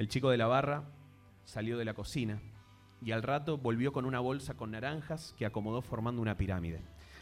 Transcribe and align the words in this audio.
El 0.00 0.08
chico 0.08 0.30
de 0.30 0.38
la 0.38 0.46
barra 0.46 0.84
salió 1.44 1.76
de 1.76 1.84
la 1.84 1.92
cocina 1.92 2.40
y 3.02 3.12
al 3.12 3.22
rato 3.22 3.58
volvió 3.58 3.92
con 3.92 4.06
una 4.06 4.18
bolsa 4.18 4.56
con 4.56 4.70
naranjas 4.70 5.34
que 5.36 5.44
acomodó 5.44 5.82
formando 5.82 6.22
una 6.22 6.38
pirámide. 6.38 6.80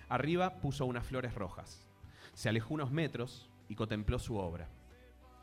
Arriba 0.08 0.60
puso 0.60 0.86
unas 0.86 1.04
flores 1.04 1.34
rojas. 1.34 1.90
Se 2.34 2.48
alejó 2.48 2.74
unos 2.74 2.92
metros 2.92 3.50
y 3.68 3.74
contempló 3.74 4.20
su 4.20 4.36
obra. 4.36 4.68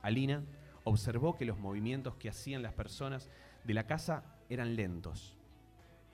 Alina 0.01 0.45
observó 0.85 1.35
que 1.35 1.43
los 1.43 1.59
movimientos 1.59 2.15
que 2.15 2.29
hacían 2.29 2.63
las 2.63 2.71
personas 2.71 3.29
de 3.65 3.73
la 3.73 3.85
casa 3.85 4.23
eran 4.47 4.77
lentos. 4.77 5.35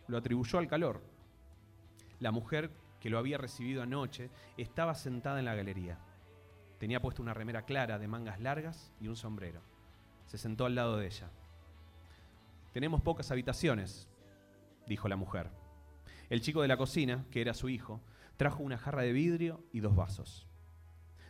Lo 0.08 0.18
atribuyó 0.18 0.58
al 0.58 0.68
calor. 0.68 1.04
La 2.20 2.32
mujer 2.32 2.72
que 3.00 3.12
lo 3.12 3.20
había 3.20 3.38
recibido 3.38 3.84
anoche 3.84 4.32
estaba 4.58 4.96
sentada 4.96 5.38
en 5.38 5.46
la 5.46 5.54
galería. 5.54 6.00
Tenía 6.80 7.00
puesto 7.00 7.22
una 7.22 7.36
remera 7.36 7.62
clara 7.62 8.00
de 8.00 8.08
mangas 8.08 8.40
largas 8.40 8.92
y 9.00 9.08
un 9.08 9.16
sombrero. 9.16 9.62
Se 10.32 10.38
sentó 10.38 10.66
al 10.66 10.75
lado 10.75 10.95
de 10.95 11.07
ella. 11.07 11.29
Tenemos 12.72 13.02
pocas 13.02 13.31
habitaciones, 13.31 14.08
dijo 14.88 15.09
la 15.09 15.17
mujer. 15.17 15.49
El 16.30 16.39
chico 16.39 16.62
de 16.62 16.70
la 16.70 16.77
cocina, 16.77 17.26
que 17.31 17.41
era 17.41 17.53
su 17.53 17.67
hijo, 17.67 17.99
trajo 18.38 18.63
una 18.63 18.77
jarra 18.77 19.02
de 19.02 19.12
vidrio 19.12 19.62
y 19.73 19.81
dos 19.81 19.94
vasos. 19.94 20.48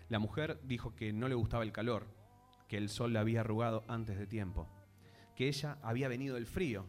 La 0.08 0.20
mujer 0.20 0.60
dijo 0.66 0.94
que 0.94 1.14
no 1.14 1.28
le 1.28 1.34
gustaba 1.34 1.64
el 1.64 1.72
calor, 1.72 2.06
que 2.68 2.78
el 2.78 2.90
sol 2.90 3.12
la 3.14 3.22
había 3.22 3.40
arrugado 3.40 3.84
antes 3.88 4.20
de 4.20 4.28
tiempo, 4.28 4.70
que 5.36 5.48
ella 5.48 5.80
había 5.82 6.08
venido 6.08 6.36
del 6.36 6.46
frío. 6.46 6.86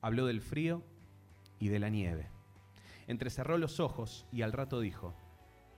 Habló 0.00 0.26
del 0.26 0.40
frío 0.40 0.82
y 1.60 1.68
de 1.68 1.78
la 1.78 1.88
nieve. 1.88 2.30
Entrecerró 3.06 3.58
los 3.58 3.78
ojos 3.78 4.26
y 4.32 4.42
al 4.42 4.52
rato 4.52 4.80
dijo, 4.80 5.14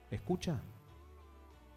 ¿escucha? 0.09 0.63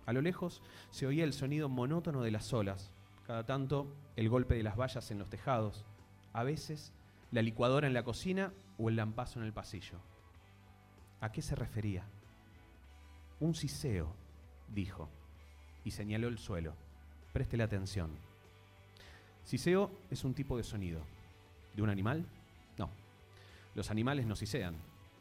A 0.06 0.14
lo 0.14 0.23
lejos 0.23 0.62
se 0.88 1.06
oía 1.06 1.24
el 1.24 1.34
sonido 1.34 1.68
monótono 1.68 2.23
de 2.23 2.30
las 2.30 2.54
olas, 2.54 2.95
cada 3.28 3.45
tanto 3.45 3.87
el 4.16 4.30
golpe 4.30 4.55
de 4.55 4.62
las 4.62 4.78
vallas 4.78 5.10
en 5.10 5.18
los 5.18 5.28
tejados, 5.28 5.84
a 6.32 6.45
veces 6.45 6.95
la 7.30 7.43
licuadora 7.43 7.87
en 7.87 7.93
la 7.93 8.02
cocina 8.02 8.54
o 8.79 8.88
el 8.88 8.96
lampazo 8.96 9.38
en 9.38 9.45
el 9.45 9.52
pasillo. 9.52 9.98
¿A 11.21 11.30
qué 11.30 11.43
se 11.43 11.54
refería? 11.54 12.04
Un 13.38 13.54
siseo, 13.54 14.15
dijo, 14.74 15.10
y 15.84 15.90
señaló 15.90 16.29
el 16.29 16.38
suelo. 16.38 16.73
Préstele 17.34 17.65
atención. 17.65 18.12
Siseo 19.45 19.90
es 20.10 20.24
un 20.24 20.32
tipo 20.32 20.56
de 20.56 20.65
sonido. 20.65 21.02
¿De 21.76 21.82
un 21.82 21.90
animal? 21.90 22.24
No. 22.79 22.88
Los 23.74 23.90
animales 23.90 24.24
no 24.24 24.37
sisean. 24.37 24.74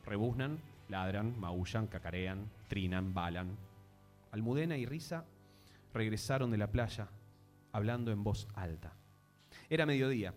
Rebuznan, 0.05 0.59
ladran, 0.88 1.38
maullan, 1.38 1.88
cacarean, 1.88 2.50
trinan, 2.69 3.13
balan. 3.13 3.58
Almudena 4.31 4.78
y 4.78 4.85
Risa 4.85 5.25
regresaron 5.94 6.52
de 6.52 6.58
la 6.58 6.72
playa 6.72 7.09
hablando 7.71 8.11
en 8.11 8.23
voz 8.23 8.47
alta. 8.53 8.93
Era 9.69 9.85
mediodía. 9.85 10.33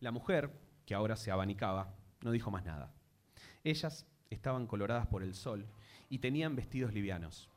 La 0.00 0.12
mujer, 0.12 0.52
que 0.86 0.94
ahora 0.94 1.16
se 1.16 1.30
abanicaba, 1.30 1.94
no 2.22 2.30
dijo 2.30 2.50
más 2.50 2.64
nada. 2.64 2.92
Ellas 3.64 4.06
estaban 4.30 4.66
coloradas 4.66 5.06
por 5.06 5.22
el 5.22 5.34
sol 5.34 5.66
y 6.08 6.18
tenían 6.18 6.56
vestidos 6.56 6.92
livianos. 6.92 7.50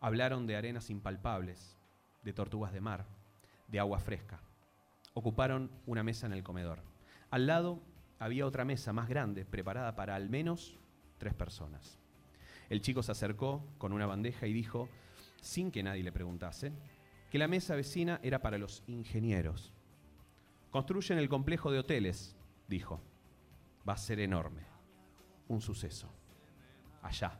Hablaron 0.00 0.46
de 0.46 0.56
arenas 0.56 0.90
impalpables, 0.90 1.76
de 2.22 2.32
tortugas 2.32 2.72
de 2.72 2.80
mar, 2.80 3.06
de 3.68 3.78
agua 3.78 3.98
fresca. 3.98 4.40
Ocuparon 5.14 5.70
una 5.86 6.02
mesa 6.02 6.26
en 6.26 6.32
el 6.32 6.42
comedor. 6.42 6.82
Al 7.30 7.46
lado 7.46 7.80
había 8.18 8.46
otra 8.46 8.64
mesa 8.64 8.92
más 8.92 9.08
grande, 9.08 9.44
preparada 9.44 9.94
para 9.96 10.14
al 10.14 10.28
menos 10.28 10.78
tres 11.18 11.34
personas. 11.34 11.98
El 12.68 12.80
chico 12.80 13.02
se 13.02 13.12
acercó 13.12 13.66
con 13.78 13.92
una 13.92 14.06
bandeja 14.06 14.46
y 14.46 14.52
dijo, 14.52 14.88
sin 15.40 15.70
que 15.70 15.82
nadie 15.82 16.02
le 16.02 16.12
preguntase, 16.12 16.72
que 17.30 17.38
la 17.38 17.48
mesa 17.48 17.76
vecina 17.76 18.20
era 18.22 18.42
para 18.42 18.58
los 18.58 18.82
ingenieros. 18.88 19.72
Construyen 20.70 21.18
el 21.18 21.28
complejo 21.28 21.70
de 21.70 21.78
hoteles, 21.78 22.36
dijo. 22.68 23.00
Va 23.88 23.94
a 23.94 23.98
ser 23.98 24.20
enorme. 24.20 24.62
Un 25.48 25.60
suceso. 25.60 26.12
Allá. 27.02 27.38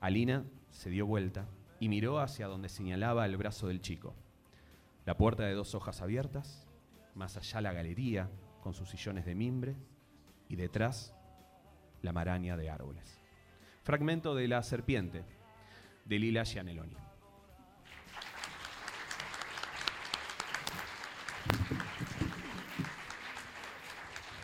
Alina 0.00 0.44
se 0.70 0.90
dio 0.90 1.06
vuelta 1.06 1.46
y 1.80 1.88
miró 1.88 2.18
hacia 2.18 2.48
donde 2.48 2.68
señalaba 2.68 3.24
el 3.26 3.36
brazo 3.36 3.68
del 3.68 3.80
chico. 3.80 4.14
La 5.04 5.16
puerta 5.16 5.44
de 5.44 5.54
dos 5.54 5.74
hojas 5.74 6.02
abiertas, 6.02 6.66
más 7.14 7.36
allá 7.36 7.60
la 7.60 7.72
galería 7.72 8.28
con 8.60 8.74
sus 8.74 8.90
sillones 8.90 9.24
de 9.24 9.34
mimbre 9.34 9.76
y 10.48 10.56
detrás 10.56 11.14
la 12.02 12.12
maraña 12.12 12.56
de 12.56 12.70
árboles. 12.70 13.20
Fragmento 13.84 14.34
de 14.34 14.48
La 14.48 14.62
serpiente 14.62 15.24
de 16.04 16.18
Lila 16.18 16.44
Gianelloni. 16.44 17.05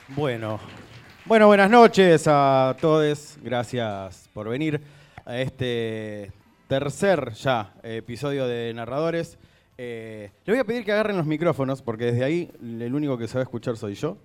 Bueno, 0.09 0.61
bueno, 1.25 1.47
buenas 1.47 1.71
noches 1.71 2.25
a 2.27 2.77
todos. 2.81 3.39
Gracias 3.43 4.29
por 4.35 4.49
venir 4.49 4.81
a 5.25 5.39
este 5.39 6.33
tercer 6.69 7.33
ya 7.33 7.75
episodio 7.83 8.47
de 8.47 8.75
Narradores. 8.75 9.39
Eh, 9.79 10.31
le 10.45 10.53
voy 10.53 10.61
a 10.61 10.65
pedir 10.65 10.85
que 10.85 10.93
agarren 10.93 11.17
los 11.17 11.27
micrófonos 11.27 11.81
porque 11.81 12.07
desde 12.07 12.25
ahí 12.25 12.51
el 12.61 12.95
único 12.95 13.17
que 13.17 13.27
se 13.27 13.35
va 13.35 13.41
a 13.41 13.45
escuchar 13.45 13.77
soy 13.77 13.95
yo. 13.95 14.19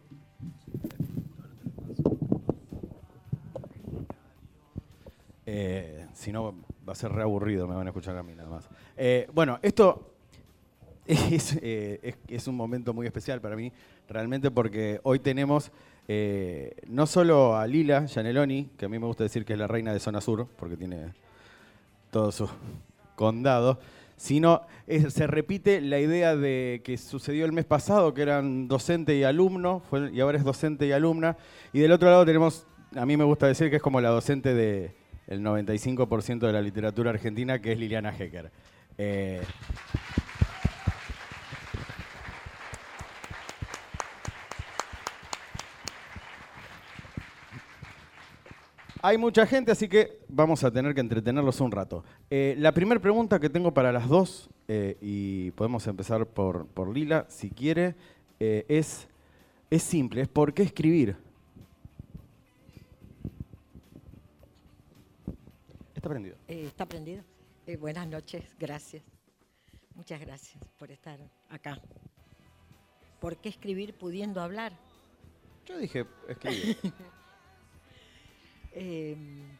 Eh, 5.46 6.06
si 6.14 6.32
no, 6.32 6.54
va 6.88 6.92
a 6.92 6.96
ser 6.96 7.12
reaburrido, 7.12 7.68
me 7.68 7.76
van 7.76 7.88
a 7.88 7.92
escuchar 7.92 8.18
a 8.18 8.24
mí 8.24 8.36
nada 8.36 8.50
más. 8.50 8.70
Eh, 8.98 9.30
bueno, 9.34 9.59
esto 9.62 10.16
es, 11.31 11.57
es, 12.28 12.47
un 12.47 12.56
momento 12.56 12.94
muy 12.94 13.07
especial 13.07 13.41
para 13.41 13.56
mí, 13.56 13.72
realmente 14.09 14.51
porque 14.51 15.00
hoy 15.03 15.19
tenemos 15.19 15.72
no 16.88 17.06
solo 17.06 17.57
a 17.57 17.68
Lila 17.68 18.07
Gianelloni, 18.07 18.69
que 18.78 18.85
a 18.85 18.90
mí 18.90 18.97
me 18.97 19.06
gusta 19.06 19.23
decir 19.23 19.44
que 19.44 19.53
es 19.53 19.59
la 19.59 19.67
reina 19.67 19.91
de 19.91 20.00
Zona 20.00 20.22
Sur, 20.22 20.47
porque 20.57 20.78
tiene 20.78 21.13
todo 22.12 22.31
su 22.31 22.50
condado, 23.16 23.79
sino 24.17 24.62
se 25.09 25.28
repite 25.28 25.79
la 25.79 26.00
idea 26.00 26.35
de 26.35 26.81
que 26.84 26.97
sucedió 26.97 27.46
el 27.46 27.51
mes 27.51 27.66
pasado, 27.66 28.13
que 28.13 28.23
eran 28.23 28.67
docente 28.67 29.16
y 29.16 29.23
alumno, 29.23 29.84
y 30.12 30.19
ahora 30.19 30.38
es 30.38 30.44
docente 30.44 30.88
y 30.88 30.91
alumna, 30.91 31.38
y 31.72 31.79
del 31.79 31.91
otro 31.91 32.09
lado 32.09 32.25
tenemos, 32.25 32.66
a 32.96 33.06
mí 33.06 33.16
me 33.16 33.23
gusta 33.23 33.47
decir 33.47 33.69
que 33.69 33.78
es 33.78 33.81
como 33.81 34.01
la 34.01 34.09
docente 34.09 34.53
del 34.53 34.91
95% 35.41 36.40
de 36.40 36.53
la 36.53 36.62
literatura 36.62 37.12
argentina, 37.12 37.59
que 37.62 37.73
es 37.73 37.79
Liliana 37.79 38.16
Hecker. 38.17 38.51
Eh, 38.97 39.41
Hay 49.07 49.18
mucha 49.18 49.47
gente, 49.47 49.72
así 49.72 49.88
que 49.88 50.19
vamos 50.28 50.66
a 50.66 50.69
tener 50.69 50.94
que 50.94 51.00
entretenerlos 51.00 51.62
un 51.62 51.72
rato. 51.72 52.03
Eh, 52.29 52.56
la 52.57 52.73
primera 52.73 53.00
pregunta 53.00 53.40
que 53.40 53.50
tengo 53.50 53.73
para 53.73 53.94
las 53.94 54.09
dos, 54.09 54.50
eh, 54.68 54.97
y 55.00 55.51
podemos 55.51 55.88
empezar 55.88 56.25
por, 56.25 56.90
Lila, 56.94 57.25
si 57.29 57.50
quiere, 57.50 57.96
eh, 58.38 58.66
es, 58.67 59.07
es 59.69 59.81
simple, 59.81 60.23
es 60.23 60.28
¿por 60.28 60.53
qué 60.53 60.63
escribir? 60.63 61.16
Está 65.96 66.09
prendido. 66.09 66.35
está 66.50 66.85
prendido. 66.85 67.23
buenas 67.79 68.09
noches, 68.09 68.44
gracias. 68.59 69.03
Muchas 69.96 70.19
gracias 70.19 70.62
por 70.78 70.91
estar 70.91 71.17
acá. 71.47 71.79
¿Por 73.22 73.38
qué 73.38 73.47
escribir 73.47 73.94
pudiendo 73.94 74.41
hablar? 74.41 74.73
Yo 75.66 75.78
dije 75.78 76.06
escribir. 76.28 76.78
Em, 78.80 79.58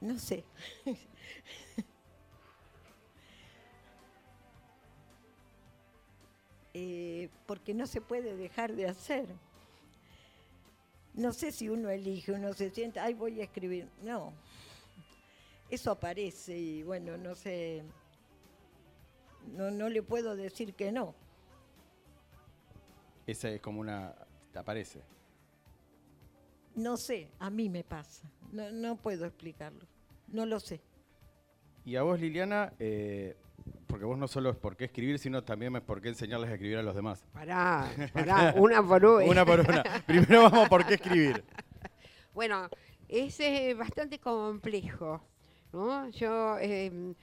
no 0.00 0.18
sé. 0.18 0.44
Eh, 6.72 7.28
porque 7.46 7.74
no 7.74 7.84
se 7.84 8.00
puede 8.00 8.36
dejar 8.36 8.76
de 8.76 8.86
hacer. 8.86 9.26
No 11.14 11.32
sé 11.32 11.50
si 11.50 11.68
uno 11.68 11.90
elige, 11.90 12.30
uno 12.30 12.52
se 12.52 12.70
siente, 12.70 13.00
ay, 13.00 13.14
voy 13.14 13.40
a 13.40 13.44
escribir. 13.44 13.88
No. 14.04 14.32
Eso 15.68 15.90
aparece 15.90 16.56
y 16.56 16.84
bueno, 16.84 17.16
no 17.16 17.34
sé. 17.34 17.82
No, 19.48 19.72
no 19.72 19.88
le 19.88 20.00
puedo 20.04 20.36
decir 20.36 20.74
que 20.74 20.92
no. 20.92 21.12
Esa 23.26 23.48
es 23.48 23.60
como 23.60 23.80
una. 23.80 24.14
¿Te 24.52 24.60
aparece? 24.60 25.02
No 26.80 26.96
sé, 26.96 27.28
a 27.38 27.50
mí 27.50 27.68
me 27.68 27.84
pasa. 27.84 28.30
No, 28.52 28.96
puedo 28.96 29.26
explicarlo. 29.26 29.86
No 30.28 30.46
lo 30.46 30.58
sé. 30.58 30.80
Y 31.84 31.96
a 31.96 32.02
vos, 32.02 32.18
Liliana, 32.18 32.72
eh, 32.78 33.36
porque 33.86 34.06
vos 34.06 34.16
no 34.16 34.26
solo 34.28 34.50
es 34.50 34.56
por 34.56 34.76
qué 34.76 34.86
escribir, 34.86 35.18
sino 35.18 35.44
también 35.44 35.76
es 35.76 35.82
por 35.82 36.00
qué 36.00 36.08
enseñarles 36.08 36.48
a 36.48 36.54
escribir 36.54 36.78
a 36.78 36.82
los 36.82 36.94
demás. 36.94 37.22
Pará, 37.32 37.90
pará, 38.12 38.54
una 38.56 38.82
por 38.82 39.04
una. 39.04 39.24
una 39.24 39.44
por 39.44 39.60
una. 39.60 39.82
Primero 40.06 40.44
vamos 40.44 40.68
por 40.68 40.86
qué 40.86 40.94
escribir. 40.94 41.44
Bueno, 42.32 42.68
es 43.08 43.36
bastante 43.76 44.20
complejo. 44.20 45.20
¿no? 45.72 46.08
Yo, 46.10 46.58
em, 46.58 47.14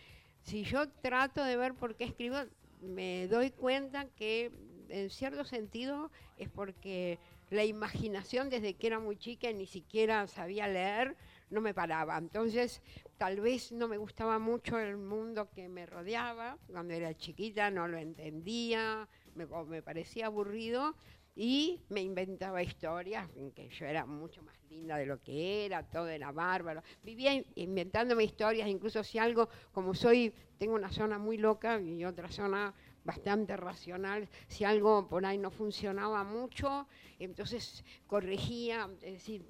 si 0.42 0.64
yo 0.64 0.90
trato 0.90 1.44
de 1.44 1.56
ver 1.56 1.74
por 1.74 1.96
qué 1.96 2.04
escribo, 2.04 2.38
me 2.82 3.28
doy 3.30 3.52
cuenta 3.52 4.06
que 4.18 4.52
en 4.90 5.10
cierto 5.10 5.46
sentido 5.46 6.12
es 6.38 6.50
porque 6.50 7.20
la 7.50 7.64
imaginación 7.66 8.50
desde 8.50 8.76
que 8.76 8.88
era 8.88 9.00
muy 9.00 9.18
chica 9.18 9.50
y 9.50 9.54
ni 9.54 9.68
siquiera 9.68 10.28
sabía 10.28 10.68
leer, 10.68 11.16
no 11.50 11.62
me 11.62 11.74
paraba. 11.74 12.18
Entonces, 12.18 12.82
tal 13.18 13.40
vez 13.42 13.72
no 13.72 13.88
me 13.88 13.98
gustaba 13.98 14.40
mucho 14.40 14.78
el 14.80 14.98
mundo 14.98 15.50
que 15.52 15.70
me 15.70 15.86
rodeaba. 15.86 16.58
Cuando 16.68 16.94
era 16.94 17.16
chiquita 17.16 17.72
no 17.72 17.88
lo 17.88 17.98
entendía, 17.98 19.08
me, 19.36 19.48
parecía 19.82 20.26
aburrido 20.28 20.96
y 21.36 21.82
me 21.90 22.02
inventaba 22.02 22.64
historias 22.64 23.30
que 23.56 23.70
yo 23.70 23.86
era 23.86 24.06
mucho 24.06 24.42
más 24.42 24.56
linda 24.70 24.98
de 24.98 25.06
lo 25.06 25.22
que 25.22 25.66
era, 25.66 25.84
todo 25.84 26.08
era 26.10 26.32
bárbaro. 26.32 26.82
Vivía 27.04 27.34
in- 27.34 27.46
inventándome 27.56 28.24
historias, 28.24 28.68
incluso 28.68 29.04
si 29.04 29.20
algo, 29.20 29.48
como 29.72 29.94
soy, 29.94 30.34
tengo 30.58 30.74
una 30.74 30.92
zona 30.92 31.20
muy 31.20 31.38
loca 31.38 31.80
y 31.80 32.04
otra 32.06 32.30
zona 32.32 32.74
bastante 33.08 33.56
racional, 33.56 34.28
si 34.50 34.66
algo 34.66 35.08
por 35.08 35.26
ahí 35.26 35.38
no 35.38 35.50
funcionaba 35.50 36.26
mucho, 36.26 36.88
entonces 37.20 37.86
corregía, 38.06 38.90
es 39.02 39.14
decir, 39.14 39.46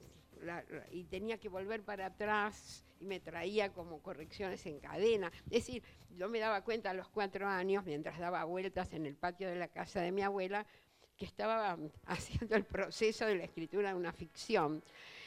y 0.91 1.05
tenía 1.05 1.39
que 1.39 1.49
volver 1.49 1.83
para 1.83 2.05
atrás 2.05 2.85
y 2.99 3.05
me 3.05 3.19
traía 3.19 3.73
como 3.73 3.99
correcciones 4.03 4.63
en 4.67 4.79
cadena. 4.79 5.31
Es 5.45 5.65
decir, 5.65 5.81
yo 6.15 6.29
me 6.29 6.37
daba 6.37 6.63
cuenta 6.63 6.91
a 6.91 6.93
los 6.93 7.09
cuatro 7.09 7.47
años, 7.47 7.83
mientras 7.83 8.19
daba 8.19 8.43
vueltas 8.43 8.93
en 8.93 9.07
el 9.07 9.15
patio 9.15 9.47
de 9.49 9.55
la 9.55 9.69
casa 9.69 10.01
de 10.01 10.11
mi 10.11 10.21
abuela, 10.21 10.67
que 11.17 11.25
estaba 11.25 11.79
haciendo 12.05 12.55
el 12.55 12.63
proceso 12.63 13.25
de 13.25 13.37
la 13.37 13.43
escritura 13.45 13.89
de 13.89 13.95
una 13.95 14.13
ficción. 14.13 14.83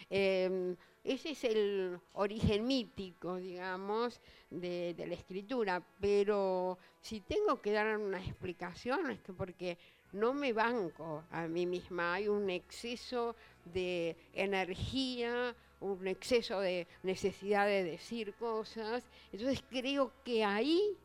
Eh, 0.08 0.76
ese 1.05 1.31
es 1.31 1.44
el 1.44 1.99
origen 2.12 2.67
mítico, 2.67 3.37
digamos, 3.37 4.20
de, 4.50 4.94
la 4.99 5.14
escritura, 5.14 5.82
pero 6.00 6.79
si 7.00 7.20
tengo 7.20 7.61
que 7.61 7.73
dar 7.73 7.97
una 7.97 8.23
explicación 8.23 9.11
es 9.11 9.20
que 9.20 9.32
porque 9.32 9.79
no 10.12 10.35
me 10.35 10.52
banco 10.52 11.25
a 11.31 11.47
mí 11.47 11.67
misma, 11.67 12.14
hay 12.14 12.29
un 12.29 12.50
exceso 12.50 13.35
de 13.64 14.17
energía, 14.35 15.55
un 15.81 16.06
exceso 16.06 16.61
de 16.61 16.87
necesidad 17.02 17.67
de 17.67 17.85
decir 17.85 18.35
cosas, 18.35 19.05
entonces 19.32 19.64
creo 19.70 20.12
que 20.25 20.44
ahí 20.44 20.97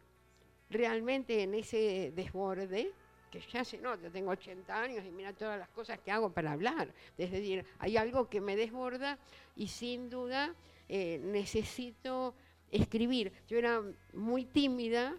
realmente 0.70 1.44
en 1.44 1.54
ese 1.54 2.12
desborde, 2.16 2.92
que 3.32 3.40
ya 3.52 3.64
se 3.64 3.78
nota, 3.78 4.10
tengo 4.10 4.32
80 4.32 4.82
años 4.82 5.06
y 5.06 5.12
mira 5.12 5.34
todas 5.34 5.60
las 5.60 5.70
cosas 5.70 6.00
que 6.00 6.12
hago 6.12 6.32
para 6.32 6.54
hablar. 6.54 6.94
Es 7.18 7.32
decir, 7.32 7.66
hay 7.80 7.98
algo 7.98 8.30
que 8.30 8.40
me 8.40 8.56
desborda 8.56 9.18
y 9.56 9.68
sin 9.68 10.10
duda 10.10 10.54
eh, 10.90 11.19
necesito 11.24 12.36
escribir. 12.72 13.31
Yo 13.48 13.57
era 13.57 13.81
muy 14.13 14.46
tímida, 14.46 15.16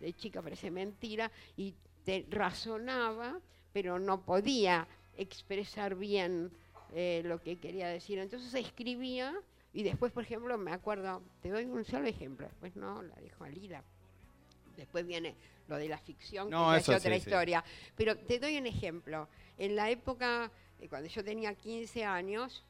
de 0.00 0.12
chica 0.12 0.42
parece 0.42 0.70
mentira, 0.70 1.30
y 1.56 1.74
te- 2.04 2.26
razonaba, 2.30 3.40
pero 3.72 3.98
no 3.98 4.20
podía 4.22 4.86
expresar 5.16 5.94
bien 5.94 6.50
eh, 6.92 7.22
lo 7.24 7.40
que 7.42 7.56
quería 7.56 7.88
decir. 7.88 8.18
Entonces 8.18 8.52
escribía 8.54 9.34
y 9.72 9.82
después, 9.82 10.12
por 10.12 10.22
ejemplo, 10.24 10.56
me 10.58 10.72
acuerdo, 10.72 11.22
te 11.42 11.48
doy 11.50 11.64
un 11.64 11.84
solo 11.84 12.06
ejemplo, 12.06 12.46
después 12.46 12.76
no, 12.76 13.02
la 13.02 13.14
dejo 13.16 13.44
al 13.44 13.56
hilo. 13.56 13.78
Después 14.76 15.06
viene 15.06 15.34
lo 15.68 15.76
de 15.76 15.88
la 15.88 15.98
ficción, 15.98 16.50
No, 16.50 16.72
que 16.72 16.78
es 16.78 16.88
otra 16.88 17.00
sí, 17.00 17.08
sí. 17.10 17.16
historia. 17.28 17.64
Pero 17.96 18.16
te 18.16 18.38
doy 18.40 18.56
un 18.58 18.66
ejemplo. 18.66 19.28
En 19.56 19.76
la 19.76 19.88
época, 19.90 20.50
eh, 20.80 20.88
cuando 20.88 21.08
yo 21.08 21.22
tenía 21.24 21.54
15 21.54 22.04
años, 22.04 22.64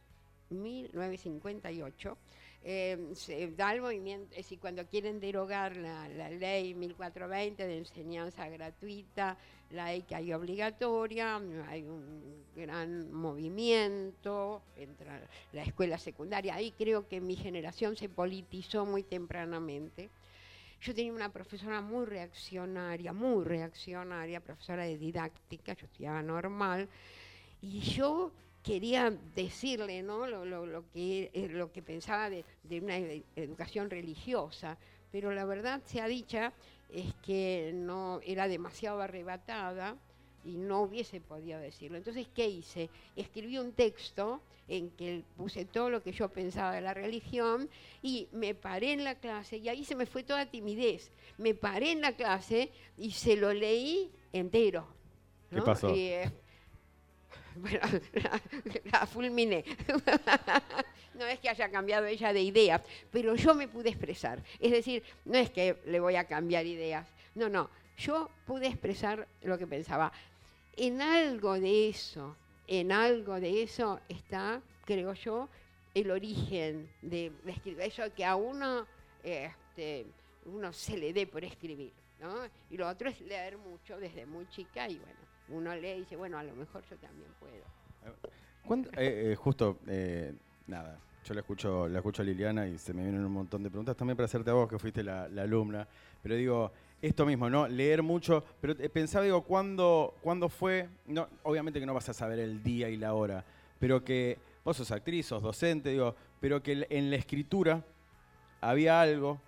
1958, 0.50 2.19
eh, 2.67 3.11
se 3.14 3.50
da 3.52 3.75
el 3.75 3.82
movimiento, 3.82 4.35
decir, 4.35 4.58
cuando 4.58 4.87
quieren 4.87 5.20
derogar 5.20 5.76
la, 5.76 6.08
la 6.08 6.31
ley 6.31 6.75
1420 6.75 7.67
de 7.67 7.79
enseñanza 7.79 8.49
gratuita, 8.49 9.37
la 9.70 9.99
que 10.00 10.14
hay 10.14 10.32
obligatoria, 10.32 11.37
hay 11.69 11.82
un 11.82 12.44
gran 12.55 13.12
movimiento 13.12 14.62
entre 14.76 15.08
la 15.52 15.62
escuela 15.62 15.99
secundaria. 15.99 16.55
Ahí 16.55 16.73
creo 16.73 17.06
que 17.08 17.20
mi 17.20 17.37
generación 17.37 17.97
se 17.97 18.08
politizó 18.08 18.87
muy 18.87 19.02
tempranamente. 19.02 20.11
Yo 20.81 20.94
tenía 20.94 21.12
una 21.12 21.32
profesora 21.32 21.81
muy 21.81 22.06
reaccionaria, 22.06 23.12
muy 23.12 23.44
reaccionaria, 23.44 24.40
profesora 24.40 24.85
de 24.85 24.99
didáctica, 24.99 25.75
yo 25.75 25.87
estudiaba 25.87 26.23
normal, 26.23 26.88
y 27.62 27.81
yo 27.81 28.32
quería 28.64 29.11
decirle 29.37 30.02
¿no? 30.02 30.26
lo, 30.26 30.44
lo- 30.44 30.66
lo 30.66 30.90
que, 30.90 31.31
eh, 31.32 31.49
lo 31.50 31.70
que 31.70 31.82
pensaba 31.82 32.31
de, 32.31 32.44
de 32.64 32.81
una 32.81 32.96
educación 33.37 33.90
religiosa, 33.90 34.76
pero 35.12 35.32
la 35.32 35.44
verdad 35.44 35.81
sea 35.84 36.08
dicha 36.08 36.52
es 36.90 37.14
que 37.25 37.72
no 37.75 38.20
era 38.25 38.49
demasiado 38.49 39.00
arrebatada 39.00 39.96
y 40.44 40.56
no 40.56 40.82
hubiese 40.82 41.20
podido 41.20 41.58
decirlo. 41.61 41.96
Entonces, 41.99 42.26
¿qué 42.34 42.49
hice? 42.49 42.90
Escribí 43.16 43.58
un 43.58 43.72
texto 43.72 44.40
en 44.69 44.90
que 44.90 45.22
puse 45.37 45.64
todo 45.66 45.90
lo 45.90 46.02
que 46.02 46.12
yo 46.12 46.28
pensaba 46.31 46.72
de 46.75 46.81
la 46.81 46.94
religión 46.94 47.69
y 48.02 48.28
me 48.32 48.55
paré 48.55 48.93
en 48.93 49.05
la 49.05 49.14
clase 49.14 49.58
y 49.58 49.69
ahí 49.69 49.84
se 49.84 49.94
me 49.94 50.06
fue 50.06 50.22
toda 50.22 50.46
timidez. 50.46 51.11
Me 51.38 51.55
paré 51.55 51.93
en 51.93 52.00
la 52.00 52.12
clase 52.12 52.70
y 52.96 53.11
se 53.12 53.37
lo 53.37 53.52
leí 53.52 54.11
entero. 54.32 54.87
¿Qué 55.52 55.62
pasó? 55.62 55.88
Y, 55.94 56.08
eh, 56.08 56.31
la, 58.93 59.06
fulminé. 59.06 59.65
no 61.15 61.25
es 61.27 61.39
que 61.41 61.49
haya 61.49 61.71
cambiado 61.71 62.06
ella 62.06 62.33
de 62.33 62.43
idea, 62.43 62.83
pero 63.11 63.35
yo 63.35 63.55
me 63.55 63.69
pude 63.69 63.91
expresar. 63.91 64.43
Es 64.61 64.73
decir, 64.73 65.03
no 65.25 65.39
es 65.39 65.51
que 65.51 65.77
le 65.87 66.01
voy 66.01 66.17
a 66.17 66.25
cambiar 66.25 66.67
ideas. 66.67 67.06
No, 67.35 67.49
no. 67.49 67.71
Yo 67.97 68.31
pude 68.47 68.67
expresar 68.67 69.27
lo 69.43 69.59
que 69.59 69.67
pensaba. 69.67 70.12
En 70.77 71.01
algo 71.01 71.59
de 71.61 71.89
eso, 71.89 72.37
en 72.67 72.91
algo 72.91 73.39
de 73.39 73.62
eso 73.62 74.00
está, 74.09 74.61
creo 74.85 75.15
yo, 75.15 75.49
el 75.95 76.11
origen 76.11 76.89
de 77.03 77.31
la 77.45 77.53
escritura. 77.53 77.85
Eso 77.85 78.03
que 78.15 78.25
a 78.25 78.35
uno, 78.35 78.87
este, 79.23 80.07
uno 80.47 80.73
se 80.73 80.97
le 80.97 81.12
dé 81.12 81.27
por 81.27 81.45
escribir. 81.45 81.93
¿no? 82.21 82.35
Y 82.71 82.77
lo 82.77 82.89
otro 82.89 83.09
es 83.09 83.21
leer 83.21 83.59
mucho 83.59 83.99
desde 83.99 84.27
muy 84.27 84.49
chica 84.49 84.89
y 84.89 84.97
bueno, 84.97 85.24
uno 85.49 85.75
lee 85.75 85.88
y 85.91 86.00
dice, 86.00 86.17
bueno, 86.17 86.38
a 86.38 86.44
lo 86.44 86.55
mejor 86.55 86.82
yo 86.88 86.96
también 86.96 87.31
puedo. 87.38 87.64
¿Cuándo- 88.64 88.91
eh, 88.96 89.32
eh, 89.32 89.37
justo, 89.37 89.79
eh, 89.87 90.32
nada, 90.67 90.99
yo 91.25 91.35
la 91.35 91.41
escucho, 91.41 91.88
la 91.88 91.99
escucho 91.99 92.23
a 92.23 92.25
Liliana 92.25 92.67
y 92.67 92.79
se 92.79 92.93
me 92.93 93.02
vienen 93.02 93.25
un 93.25 93.32
montón 93.32 93.62
de 93.62 93.70
preguntas 93.70 93.96
también 93.96 94.17
para 94.17 94.26
hacerte 94.26 94.50
a 94.50 94.55
vos, 94.55 94.69
que 94.69 94.79
fuiste 94.79 95.02
la, 95.02 95.25
alumna. 95.25 95.87
Pero 96.23 96.35
digo, 96.35 96.73
esto 97.00 97.26
mismo, 97.26 97.50
¿no? 97.50 97.69
Leer 97.69 98.02
mucho, 98.02 98.44
pero 98.61 98.75
pensaba, 98.91 99.25
digo, 99.25 99.42
¿cuándo, 99.42 100.14
¿cuándo 100.23 100.49
fue? 100.49 100.88
No, 101.07 101.28
obviamente 101.42 101.80
que 101.80 101.87
no 101.87 101.95
vas 101.95 102.09
a 102.09 102.14
saber 102.14 102.38
el 102.38 102.62
día 102.62 102.88
y 102.88 102.97
la 102.97 103.14
hora, 103.14 103.45
pero 103.78 104.02
que 104.04 104.38
vos 104.64 104.76
sos 104.76 104.90
actriz, 104.90 105.26
sos 105.26 105.42
docente, 105.42 105.90
digo, 105.90 106.14
pero 106.40 106.62
que 106.62 106.87
en 106.88 107.11
la 107.11 107.16
escritura 107.16 107.85
había 108.61 109.00
algo 109.00 109.40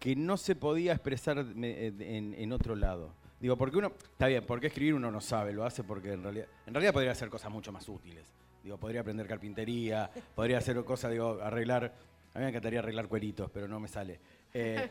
que 0.00 0.16
no 0.16 0.36
se 0.36 0.56
podía 0.56 0.92
expresar 0.92 1.38
en, 1.38 2.34
en 2.36 2.52
otro 2.52 2.74
lado. 2.74 3.12
Digo, 3.40 3.56
porque 3.56 3.76
uno, 3.76 3.92
está 4.02 4.26
bien, 4.26 4.44
porque 4.44 4.66
escribir 4.66 4.94
uno 4.94 5.10
no 5.10 5.20
sabe, 5.20 5.52
lo 5.52 5.64
hace 5.64 5.84
porque 5.84 6.12
en 6.12 6.22
realidad, 6.22 6.46
en 6.66 6.74
realidad 6.74 6.92
podría 6.92 7.12
hacer 7.12 7.28
cosas 7.28 7.50
mucho 7.50 7.70
más 7.70 7.88
útiles. 7.88 8.26
Digo, 8.64 8.78
podría 8.78 9.02
aprender 9.02 9.26
carpintería, 9.28 10.10
podría 10.34 10.58
hacer 10.58 10.82
cosas, 10.84 11.12
digo, 11.12 11.38
arreglar, 11.40 11.94
a 12.34 12.38
mí 12.38 12.44
me 12.44 12.48
encantaría 12.48 12.80
arreglar 12.80 13.06
cueritos, 13.06 13.48
pero 13.50 13.68
no 13.68 13.78
me 13.78 13.86
sale. 13.86 14.18
Eh, 14.52 14.90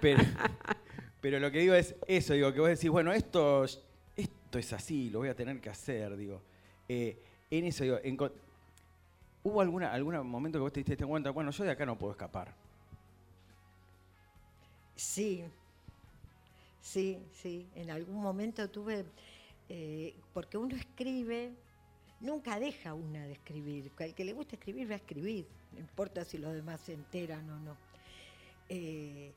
pero, 0.00 0.22
pero 1.20 1.40
lo 1.40 1.50
que 1.50 1.58
digo 1.58 1.74
es 1.74 1.96
eso, 2.06 2.34
digo, 2.34 2.52
que 2.52 2.60
vos 2.60 2.68
decís, 2.68 2.88
bueno, 2.88 3.12
esto, 3.12 3.64
esto 3.64 4.58
es 4.58 4.72
así, 4.72 5.10
lo 5.10 5.18
voy 5.18 5.28
a 5.28 5.34
tener 5.34 5.60
que 5.60 5.70
hacer, 5.70 6.16
digo. 6.16 6.40
Eh, 6.88 7.20
en 7.50 7.64
eso, 7.64 7.82
digo, 7.82 7.98
¿hubo 9.42 9.60
alguna, 9.60 9.92
algún 9.92 10.24
momento 10.24 10.58
que 10.58 10.62
vos 10.62 10.72
te 10.72 10.84
diste 10.84 11.04
cuenta, 11.04 11.30
bueno, 11.30 11.50
yo 11.50 11.64
de 11.64 11.70
acá 11.72 11.84
no 11.84 11.98
puedo 11.98 12.12
escapar? 12.12 12.54
Sí, 14.94 15.44
sí, 16.80 17.22
sí. 17.32 17.68
En 17.74 17.90
algún 17.90 18.22
momento 18.22 18.68
tuve, 18.70 19.04
eh, 19.68 20.14
porque 20.32 20.58
uno 20.58 20.76
escribe, 20.76 21.52
nunca 22.20 22.58
deja 22.58 22.94
una 22.94 23.26
de 23.26 23.32
escribir. 23.32 23.90
Al 23.98 24.14
que 24.14 24.24
le 24.24 24.32
gusta 24.32 24.56
escribir 24.56 24.88
va 24.90 24.94
a 24.94 24.98
escribir, 24.98 25.46
no 25.72 25.80
importa 25.80 26.24
si 26.24 26.38
los 26.38 26.52
demás 26.52 26.80
se 26.80 26.94
enteran 26.94 27.48
o 27.50 27.58
no. 27.58 27.76
Eh, 28.68 29.32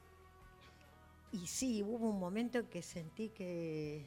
y 1.31 1.47
sí, 1.47 1.81
hubo 1.81 2.09
un 2.09 2.19
momento 2.19 2.59
en 2.59 2.67
que 2.67 2.83
sentí 2.83 3.29
que, 3.29 4.05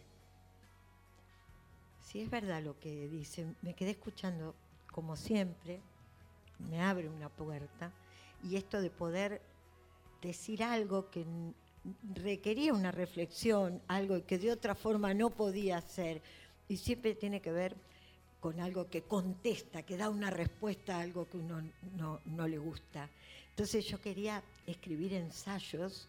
si 2.00 2.20
es 2.20 2.30
verdad 2.30 2.62
lo 2.62 2.78
que 2.78 3.08
dicen, 3.08 3.56
me 3.62 3.74
quedé 3.74 3.90
escuchando 3.90 4.54
como 4.92 5.16
siempre, 5.16 5.80
me 6.70 6.80
abre 6.80 7.08
una 7.08 7.28
puerta, 7.28 7.92
y 8.44 8.56
esto 8.56 8.80
de 8.80 8.90
poder 8.90 9.42
decir 10.22 10.62
algo 10.62 11.10
que 11.10 11.26
requería 12.14 12.72
una 12.72 12.90
reflexión, 12.90 13.80
algo 13.88 14.24
que 14.24 14.38
de 14.38 14.52
otra 14.52 14.74
forma 14.74 15.14
no 15.14 15.30
podía 15.30 15.78
hacer, 15.78 16.22
y 16.68 16.76
siempre 16.76 17.14
tiene 17.14 17.40
que 17.40 17.52
ver 17.52 17.76
con 18.40 18.60
algo 18.60 18.88
que 18.88 19.02
contesta, 19.02 19.82
que 19.82 19.96
da 19.96 20.10
una 20.10 20.30
respuesta 20.30 20.96
a 20.96 21.00
algo 21.00 21.28
que 21.28 21.38
uno 21.38 21.62
no, 21.96 22.20
no 22.26 22.46
le 22.46 22.58
gusta. 22.58 23.08
Entonces 23.50 23.86
yo 23.86 24.00
quería 24.00 24.42
escribir 24.66 25.14
ensayos 25.14 26.08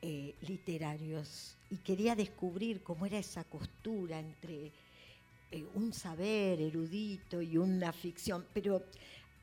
eh, 0.00 0.34
literarios 0.48 1.56
y 1.70 1.76
quería 1.76 2.16
descubrir 2.16 2.82
cómo 2.82 3.06
era 3.06 3.18
esa 3.18 3.44
costura 3.44 4.18
entre 4.18 4.72
eh, 5.50 5.64
un 5.74 5.92
saber 5.92 6.60
erudito 6.60 7.40
y 7.40 7.56
una 7.56 7.92
ficción, 7.92 8.46
pero 8.52 8.84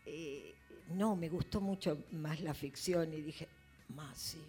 eh, 0.05 0.55
no, 0.89 1.15
me 1.15 1.29
gustó 1.29 1.61
mucho 1.61 2.03
más 2.11 2.41
la 2.41 2.53
ficción 2.53 3.13
y 3.13 3.21
dije, 3.21 3.47
más 3.95 4.17
sí. 4.17 4.41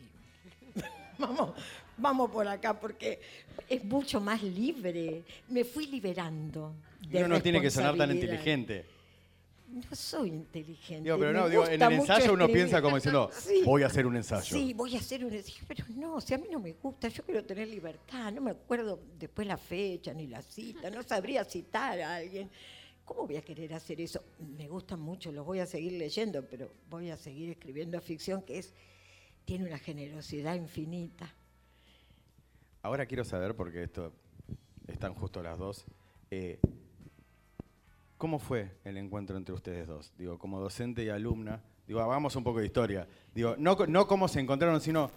vamos, 1.18 1.52
vamos 1.96 2.30
por 2.30 2.46
acá 2.46 2.78
porque 2.78 3.20
es 3.68 3.84
mucho 3.84 4.20
más 4.20 4.42
libre. 4.42 5.24
Me 5.48 5.64
fui 5.64 5.86
liberando. 5.86 6.74
De 7.08 7.18
Uno 7.18 7.28
no 7.28 7.42
tiene 7.42 7.60
que 7.60 7.70
sonar 7.70 7.96
tan 7.96 8.10
inteligente. 8.10 8.86
No 9.68 9.82
soy 9.94 10.30
inteligente. 10.30 11.04
Digo, 11.04 11.16
pero 11.16 11.32
me 11.32 11.38
no, 11.38 11.48
digo, 11.48 11.64
en 11.64 11.80
el 11.80 11.92
ensayo 11.92 12.32
uno 12.32 12.48
piensa 12.48 12.82
como 12.82 12.96
diciendo, 12.96 13.30
Sí. 13.38 13.62
voy 13.64 13.84
a 13.84 13.86
hacer 13.86 14.04
un 14.04 14.16
ensayo. 14.16 14.42
Sí, 14.42 14.74
voy 14.74 14.96
a 14.96 14.98
hacer 14.98 15.24
un 15.24 15.32
ensayo, 15.32 15.64
pero 15.68 15.84
no, 15.94 16.20
si 16.20 16.34
a 16.34 16.38
mí 16.38 16.48
no 16.50 16.58
me 16.58 16.72
gusta, 16.72 17.06
yo 17.06 17.22
quiero 17.22 17.44
tener 17.44 17.68
libertad, 17.68 18.32
no 18.32 18.40
me 18.40 18.50
acuerdo 18.50 18.98
después 19.16 19.46
la 19.46 19.56
fecha 19.56 20.12
ni 20.12 20.26
la 20.26 20.42
cita, 20.42 20.90
no 20.90 21.04
sabría 21.04 21.44
citar 21.44 22.00
a 22.00 22.16
alguien. 22.16 22.50
¿Cómo 23.04 23.26
voy 23.26 23.36
a 23.36 23.42
querer 23.42 23.72
hacer 23.74 24.00
eso? 24.00 24.24
Me 24.56 24.66
gustan 24.68 25.00
mucho, 25.00 25.30
los 25.30 25.46
voy 25.46 25.60
a 25.60 25.66
seguir 25.66 25.92
leyendo, 25.92 26.44
pero 26.44 26.70
voy 26.88 27.10
a 27.10 27.16
seguir 27.16 27.50
escribiendo 27.50 28.00
ficción 28.00 28.42
que 28.42 28.58
es 28.58 28.72
tiene 29.50 29.66
una 29.66 29.78
generosidad 29.78 30.54
infinita. 30.54 31.28
Ahora 32.82 33.04
quiero 33.04 33.24
saber, 33.24 33.56
porque 33.56 33.82
esto 33.82 34.12
están 34.86 35.12
justo 35.12 35.42
las 35.42 35.58
dos, 35.58 35.86
eh, 36.30 36.60
¿cómo 38.16 38.38
fue 38.38 38.70
el 38.84 38.96
encuentro 38.96 39.36
entre 39.36 39.52
ustedes 39.52 39.88
dos? 39.88 40.12
Digo, 40.16 40.38
como 40.38 40.60
docente 40.60 41.02
y 41.02 41.08
alumna, 41.08 41.60
digo, 41.84 41.98
hagamos 41.98 42.36
un 42.36 42.44
poco 42.44 42.60
de 42.60 42.66
historia. 42.66 43.08
Digo, 43.34 43.56
no, 43.58 43.76
no 43.88 44.06
cómo 44.06 44.28
se 44.28 44.38
encontraron, 44.38 44.80
sino 44.80 45.10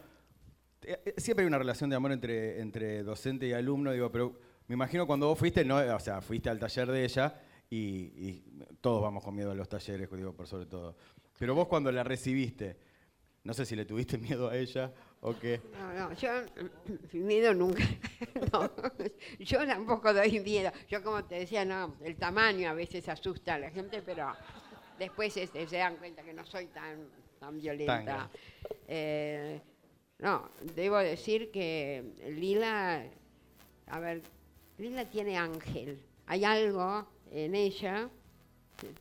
eh, 0.81 0.99
eh, 1.05 1.13
siempre 1.17 1.43
hay 1.43 1.47
una 1.47 1.59
relación 1.59 1.91
de 1.91 1.95
amor 1.95 2.11
entre, 2.11 2.59
entre 2.59 3.03
docente 3.03 3.45
y 3.45 3.53
alumno, 3.53 3.91
digo, 3.91 4.11
pero 4.11 4.33
me 4.67 4.73
imagino 4.73 5.05
cuando 5.05 5.27
vos 5.27 5.37
fuiste, 5.37 5.63
no, 5.63 5.77
o 5.77 5.99
sea, 5.99 6.23
fuiste 6.23 6.49
al 6.49 6.57
taller 6.57 6.89
de 6.89 7.05
ella 7.05 7.39
y, 7.69 7.77
y 7.77 8.43
todos 8.81 8.99
vamos 8.99 9.23
con 9.23 9.35
miedo 9.35 9.51
a 9.51 9.55
los 9.55 9.69
talleres, 9.69 10.09
digo, 10.11 10.33
por 10.33 10.47
sobre 10.47 10.65
todo. 10.65 10.95
Pero 11.37 11.53
vos 11.53 11.67
cuando 11.67 11.91
la 11.91 12.03
recibiste, 12.03 12.92
no 13.43 13.53
sé 13.53 13.65
si 13.65 13.75
le 13.75 13.85
tuviste 13.85 14.17
miedo 14.17 14.49
a 14.49 14.57
ella 14.57 14.91
o 15.21 15.37
qué. 15.37 15.59
No, 15.77 15.93
no, 15.93 16.13
yo 16.13 16.29
miedo 17.13 17.53
nunca. 17.53 17.83
No, 18.51 18.69
yo 19.39 19.65
tampoco 19.65 20.13
doy 20.13 20.39
miedo. 20.39 20.71
Yo 20.87 21.03
como 21.03 21.23
te 21.25 21.39
decía, 21.39 21.65
no, 21.65 21.95
el 22.03 22.15
tamaño 22.15 22.69
a 22.69 22.73
veces 22.73 23.07
asusta 23.09 23.55
a 23.55 23.59
la 23.59 23.69
gente, 23.69 24.01
pero 24.01 24.31
después 24.97 25.35
este, 25.37 25.67
se 25.67 25.77
dan 25.77 25.97
cuenta 25.97 26.23
que 26.23 26.33
no 26.33 26.45
soy 26.45 26.67
tan, 26.67 27.09
tan 27.39 27.57
violenta. 27.57 28.29
Eh, 28.87 29.61
no, 30.19 30.49
debo 30.75 30.97
decir 30.97 31.51
que 31.51 32.13
Lila, 32.29 33.03
a 33.87 33.99
ver, 33.99 34.21
Lila 34.77 35.09
tiene 35.09 35.37
ángel. 35.37 36.01
Hay 36.27 36.45
algo 36.45 37.07
en 37.31 37.55
ella, 37.55 38.09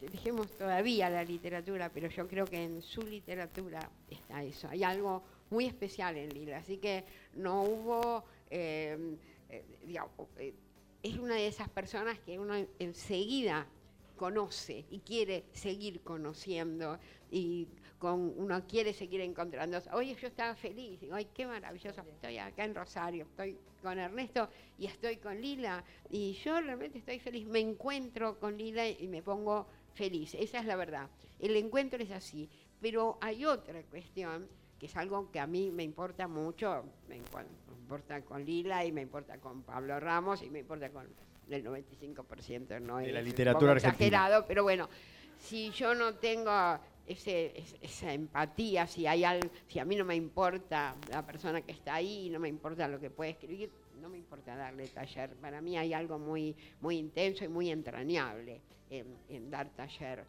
dejemos 0.00 0.50
todavía 0.56 1.10
la 1.10 1.24
literatura, 1.24 1.90
pero 1.92 2.08
yo 2.08 2.28
creo 2.28 2.44
que 2.44 2.62
en 2.62 2.82
su 2.82 3.02
literatura 3.02 3.90
está 4.08 4.42
eso. 4.42 4.68
Hay 4.68 4.84
algo 4.84 5.22
muy 5.50 5.66
especial 5.66 6.16
en 6.16 6.30
Lila, 6.30 6.58
así 6.58 6.78
que 6.78 7.04
no 7.34 7.62
hubo, 7.62 8.24
eh, 8.50 9.16
eh, 9.48 9.64
eh, 10.38 10.54
es 11.02 11.18
una 11.18 11.34
de 11.34 11.46
esas 11.46 11.68
personas 11.68 12.18
que 12.20 12.38
uno 12.38 12.54
enseguida 12.78 13.66
conoce 14.16 14.84
y 14.90 15.00
quiere 15.00 15.44
seguir 15.52 16.00
conociendo 16.02 16.98
y 17.30 17.66
con 18.02 18.34
uno 18.36 18.66
quiere 18.66 18.92
seguir 18.92 19.20
encontrando. 19.20 19.78
Oye, 19.92 20.16
yo 20.20 20.26
estaba 20.26 20.56
feliz, 20.56 21.00
digo, 21.00 21.14
ay, 21.14 21.28
qué 21.32 21.46
maravilloso, 21.46 22.02
estoy 22.10 22.36
acá 22.36 22.64
en 22.64 22.74
Rosario, 22.74 23.26
estoy 23.26 23.56
con 23.80 23.96
Ernesto 23.96 24.48
y 24.76 24.86
estoy 24.86 25.18
con 25.18 25.40
Lila 25.40 25.84
y 26.10 26.32
yo 26.32 26.60
realmente 26.60 26.98
estoy 26.98 27.20
feliz, 27.20 27.46
me 27.46 27.60
encuentro 27.60 28.40
con 28.40 28.58
Lila 28.58 28.88
y 28.88 29.06
me 29.06 29.22
pongo 29.22 29.68
feliz, 29.94 30.34
esa 30.34 30.58
es 30.58 30.64
la 30.66 30.74
verdad. 30.74 31.08
El 31.38 31.54
encuentro 31.54 32.02
es 32.02 32.10
así, 32.10 32.48
pero 32.80 33.18
hay 33.20 33.44
otra 33.44 33.80
cuestión 33.84 34.48
que 34.80 34.86
es 34.86 34.96
algo 34.96 35.30
que 35.30 35.38
a 35.38 35.46
mí 35.46 35.70
me 35.70 35.84
importa 35.84 36.26
mucho, 36.26 36.82
me 37.08 37.18
importa 37.18 38.20
con 38.22 38.44
Lila 38.44 38.84
y 38.84 38.90
me 38.90 39.02
importa 39.02 39.38
con 39.38 39.62
Pablo 39.62 40.00
Ramos 40.00 40.42
y 40.42 40.50
me 40.50 40.58
importa 40.58 40.90
con 40.90 41.06
el 41.48 41.64
95%, 41.64 42.80
no 42.80 42.96
De 42.98 43.06
es 43.06 43.12
la 43.12 43.20
un 43.20 43.24
literatura 43.26 43.60
poco 43.60 43.86
argentina. 43.86 43.90
exagerado, 43.92 44.44
pero 44.48 44.64
bueno, 44.64 44.88
si 45.38 45.70
yo 45.70 45.94
no 45.94 46.14
tengo 46.14 46.50
esa 47.06 48.12
empatía, 48.12 48.86
si 48.86 49.06
hay 49.06 49.24
algo, 49.24 49.50
si 49.68 49.78
a 49.78 49.84
mí 49.84 49.96
no 49.96 50.04
me 50.04 50.14
importa 50.14 50.96
la 51.10 51.24
persona 51.26 51.62
que 51.62 51.72
está 51.72 51.94
ahí, 51.94 52.30
no 52.30 52.38
me 52.38 52.48
importa 52.48 52.88
lo 52.88 53.00
que 53.00 53.10
puede 53.10 53.30
escribir, 53.30 53.70
no 54.00 54.08
me 54.08 54.18
importa 54.18 54.56
darle 54.56 54.88
taller. 54.88 55.34
Para 55.36 55.60
mí 55.60 55.76
hay 55.76 55.92
algo 55.92 56.18
muy, 56.18 56.56
muy 56.80 56.96
intenso 56.96 57.44
y 57.44 57.48
muy 57.48 57.70
entrañable 57.70 58.60
en, 58.90 59.06
en 59.28 59.50
dar 59.50 59.68
taller. 59.70 60.24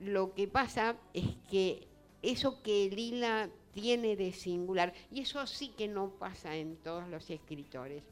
Lo 0.00 0.34
que 0.34 0.48
pasa 0.48 0.96
es 1.12 1.26
que 1.50 1.86
eso 2.22 2.62
que 2.62 2.90
Lila 2.90 3.50
tiene 3.72 4.16
de 4.16 4.32
singular, 4.32 4.92
y 5.10 5.20
eso 5.20 5.46
sí 5.46 5.68
que 5.76 5.88
no 5.88 6.10
pasa 6.10 6.56
en 6.56 6.76
todos 6.76 7.08
los 7.08 7.30
escritores, 7.30 8.02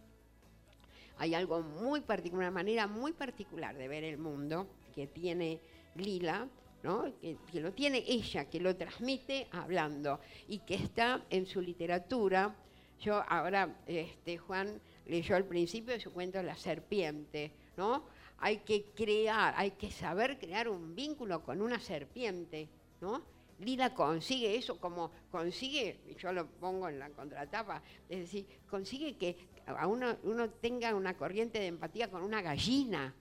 hay 1.18 1.34
algo 1.34 1.62
muy 1.62 2.00
particular, 2.00 2.48
una 2.48 2.50
manera 2.50 2.86
muy 2.86 3.12
particular 3.12 3.76
de 3.76 3.88
ver 3.88 4.04
el 4.04 4.18
mundo 4.18 4.68
que 4.94 5.06
tiene 5.06 5.60
Lila, 5.96 6.48
¿no? 6.82 7.04
que, 7.20 7.60
lo 7.60 7.72
tiene 7.72 8.04
ella, 8.06 8.44
que 8.46 8.60
lo 8.60 8.76
transmite 8.76 9.48
hablando 9.50 10.20
y 10.46 10.58
que 10.60 10.74
está 10.74 11.24
en 11.30 11.46
su 11.46 11.60
literatura. 11.60 12.54
Yo 13.00 13.22
ahora, 13.28 13.82
este, 13.86 14.38
Juan 14.38 14.80
leyó 15.06 15.36
al 15.36 15.44
principio 15.44 15.92
de 15.92 16.00
su 16.00 16.12
cuento 16.12 16.42
La 16.42 16.56
serpiente, 16.56 17.52
¿no? 17.76 18.04
Hay 18.38 18.58
que 18.58 18.86
crear, 18.94 19.54
hay 19.56 19.72
que 19.72 19.90
saber 19.90 20.38
crear 20.38 20.68
un 20.68 20.94
vínculo 20.94 21.42
con 21.42 21.60
una 21.60 21.80
serpiente, 21.80 22.68
¿no? 23.00 23.22
Lila 23.60 23.92
consigue 23.92 24.56
eso 24.56 24.78
como 24.78 25.10
consigue, 25.32 25.98
yo 26.16 26.32
lo 26.32 26.46
pongo 26.46 26.88
en 26.88 27.00
la 27.00 27.10
contratapa, 27.10 27.82
es 28.08 28.20
decir, 28.20 28.46
consigue 28.70 29.16
que 29.16 29.36
a 29.66 29.86
uno 29.86 30.50
tenga 30.60 30.94
una 30.94 31.16
corriente 31.16 31.58
de 31.58 31.66
empatía 31.66 32.08
con 32.08 32.22
una 32.22 32.40
gallina. 32.40 33.14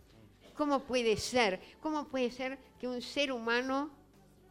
¿Cómo 0.58 0.80
puede 0.80 1.18
ser? 1.18 1.60
¿Cómo 1.82 2.08
puede 2.08 2.32
ser 2.32 2.58
que 2.80 2.88
un 2.88 3.00
ser 3.00 3.32
humano, 3.32 3.92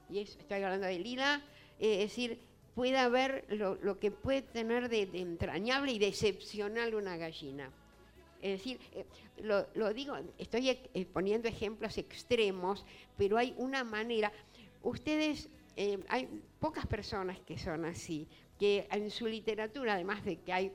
y 0.09 0.21
eso, 0.21 0.39
estoy 0.39 0.63
hablando 0.63 0.87
de 0.87 1.01
Lila, 1.01 1.43
eh, 1.81 2.05
es 2.05 2.11
decir, 2.11 2.39
pueda 2.77 3.09
ver 3.09 3.45
lo, 3.49 3.99
que 3.99 4.13
puede 4.13 4.43
tener 4.43 4.89
de, 4.89 5.09
entrañable 5.15 5.91
y 5.91 5.99
de 5.99 6.95
una 6.95 7.17
gallina? 7.17 7.73
Es 8.41 8.59
decir, 8.59 8.79
eh, 8.93 9.05
lo, 9.43 9.93
digo, 9.93 10.17
estoy 10.39 10.71
eh, 10.71 11.07
poniendo 11.13 11.49
ejemplos 11.49 11.99
extremos, 11.99 12.87
pero 13.19 13.37
hay 13.37 13.53
una 13.57 13.83
manera. 13.83 14.33
Ustedes, 14.83 15.49
hay 16.09 16.29
pocas 16.61 16.87
personas 16.87 17.41
que 17.41 17.59
son 17.59 17.85
así, 17.85 18.29
que 18.61 18.87
en 18.93 19.11
su 19.11 19.27
literatura, 19.27 19.95
además 19.95 20.25
de 20.25 20.37
que 20.37 20.53
hay 20.53 20.73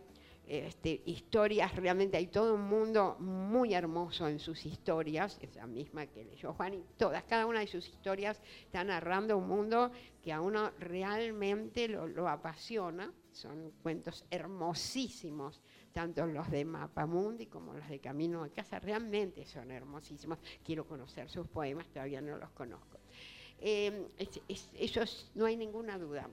este, 0.51 1.01
historias, 1.05 1.74
realmente 1.77 2.17
hay 2.17 2.27
todo 2.27 2.55
un 2.55 2.67
mundo 2.67 3.15
muy 3.20 3.74
hermoso 3.74 4.27
en 4.27 4.38
sus 4.38 4.65
historias, 4.65 5.39
esa 5.41 5.65
misma 5.65 6.08
que 6.08 6.25
leyó 6.25 6.53
Juan, 6.53 6.74
y 6.74 6.84
todas, 6.98 7.24
cada 7.24 7.46
una 7.46 7.62
de 7.62 7.67
sus 7.67 7.88
historias 7.88 8.41
está 8.65 8.84
narrando 8.84 9.38
un 9.38 9.48
mundo 9.48 9.93
que 10.22 10.34
a 10.34 10.41
uno 10.41 10.72
realmente 10.77 11.88
lo, 11.88 12.27
apasiona, 12.27 13.13
son 13.31 13.72
cuentos 13.81 14.25
hermosísimos, 14.29 15.62
tanto 15.93 16.25
los 16.25 16.51
de 16.51 16.65
Mapamundi 16.65 17.46
como 17.46 17.74
los 17.74 17.88
de 17.88 18.00
Camino 18.00 18.43
a 18.43 18.50
Casa, 18.50 18.77
realmente 18.77 19.46
son 19.46 19.72
hermosísimos. 19.72 20.38
Quiero 20.65 20.86
conocer 20.86 21.29
sus 21.29 21.48
poemas, 21.48 21.88
todavía 21.88 22.20
no 22.20 22.36
los 22.36 22.51
conozco. 22.51 23.00
Eh, 23.58 24.10
no 25.36 25.46
hay 25.46 25.55
ninguna 25.55 25.98
duda. 25.98 26.29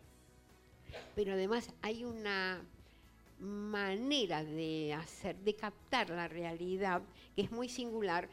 Pero 1.14 1.34
además 1.34 1.72
hay 1.82 2.04
una 2.04 2.64
manera 3.40 4.44
de 4.44 4.92
hacer, 4.94 5.36
de 5.36 5.54
captar 5.54 6.10
la 6.10 6.28
realidad 6.28 7.02
que 7.34 7.42
es 7.42 7.50
muy 7.50 7.68
singular. 7.68 8.28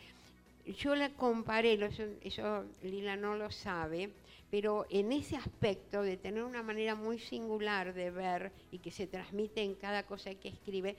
Yo 0.79 0.95
la 0.95 1.09
comparé, 1.09 1.77
lo- 1.77 1.85
eso, 1.85 2.03
eso 2.21 2.65
Lila 2.81 3.15
no 3.15 3.35
lo 3.35 3.51
sabe, 3.51 4.09
pero 4.49 4.85
en 4.89 5.11
ese 5.11 5.35
aspecto 5.37 6.01
de 6.01 6.17
tener 6.17 6.43
una 6.43 6.63
manera 6.63 6.95
muy 6.95 7.19
singular 7.19 7.93
de 7.93 8.09
ver 8.09 8.51
y 8.71 8.79
que 8.79 8.89
se 8.91 9.05
transmite 9.05 9.61
en 9.61 9.75
cada 9.75 10.03
cosa 10.03 10.33
que 10.35 10.49
escribe, 10.49 10.95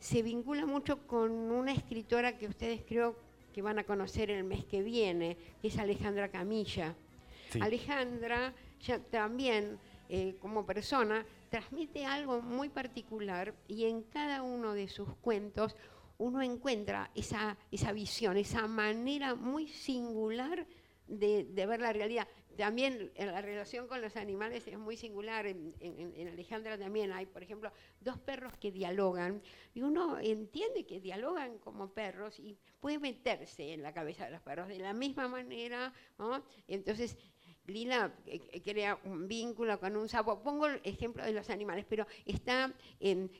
se 0.00 0.22
vincula 0.22 0.66
mucho 0.66 1.06
con 1.06 1.30
una 1.30 1.72
escritora 1.72 2.36
que 2.36 2.46
ustedes 2.48 2.82
creo 2.86 3.16
que 3.54 3.62
van 3.62 3.78
a 3.78 3.84
conocer 3.84 4.30
el 4.30 4.44
mes 4.44 4.64
que 4.64 4.82
viene, 4.82 5.36
que 5.62 5.68
es 5.68 5.78
Alejandra 5.78 6.28
Camilla. 6.28 6.94
Sí. 7.50 7.60
Alejandra 7.60 8.52
ya 8.82 8.98
también 8.98 9.78
eh, 10.08 10.34
como 10.40 10.66
persona 10.66 11.24
transmite 11.48 12.04
algo 12.04 12.42
muy 12.42 12.68
particular 12.68 13.54
y 13.68 13.84
en 13.84 14.02
cada 14.02 14.42
uno 14.42 14.74
de 14.74 14.88
sus 14.88 15.14
cuentos 15.16 15.76
uno 16.18 16.42
encuentra 16.42 17.10
esa, 17.14 17.58
esa 17.70 17.92
visión, 17.92 18.36
esa 18.36 18.66
manera 18.66 19.34
muy 19.34 19.68
singular 19.68 20.66
de, 21.06 21.44
ver 21.66 21.80
la 21.80 21.92
realidad. 21.92 22.26
también 22.56 23.12
en 23.14 23.26
la 23.32 23.42
relación 23.42 23.86
con 23.86 24.00
los 24.00 24.16
animales 24.16 24.66
es 24.66 24.78
muy 24.78 24.96
singular. 24.96 25.46
En, 25.46 26.28
Alejandra 26.28 26.78
también 26.78 27.12
hay, 27.12 27.26
por 27.26 27.42
ejemplo, 27.42 27.70
dos 28.00 28.18
perros 28.18 28.56
que 28.56 28.72
dialogan 28.72 29.42
y 29.74 29.82
uno 29.82 30.18
entiende 30.18 30.86
que 30.86 31.00
dialogan 31.00 31.58
como 31.58 31.92
perros 31.92 32.38
y 32.40 32.58
puede 32.80 32.98
meterse 32.98 33.72
en 33.72 33.82
la 33.82 33.92
cabeza 33.92 34.24
de 34.24 34.30
los 34.32 34.40
perros 34.40 34.68
de 34.68 34.78
la 34.78 34.94
misma 34.94 35.28
manera. 35.28 35.92
Entonces, 36.66 37.16
Lila 37.68 38.12
eh, 38.26 38.60
crea 38.62 38.98
un 39.04 39.26
vínculo 39.28 39.78
con 39.78 39.96
un 39.96 40.08
sapo. 40.08 40.42
Pongo 40.42 40.66
el 40.66 40.80
ejemplo 40.84 41.24
de 41.24 41.32
los 41.32 41.50
animales, 41.50 41.84
pero 41.88 42.06
está 42.24 42.72
en, 43.00 43.30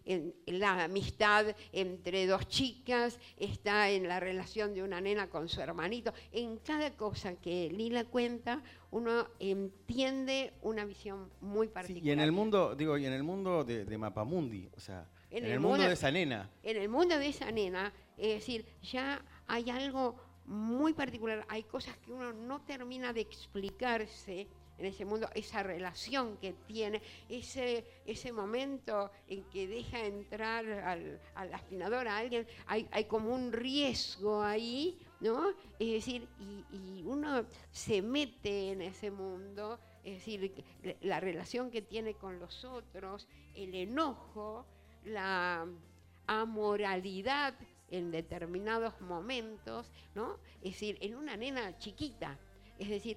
la 0.47 0.85
amistad 0.85 1.47
entre 1.73 2.26
dos 2.26 2.49
chicas, 2.49 3.18
está 3.37 3.90
en 3.90 4.09
la 4.09 4.21
relación 4.21 4.75
de 4.75 4.83
una 4.83 5.00
nena 5.00 5.28
con 5.28 5.49
su 5.49 5.61
hermanito. 5.61 6.12
En 6.33 6.59
cada 6.59 6.90
cosa 6.97 7.35
que 7.37 7.71
Lila 7.71 8.04
cuenta, 8.04 8.62
uno 8.90 9.28
entiende 9.38 10.52
una 10.62 10.85
visión 10.85 11.30
muy 11.40 11.68
particular. 11.68 12.06
y 12.06 12.11
en 12.11 12.21
el 12.21 12.33
mundo, 12.33 12.75
digo, 12.75 12.97
y 12.99 13.06
en 13.06 13.12
el 13.12 13.23
mundo 13.23 13.64
de, 13.64 13.99
Mapamundi, 13.99 14.68
o 14.76 14.80
sea, 14.80 15.06
en, 15.30 15.45
el, 15.45 15.61
mundo, 15.61 15.68
mundo 15.68 15.85
de 15.88 15.92
esa 15.95 16.11
nena. 16.11 16.50
En 16.62 16.76
el 16.76 16.88
mundo 16.88 17.18
de 17.18 17.28
esa 17.28 17.50
nena, 17.50 17.92
es 18.16 18.35
decir, 18.35 18.64
ya 18.83 19.23
hay 19.47 19.71
algo 19.71 20.16
muy 20.46 20.92
particular. 20.92 21.44
Hay 21.48 21.64
cosas 21.64 21.96
que 21.98 22.12
uno 22.12 22.32
no 22.32 22.60
termina 22.62 23.12
de 23.12 23.20
explicarse 23.20 24.46
en 24.78 24.86
ese 24.86 25.04
mundo, 25.04 25.28
esa 25.34 25.62
relación 25.62 26.36
que 26.36 26.52
tiene, 26.66 27.00
ese, 27.28 27.84
ese 28.04 28.32
momento 28.32 29.10
en 29.26 29.44
que 29.44 29.66
deja 29.66 30.04
entrar 30.04 30.66
al, 30.66 31.20
al 31.34 31.54
aspirador 31.54 32.08
a 32.08 32.18
alguien, 32.18 32.46
hay, 32.66 32.86
hay, 32.92 33.04
como 33.04 33.34
un 33.34 33.52
riesgo 33.52 34.42
ahí, 34.42 34.98
¿no? 35.20 35.50
Es 35.78 35.92
decir, 35.92 36.28
y, 36.38 36.64
y, 36.76 37.02
uno 37.06 37.46
se 37.70 38.02
mete 38.02 38.72
en 38.72 38.82
ese 38.82 39.10
mundo, 39.10 39.78
es 40.04 40.18
decir, 40.18 40.52
la 41.00 41.20
relación 41.20 41.70
que 41.70 41.80
tiene 41.80 42.14
con 42.14 42.38
los 42.38 42.64
otros, 42.64 43.28
el 43.54 43.74
enojo, 43.74 44.66
la 45.04 45.66
amoralidad 46.26 47.54
en 47.90 48.10
determinados 48.10 49.00
momentos, 49.00 49.92
¿no? 50.14 50.38
Es 50.62 50.72
decir, 50.72 50.98
en 51.00 51.16
una 51.16 51.36
nena 51.36 51.76
chiquita. 51.78 52.38
Es 52.78 52.88
decir, 52.88 53.16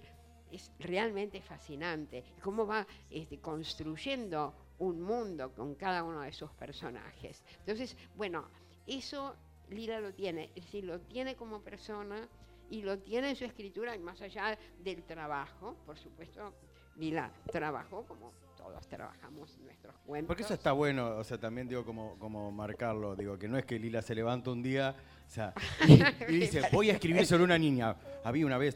es 0.51 0.71
realmente 0.79 1.41
fascinante 1.41 2.23
cómo 2.41 2.65
va 2.65 2.87
este, 3.09 3.39
construyendo 3.39 4.53
un 4.79 5.01
mundo 5.01 5.53
con 5.53 5.75
cada 5.75 6.03
uno 6.03 6.21
de 6.21 6.31
sus 6.31 6.51
personajes. 6.51 7.43
Entonces, 7.59 7.95
bueno, 8.15 8.47
eso 8.87 9.35
Lila 9.69 9.99
lo 9.99 10.13
tiene, 10.13 10.51
es 10.55 10.65
decir, 10.65 10.85
lo 10.85 10.99
tiene 11.01 11.35
como 11.35 11.61
persona 11.61 12.27
y 12.69 12.81
lo 12.81 12.99
tiene 12.99 13.31
en 13.31 13.35
su 13.35 13.45
escritura 13.45 13.97
más 13.99 14.21
allá 14.21 14.57
del 14.79 15.03
trabajo, 15.03 15.75
por 15.85 15.97
supuesto, 15.97 16.53
Lila 16.95 17.31
trabajó 17.51 18.05
como 18.05 18.31
todos 18.69 18.87
trabajamos 18.87 19.57
nuestros 19.59 19.95
cuentos. 20.05 20.27
Porque 20.27 20.43
eso 20.43 20.53
está 20.53 20.71
bueno, 20.71 21.17
o 21.17 21.23
sea, 21.23 21.39
también 21.39 21.67
digo 21.67 21.83
como, 21.83 22.17
como 22.19 22.51
marcarlo, 22.51 23.15
digo, 23.15 23.37
que 23.37 23.47
no 23.47 23.57
es 23.57 23.65
que 23.65 23.79
Lila 23.79 24.01
se 24.01 24.13
levanta 24.13 24.51
un 24.51 24.61
día, 24.61 24.95
o 25.25 25.29
sea, 25.29 25.53
y, 25.87 26.33
dice, 26.33 26.61
voy 26.71 26.89
a 26.89 26.93
escribir 26.93 27.25
sobre 27.25 27.43
una 27.43 27.57
niña. 27.57 27.95
Había 28.23 28.45
una 28.45 28.57
vez 28.57 28.75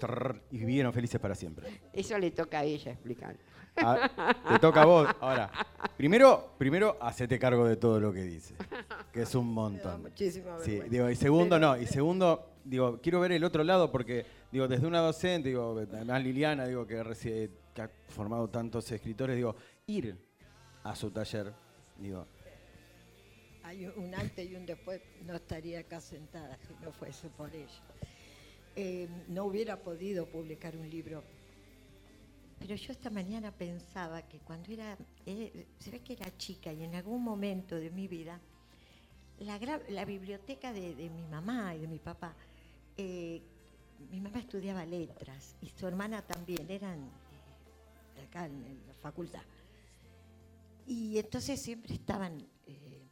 y 0.52 0.58
vivieron 0.58 0.94
felices 0.94 1.20
para 1.20 1.36
siempre. 1.36 1.82
Eso 1.92 2.18
le 2.18 2.32
toca 2.32 2.60
a 2.60 2.64
ella 2.64 2.92
explicar. 2.92 3.36
Ah, 3.76 4.36
te 4.50 4.60
toca 4.60 4.84
a 4.84 4.86
vos. 4.86 5.08
Ahora, 5.20 5.52
primero, 5.98 6.54
primero, 6.58 6.98
hacete 7.02 7.40
cargo 7.40 7.68
de 7.68 7.76
todo 7.76 8.00
lo 8.00 8.14
que 8.14 8.24
dice, 8.24 8.56
que 9.12 9.24
es 9.24 9.36
un 9.36 9.52
montón. 9.54 10.04
Muchísimo 10.04 10.60
sí, 10.60 10.80
digo, 10.90 11.10
y 11.10 11.16
segundo, 11.16 11.60
no, 11.60 11.78
y 11.78 11.86
segundo, 11.86 12.54
digo, 12.64 13.00
quiero 13.02 13.20
ver 13.20 13.32
el 13.32 13.44
otro 13.44 13.64
lado 13.64 13.92
porque, 13.92 14.26
digo, 14.52 14.68
desde 14.68 14.86
una 14.86 15.00
docente, 15.00 15.50
digo, 15.50 15.80
además 15.80 16.24
Liliana, 16.24 16.68
digo, 16.68 16.86
que, 16.86 17.50
que 17.74 17.82
ha 17.82 17.90
formado 18.10 18.48
tantos 18.50 18.92
escritores, 18.92 19.36
digo, 19.36 19.56
ir 19.88 20.18
a 20.84 20.96
su 20.96 21.12
taller. 21.12 21.54
Digo. 21.98 22.26
Hay 23.64 23.86
un 23.86 24.14
antes 24.14 24.50
y 24.50 24.56
un 24.56 24.66
después, 24.66 25.02
no 25.26 25.36
estaría 25.36 25.80
acá 25.80 26.02
sentada 26.02 26.58
si 26.68 26.74
no 26.84 26.92
fuese 26.92 27.30
por 27.30 27.54
ello. 27.56 27.82
Eh, 28.76 29.08
no 29.30 29.46
hubiera 29.46 29.78
podido 29.78 30.26
publicar 30.26 30.76
un 30.76 30.90
libro. 30.90 31.24
Pero 32.60 32.76
yo 32.76 32.92
esta 32.92 33.10
mañana 33.10 33.52
pensaba 33.52 34.22
que 34.24 34.40
cuando 34.40 34.72
era, 34.72 34.98
eh, 35.26 35.68
se 35.80 35.92
ve 35.92 36.00
que 36.00 36.14
era 36.14 36.36
chica 36.38 36.72
y 36.72 36.84
en 36.84 36.96
algún 36.96 37.22
momento 37.22 37.76
de 37.76 37.90
mi 37.90 38.08
vida, 38.08 38.40
la, 39.40 40.06
biblioteca 40.06 40.72
de, 40.72 41.10
mi 41.10 41.26
mamá 41.26 41.76
y 41.76 41.80
de 41.80 41.88
mi 41.88 42.00
papá, 42.00 42.34
eh, 42.96 43.42
mi 44.12 44.22
mamá 44.22 44.40
estudiaba 44.40 44.86
letras 44.86 45.56
y 45.62 45.70
su 45.70 45.88
hermana 45.88 46.22
también, 46.22 46.70
eran 46.70 47.10
acá 48.30 48.46
en 48.46 48.82
la 48.88 48.94
facultad. 48.94 49.44
Y 50.86 51.18
entonces 51.18 51.62
siempre 51.62 51.94
estaban 51.94 52.46
eh, 52.66 53.08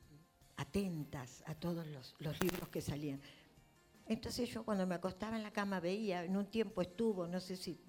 atentas 0.58 1.44
a 1.48 1.56
todos 1.56 1.88
los, 1.88 2.16
libros 2.42 2.70
que 2.70 2.82
salían. 2.82 3.22
Entonces 4.08 4.50
yo 4.50 4.64
cuando 4.64 4.86
me 4.86 4.96
acostaba 4.96 5.38
en 5.38 5.44
la 5.44 5.52
cama 5.52 5.80
veía, 5.80 6.24
en 6.24 6.36
un 6.36 6.48
tiempo 6.48 6.82
estuvo, 6.82 7.28
no 7.28 7.40
sé 7.40 7.56
si 7.56 7.80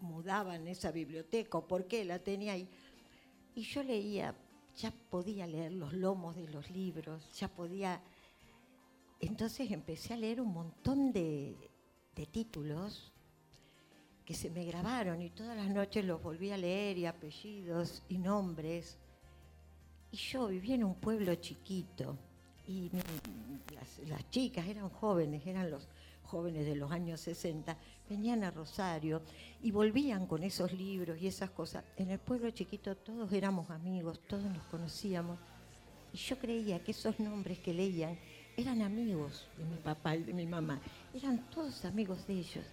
mudaban 0.00 0.68
esa 0.68 0.90
biblioteca 0.90 1.58
o 1.58 1.66
por 1.66 1.86
qué 1.86 2.04
la 2.04 2.18
tenía 2.18 2.52
ahí. 2.52 2.68
Y 3.54 3.62
yo 3.62 3.82
leía, 3.82 4.34
ya 4.76 4.92
podía 5.10 5.46
leer 5.46 5.72
los 5.72 5.92
lomos 5.92 6.36
de 6.36 6.48
los 6.48 6.70
libros, 6.70 7.32
ya 7.38 7.48
podía... 7.48 8.02
Entonces 9.20 9.70
empecé 9.70 10.12
a 10.12 10.18
leer 10.18 10.40
un 10.40 10.52
montón 10.52 11.12
de, 11.12 11.56
de 12.14 12.26
títulos 12.26 13.13
que 14.24 14.34
se 14.34 14.50
me 14.50 14.64
grabaron 14.64 15.20
y 15.20 15.30
todas 15.30 15.56
las 15.56 15.68
noches 15.68 16.04
los 16.04 16.22
volví 16.22 16.50
a 16.50 16.56
leer 16.56 16.96
y 16.96 17.06
apellidos 17.06 18.02
y 18.08 18.18
nombres. 18.18 18.96
Y 20.10 20.16
yo 20.16 20.48
vivía 20.48 20.76
en 20.76 20.84
un 20.84 20.94
pueblo 20.94 21.34
chiquito 21.34 22.16
y 22.66 22.90
las, 24.08 24.30
chicas 24.30 24.66
eran 24.66 24.88
jóvenes, 24.88 25.46
eran 25.46 25.70
los 25.70 25.86
jóvenes 26.22 26.64
de 26.64 26.74
los 26.74 26.90
años 26.90 27.20
60, 27.20 27.76
venían 28.08 28.44
a 28.44 28.50
Rosario 28.50 29.20
y 29.62 29.70
volvían 29.70 30.26
con 30.26 30.42
esos 30.42 30.72
libros 30.72 31.20
y 31.20 31.26
esas 31.26 31.50
cosas. 31.50 31.84
En 31.96 32.10
el 32.10 32.18
pueblo 32.18 32.50
chiquito 32.50 32.96
todos 32.96 33.30
éramos 33.32 33.68
amigos, 33.70 34.20
todos 34.26 34.44
nos 34.44 34.64
conocíamos. 34.64 35.38
Y 36.12 36.16
yo 36.16 36.38
creía 36.38 36.82
que 36.82 36.92
esos 36.92 37.18
nombres 37.20 37.58
que 37.58 37.74
leían 37.74 38.16
eran 38.56 38.82
amigos 38.82 39.48
de 39.58 39.64
mi 39.64 39.76
papá 39.76 40.16
y 40.16 40.22
de 40.22 40.32
mi 40.32 40.46
mamá, 40.46 40.80
eran 41.12 41.50
todos 41.50 41.84
amigos 41.84 42.26
de 42.26 42.34
ellos. 42.34 42.64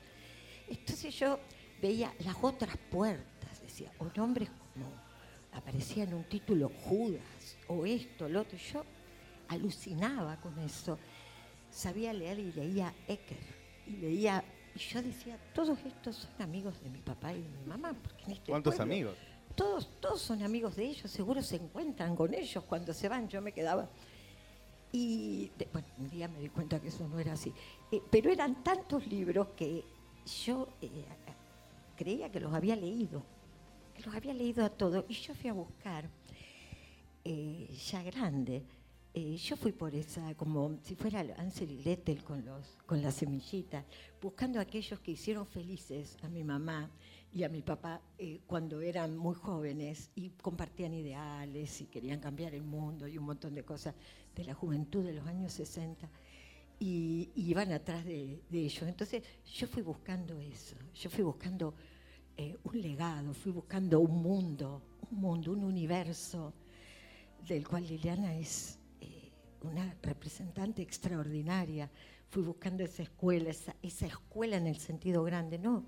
Entonces 0.72 1.14
yo 1.20 1.38
veía 1.82 2.14
las 2.20 2.36
otras 2.42 2.78
puertas, 2.90 3.62
decía, 3.62 3.92
o 4.00 4.06
nombres 4.16 4.50
como 4.50 4.86
aparecía 5.52 6.06
en 6.06 6.14
un 6.14 6.24
título 6.24 6.72
Judas, 6.86 7.58
o 7.68 7.86
esto, 7.86 8.30
lo 8.30 8.42
otro. 8.42 8.58
Yo 8.58 8.86
alucinaba 9.50 10.38
con 10.38 10.58
eso. 10.60 10.98
Sabía 11.70 12.14
leer 12.14 12.40
y 12.40 12.54
leía 12.54 12.94
Ecker, 13.06 13.38
y 13.86 13.92
leía, 13.98 14.44
y 14.74 14.80
yo 14.80 15.02
decía, 15.02 15.38
todos 15.54 15.78
estos 15.86 16.16
son 16.16 16.42
amigos 16.42 16.82
de 16.82 16.90
mi 16.90 17.00
papá 17.00 17.34
y 17.34 17.42
de 17.42 17.50
mi 17.50 17.66
mamá. 17.66 17.94
Porque 17.94 18.32
este 18.32 18.50
¿Cuántos 18.52 18.80
amigos? 18.80 19.18
Todos, 19.56 19.90
todos 20.00 20.22
son 20.22 20.42
amigos 20.42 20.78
de 20.78 20.86
ellos, 20.86 21.12
seguro 21.12 21.42
se 21.42 21.58
encuentran 21.58 22.16
con 22.16 22.34
ellos 22.34 22.64
cuando 22.64 22.94
se 22.94 23.10
van. 23.10 23.28
Yo 23.28 23.42
me 23.42 23.52
quedaba. 23.52 23.90
Y 24.94 25.52
bueno, 25.72 25.88
un 25.98 26.10
día 26.10 26.30
me 26.30 26.40
di 26.40 26.50
cuenta 26.50 26.80
que 26.80 26.88
eso 26.88 27.08
no 27.08 27.20
era 27.20 27.34
así. 27.34 27.54
Eh, 27.92 28.02
pero 28.10 28.30
eran 28.30 28.64
tantos 28.64 29.06
libros 29.08 29.50
que 29.56 29.84
yo 30.26 30.68
eh, 30.82 31.06
creía 31.96 32.32
que 32.32 32.40
los 32.40 32.54
había 32.54 32.76
leído, 32.76 33.24
que 33.96 34.04
los 34.04 34.16
había 34.16 34.34
leído 34.34 34.64
a 34.64 34.70
todos, 34.70 35.06
y 35.08 35.14
yo 35.14 35.34
fui 35.34 35.50
a 35.50 35.54
buscar, 35.54 36.10
eh, 37.24 37.68
ya 37.90 38.04
grande, 38.04 38.64
eh, 39.14 39.36
yo 39.36 39.58
fui 39.58 39.72
por 39.74 39.94
esa, 39.94 40.34
como 40.36 40.78
si 40.84 40.96
fuera 40.96 41.20
Ansel 41.38 41.72
y 41.72 41.84
Lettel 41.84 42.24
con, 42.24 42.46
los, 42.46 42.78
con 42.86 43.02
las 43.02 43.16
semillitas, 43.16 43.86
buscando 44.22 44.60
a 44.60 44.62
aquellos 44.62 45.00
que 45.00 45.12
hicieron 45.12 45.46
felices 45.46 46.18
a 46.24 46.30
mi 46.30 46.44
mamá 46.44 46.90
y 47.34 47.44
a 47.44 47.50
mi 47.50 47.62
papá 47.62 48.02
cuando 48.46 48.82
eran 48.82 49.18
muy 49.18 49.36
jóvenes 49.36 50.12
y 50.16 50.32
compartían 50.32 50.94
ideales 50.94 51.80
y 51.82 51.86
querían 51.86 52.20
cambiar 52.20 52.54
el 52.54 52.64
mundo 52.64 53.08
y 53.08 53.18
un 53.18 53.26
montón 53.26 53.56
de 53.56 53.64
cosas 53.64 53.96
de 54.36 54.44
la 54.44 54.54
juventud 54.54 55.04
de 55.04 55.14
los 55.14 55.26
años 55.28 55.54
60 55.54 56.10
y, 56.82 57.32
iban 57.36 57.72
atrás 57.72 58.04
de, 58.04 58.42
ellos. 58.52 58.84
Entonces 58.84 59.24
yo 59.54 59.68
fui 59.68 59.84
buscando 59.84 60.40
eso, 60.40 60.76
yo 60.96 61.12
fui 61.12 61.24
buscando 61.24 61.76
eh, 62.36 62.58
un 62.64 62.82
legado, 62.82 63.34
fui 63.36 63.52
buscando 63.52 64.00
un 64.00 64.24
mundo, 64.24 64.82
un 65.12 65.20
mundo, 65.20 65.52
un 65.52 65.64
universo 65.64 66.56
del 67.48 67.68
cual 67.68 67.88
Liliana 67.88 68.36
es 68.36 68.80
eh, 69.00 69.32
una 69.62 69.96
representante 70.02 70.82
extraordinaria. 70.82 71.90
Fui 72.30 72.42
buscando 72.42 72.84
esa 72.84 73.04
escuela, 73.04 73.52
esa, 73.52 73.76
esa 73.84 74.08
escuela 74.08 74.58
en 74.58 74.66
el 74.66 74.78
sentido 74.78 75.24
grande. 75.24 75.60
No, 75.60 75.86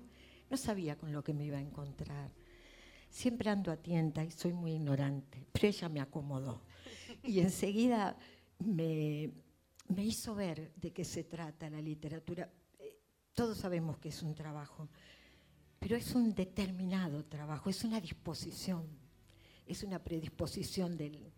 no 0.48 0.56
sabía 0.56 0.96
con 0.96 1.10
lo 1.10 1.24
que 1.24 1.34
me 1.34 1.44
iba 1.44 1.58
a 1.58 1.62
encontrar. 1.62 2.30
Siempre 3.10 3.50
ando 3.50 3.72
atienta 3.72 4.22
y 4.22 4.30
soy 4.30 4.52
muy 4.52 4.72
ignorante, 4.72 5.44
pero 5.50 5.66
ella 5.66 5.88
me 5.88 6.00
acomodó. 6.00 6.62
Y 7.24 7.40
enseguida 7.40 8.16
me, 8.58 9.32
me 9.88 10.04
hizo 10.04 10.34
ver 10.34 10.72
de 10.74 10.92
qué 10.92 11.04
se 11.04 11.24
trata 11.24 11.68
la 11.70 11.80
literatura. 11.80 12.50
Eh, 12.78 12.98
todos 13.32 13.58
sabemos 13.58 13.98
que 13.98 14.08
es 14.08 14.22
un 14.22 14.34
trabajo, 14.34 14.88
pero 15.78 15.96
es 15.96 16.14
un 16.14 16.34
determinado 16.34 17.24
trabajo, 17.24 17.68
es 17.68 17.84
una 17.84 18.00
disposición, 18.00 18.86
es 19.66 19.82
una 19.82 19.98
predisposición 19.98 20.96
del, 20.96 21.32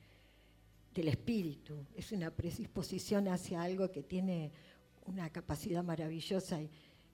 del 0.94 1.08
espíritu, 1.08 1.86
es 1.94 2.12
una 2.12 2.30
predisposición 2.30 3.28
hacia 3.28 3.62
algo 3.62 3.90
que 3.90 4.02
tiene 4.02 4.52
una 5.06 5.30
capacidad 5.30 5.82
maravillosa 5.82 6.60
y, 6.60 6.70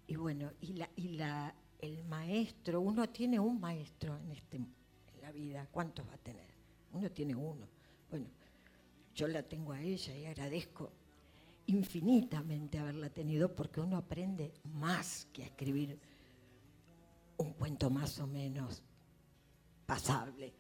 y 0.07 0.17
bueno, 0.17 0.53
y, 0.61 0.75
la, 0.75 0.91
y 0.97 1.09
la, 1.11 1.55
el 1.79 2.05
maestro, 2.05 2.81
uno 2.81 3.09
tiene 3.09 3.39
un 3.41 3.61
maestro 3.61 4.19
en, 4.19 4.33
este, 4.33 4.57
en 4.59 4.73
la 5.21 5.33
vida, 5.33 5.69
¿cuántos 5.71 6.07
va 6.09 6.15
a 6.15 6.19
tener? 6.19 6.51
Uno 6.93 7.11
tiene 7.11 7.35
uno. 7.35 7.67
Bueno, 8.11 8.27
yo 9.15 9.27
la 9.29 9.43
tengo 9.43 9.73
a 9.73 9.81
ella 9.81 10.17
y 10.17 10.27
agradezco 10.27 10.93
infinitamente 11.67 12.79
haberla 12.79 13.11
tenido 13.11 13.55
porque 13.55 13.81
uno 13.81 13.97
aprende 13.97 14.53
más 14.65 15.27
que 15.33 15.43
a 15.43 15.47
escribir 15.47 15.99
un 17.37 17.53
cuento 17.55 17.91
más 17.91 18.19
o 18.19 18.27
menos 18.27 18.83
pasable. 19.87 20.53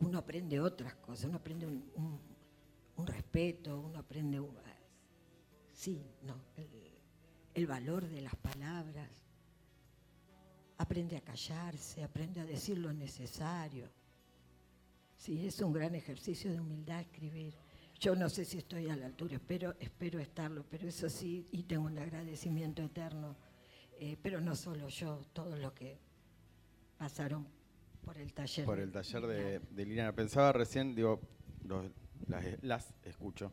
Uno 0.00 0.18
aprende 0.18 0.60
otras 0.60 0.94
cosas, 0.96 1.26
uno 1.26 1.36
aprende 1.36 1.66
un, 1.66 2.20
respeto, 3.06 3.80
uno 3.80 3.98
aprende, 3.98 4.42
sí, 5.72 6.02
no, 6.22 6.34
el, 6.56 6.68
el 7.54 7.66
valor 7.66 8.06
de 8.06 8.20
las 8.20 8.36
palabras, 8.36 9.10
aprende 10.76 11.16
a 11.16 11.20
callarse, 11.20 12.02
aprende 12.02 12.40
a 12.40 12.46
decir 12.46 12.78
lo 12.78 12.92
necesario. 12.92 13.90
Sí, 15.16 15.46
es 15.46 15.60
un 15.60 15.72
gran 15.72 15.94
ejercicio 15.94 16.50
de 16.50 16.60
humildad 16.60 17.00
escribir. 17.00 17.54
Yo 18.00 18.16
no 18.16 18.30
sé 18.30 18.46
si 18.46 18.56
estoy 18.58 18.88
a 18.88 18.96
la 18.96 19.06
altura, 19.06 19.34
espero, 19.34 19.74
espero 19.78 20.18
estarlo, 20.20 20.64
pero 20.70 20.88
eso 20.88 21.08
sí, 21.10 21.46
y 21.52 21.64
tengo 21.64 21.84
un 21.84 21.98
agradecimiento 21.98 22.82
eterno. 22.82 23.36
Eh, 23.98 24.16
pero 24.22 24.40
no 24.40 24.56
solo 24.56 24.88
yo, 24.88 25.26
todos 25.34 25.58
los 25.58 25.72
que 25.74 25.98
pasaron 26.96 27.46
por 28.02 28.16
el 28.16 28.32
taller. 28.32 28.64
Por 28.64 28.80
el 28.80 28.90
taller 28.90 29.26
de, 29.26 29.58
de 29.60 29.84
Liliana. 29.84 30.12
Pensaba 30.14 30.52
recién, 30.52 30.94
digo, 30.94 31.20
los- 31.64 31.90
las, 32.26 32.44
las 32.62 32.94
escucho, 33.04 33.52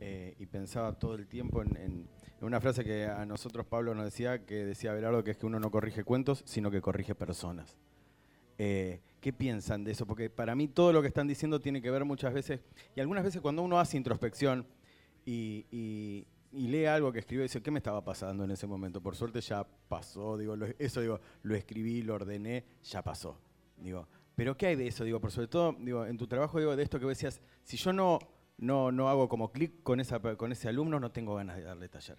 eh, 0.00 0.34
y 0.38 0.46
pensaba 0.46 0.98
todo 0.98 1.14
el 1.16 1.26
tiempo 1.26 1.60
en, 1.62 1.76
en- 1.76 2.08
en 2.40 2.44
una 2.46 2.60
frase 2.62 2.84
que 2.84 3.04
a 3.04 3.26
nosotros 3.26 3.66
Pablo 3.66 3.94
nos 3.94 4.06
decía, 4.06 4.46
que 4.46 4.64
decía 4.64 4.94
Belardo, 4.94 5.22
que 5.22 5.32
es 5.32 5.36
que 5.36 5.44
uno 5.46 5.60
no 5.60 5.70
corrige 5.70 6.02
cuentos, 6.02 6.42
sino 6.46 6.70
que 6.70 6.80
corrige 6.80 7.14
personas. 7.14 7.76
Eh, 8.56 9.02
¿Qué 9.22 9.32
piensan 9.32 9.84
de 9.84 9.92
eso? 9.92 10.04
Porque 10.04 10.28
para 10.30 10.56
mí 10.56 10.66
todo 10.66 10.92
lo 10.92 11.00
que 11.00 11.06
están 11.06 11.28
diciendo 11.28 11.60
tiene 11.60 11.80
que 11.80 11.92
ver 11.92 12.04
muchas 12.04 12.34
veces, 12.34 12.60
y 12.96 13.00
algunas 13.00 13.22
veces 13.22 13.40
cuando 13.40 13.62
uno 13.62 13.78
hace 13.78 13.96
introspección 13.96 14.66
y, 15.24 15.64
y- 15.70 16.26
y 16.52 16.66
lee 16.66 16.86
algo 16.86 17.12
que 17.12 17.20
escribió, 17.20 17.44
dice, 17.44 17.62
¿qué 17.62 17.70
me 17.70 17.78
estaba 17.78 18.04
pasando 18.04 18.42
en 18.42 18.50
ese 18.50 18.66
momento? 18.66 19.00
Por 19.00 19.14
suerte 19.14 19.40
ya 19.40 19.64
pasó, 19.88 20.36
digo, 20.36 20.56
eso 20.76 21.00
digo, 21.00 21.20
lo 21.44 21.54
escribí, 21.54 22.02
lo 22.02 22.14
ordené, 22.14 22.64
ya 22.82 23.00
pasó. 23.02 23.38
Digo, 23.76 24.08
pero 24.34 24.56
¿qué 24.56 24.66
hay 24.66 24.76
de 24.76 24.88
eso? 24.88 25.04
Digo, 25.04 25.20
por 25.20 25.30
sobre 25.30 25.46
todo, 25.46 25.76
digo, 25.78 26.04
en 26.04 26.18
tu 26.18 26.26
trabajo 26.26 26.58
digo 26.58 26.74
de 26.74 26.82
esto 26.82 26.98
que 26.98 27.06
decías, 27.06 27.40
si 27.62 27.76
yo 27.76 27.92
no, 27.92 28.18
no, 28.58 28.90
no 28.90 29.08
hago 29.08 29.28
como 29.28 29.52
clic 29.52 29.84
con, 29.84 30.02
con 30.36 30.50
ese 30.52 30.68
alumno, 30.68 30.98
no 30.98 31.12
tengo 31.12 31.36
ganas 31.36 31.56
de 31.56 31.62
darle 31.62 31.88
taller. 31.88 32.18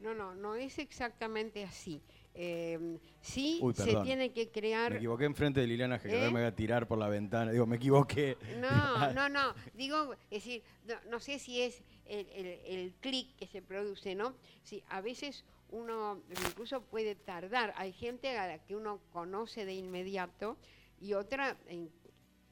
No, 0.00 0.14
no, 0.14 0.34
no 0.34 0.54
es 0.54 0.78
exactamente 0.78 1.64
así. 1.64 2.02
Eh, 2.38 2.98
sí 3.22 3.58
Uy, 3.62 3.72
se 3.74 3.96
tiene 4.02 4.30
que 4.32 4.50
crear... 4.50 4.92
Me 4.92 4.98
equivoqué 4.98 5.24
enfrente 5.24 5.60
de 5.60 5.66
Liliana, 5.66 5.98
que 5.98 6.08
¿Eh? 6.08 6.20
me 6.26 6.28
voy 6.28 6.42
a 6.42 6.54
tirar 6.54 6.86
por 6.86 6.98
la 6.98 7.08
ventana. 7.08 7.50
Digo, 7.50 7.64
me 7.66 7.76
equivoqué. 7.76 8.36
No, 8.60 8.68
no, 9.14 9.28
no. 9.30 9.54
Digo, 9.74 10.12
es 10.30 10.44
decir, 10.44 10.62
no, 10.86 10.94
no 11.10 11.18
sé 11.18 11.38
si 11.38 11.62
es 11.62 11.82
el, 12.04 12.26
el- 12.28 12.60
el 12.66 12.94
clic 13.00 13.34
que 13.36 13.46
se 13.46 13.62
produce, 13.62 14.14
¿no? 14.14 14.34
Sí, 14.62 14.82
a 14.88 15.00
veces 15.00 15.44
uno 15.70 16.20
incluso 16.46 16.82
puede 16.82 17.14
tardar. 17.14 17.72
Hay 17.76 17.92
gente 17.92 18.36
a 18.36 18.46
la 18.46 18.58
que 18.58 18.76
uno 18.76 19.00
conoce 19.12 19.64
de 19.64 19.72
inmediato 19.74 20.58
y 21.00 21.14
otra 21.14 21.56
en- 21.68 21.90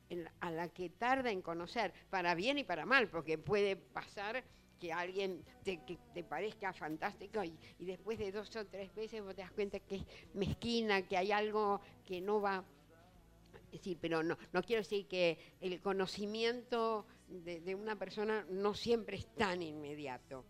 en- 0.09 0.29
a 0.41 0.51
la 0.51 0.69
que 0.69 0.89
tarda 0.89 1.31
en 1.31 1.43
conocer, 1.43 1.93
para 2.09 2.35
bien 2.35 2.57
y 2.59 2.65
para 2.65 2.87
mal, 2.87 3.09
porque 3.09 3.37
puede 3.37 3.77
pasar 3.77 4.43
que 4.79 4.93
alguien 4.93 5.43
te, 5.63 5.83
que 5.85 5.99
te 6.13 6.25
parezca 6.25 6.73
fantástico 6.73 7.43
y, 7.45 7.57
después 7.79 8.19
de 8.19 8.33
dos 8.33 8.55
o 8.57 8.67
tres 8.67 8.95
veces 8.95 9.23
vos 9.23 9.35
te 9.35 9.43
das 9.43 9.53
cuenta 9.53 9.79
que 9.81 9.97
es 9.97 10.05
mezquina, 10.35 11.03
que 11.03 11.17
hay 11.17 11.33
algo 11.33 11.81
que 12.05 12.21
no 12.21 12.41
va 12.41 12.65
decir, 13.71 13.99
pero 14.01 14.23
no, 14.23 14.39
no 14.53 14.63
quiero 14.63 14.83
decir 14.83 15.07
que 15.07 15.57
el 15.61 15.81
conocimiento 15.81 17.07
de, 17.29 17.75
una 17.75 17.97
persona 17.97 18.47
no 18.51 18.75
siempre 18.75 19.17
es 19.17 19.27
tan 19.35 19.63
inmediato. 19.63 20.45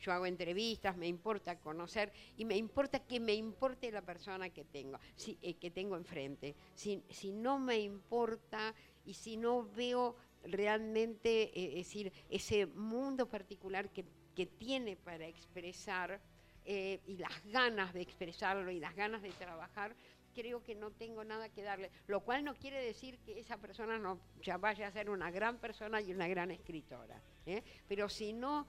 Yo 0.00 0.12
hago 0.12 0.26
entrevistas, 0.26 0.96
me 0.96 1.08
importa 1.08 1.58
conocer 1.58 2.12
y 2.36 2.44
me 2.44 2.56
importa 2.56 3.00
que 3.00 3.20
me 3.20 3.34
importe 3.34 3.90
la 3.90 4.02
persona 4.02 4.50
que 4.50 4.64
tengo, 4.64 4.98
eh, 5.40 5.54
que 5.54 5.70
tengo 5.70 5.96
enfrente. 5.96 6.54
Si, 6.74 7.02
si 7.08 7.32
no 7.32 7.58
me 7.58 7.78
importa 7.78 8.74
y 9.06 9.14
si 9.14 9.38
no 9.38 9.64
veo 9.64 10.16
realmente, 10.44 11.44
eh, 11.58 11.80
es 11.80 11.86
decir, 11.86 12.12
ese 12.28 12.66
mundo 12.66 13.28
particular 13.28 13.90
que, 13.90 14.04
que 14.34 14.46
tiene 14.46 14.96
para 14.96 15.26
expresar 15.26 16.20
eh, 16.64 17.00
y 17.06 17.16
las 17.18 17.44
ganas 17.46 17.92
de 17.92 18.00
expresarlo 18.02 18.70
y 18.70 18.80
las 18.80 18.94
ganas 18.94 19.22
de 19.22 19.30
trabajar, 19.32 19.94
creo 20.34 20.62
que 20.64 20.74
no 20.74 20.90
tengo 20.90 21.22
nada 21.24 21.48
que 21.48 21.62
darle. 21.62 21.90
Lo 22.06 22.20
cual 22.20 22.42
no 22.44 22.54
quiere 22.54 22.82
decir 22.84 23.18
que 23.18 23.38
esa 23.38 23.56
persona 23.58 23.98
no 23.98 24.18
ya 24.42 24.56
vaya 24.56 24.88
a 24.88 24.90
ser 24.92 25.10
una 25.10 25.30
gran 25.30 25.58
persona 25.58 26.00
y 26.00 26.12
una 26.12 26.26
gran 26.26 26.50
escritora. 26.50 27.20
¿eh? 27.46 27.62
Pero 27.86 28.08
si 28.08 28.32
no, 28.32 28.66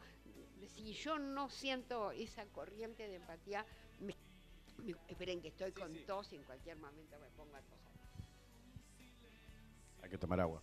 si 0.67 0.93
yo 0.93 1.17
no 1.17 1.49
siento 1.49 2.11
esa 2.11 2.45
corriente 2.47 3.07
de 3.07 3.15
empatía, 3.15 3.65
me- 3.99 4.15
me- 4.83 4.95
esperen 5.07 5.41
que 5.41 5.47
estoy 5.47 5.71
con 5.71 5.91
tos 6.05 6.31
y 6.33 6.35
en 6.35 6.43
cualquier 6.43 6.77
momento 6.77 7.17
me 7.19 7.29
pongo 7.29 7.55
a 7.55 7.61
tosar. 7.61 7.93
Hay 10.03 10.09
que 10.09 10.17
tomar 10.17 10.39
agua. 10.39 10.61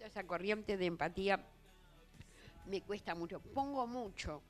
Esa 0.00 0.24
corriente 0.26 0.76
de 0.76 0.86
empatía, 0.86 1.44
me 2.66 2.82
cuesta 2.82 3.14
mucho. 3.14 3.40
Pongo 3.40 3.86
mucho, 3.86 4.42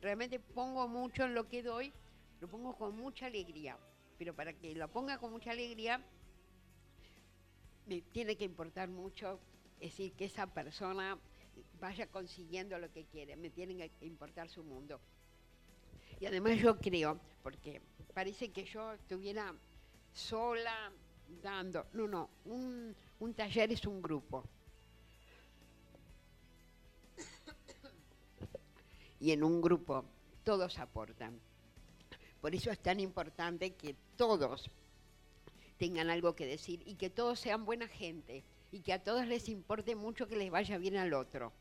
realmente 0.00 0.40
pongo 0.40 0.88
mucho 0.88 1.24
en 1.24 1.34
lo 1.34 1.48
que 1.48 1.62
doy, 1.62 1.92
lo 2.40 2.48
pongo 2.48 2.76
con 2.76 2.96
mucha 2.96 3.26
alegría. 3.26 3.76
Pero 4.18 4.34
para 4.34 4.52
que 4.52 4.74
lo 4.74 4.88
ponga 4.88 5.18
con 5.18 5.30
mucha 5.30 5.50
alegría, 5.50 6.02
me 7.86 8.00
tiene 8.00 8.36
que 8.36 8.44
importar 8.44 8.88
mucho, 8.88 9.38
decir, 9.78 10.12
que 10.12 10.24
esa 10.24 10.46
persona 10.46 11.18
vaya 11.80 12.06
consiguiendo 12.06 12.78
lo 12.78 12.90
que 12.90 13.04
quiere, 13.04 13.36
me 13.36 13.50
tiene 13.50 13.90
que 13.90 14.06
importar 14.06 14.48
su 14.48 14.64
mundo. 14.64 15.00
Y 16.20 16.26
además 16.26 16.58
yo 16.58 16.78
creo, 16.78 17.20
porque 17.42 17.80
parece 18.14 18.50
que 18.50 18.64
yo 18.64 18.92
estuviera 18.94 19.54
sola 20.12 20.92
dando, 21.42 21.86
no, 21.92 22.08
no, 22.08 22.30
un, 22.46 22.96
un 23.20 23.34
taller 23.34 23.70
es 23.70 23.86
un 23.86 24.02
grupo. 24.02 24.44
Y 29.20 29.32
en 29.32 29.42
un 29.42 29.60
grupo 29.60 30.04
todos 30.44 30.78
aportan. 30.78 31.38
Por 32.40 32.54
eso 32.54 32.70
es 32.70 32.78
tan 32.78 33.00
importante 33.00 33.74
que 33.74 33.96
todos 34.16 34.70
tengan 35.76 36.10
algo 36.10 36.34
que 36.34 36.46
decir 36.46 36.82
y 36.86 36.94
que 36.94 37.10
todos 37.10 37.40
sean 37.40 37.64
buena 37.64 37.88
gente 37.88 38.44
y 38.70 38.80
que 38.80 38.92
a 38.92 39.02
todos 39.02 39.26
les 39.26 39.48
importe 39.48 39.96
mucho 39.96 40.28
que 40.28 40.36
les 40.36 40.50
vaya 40.50 40.78
bien 40.78 40.96
al 40.96 41.14
otro. 41.14 41.52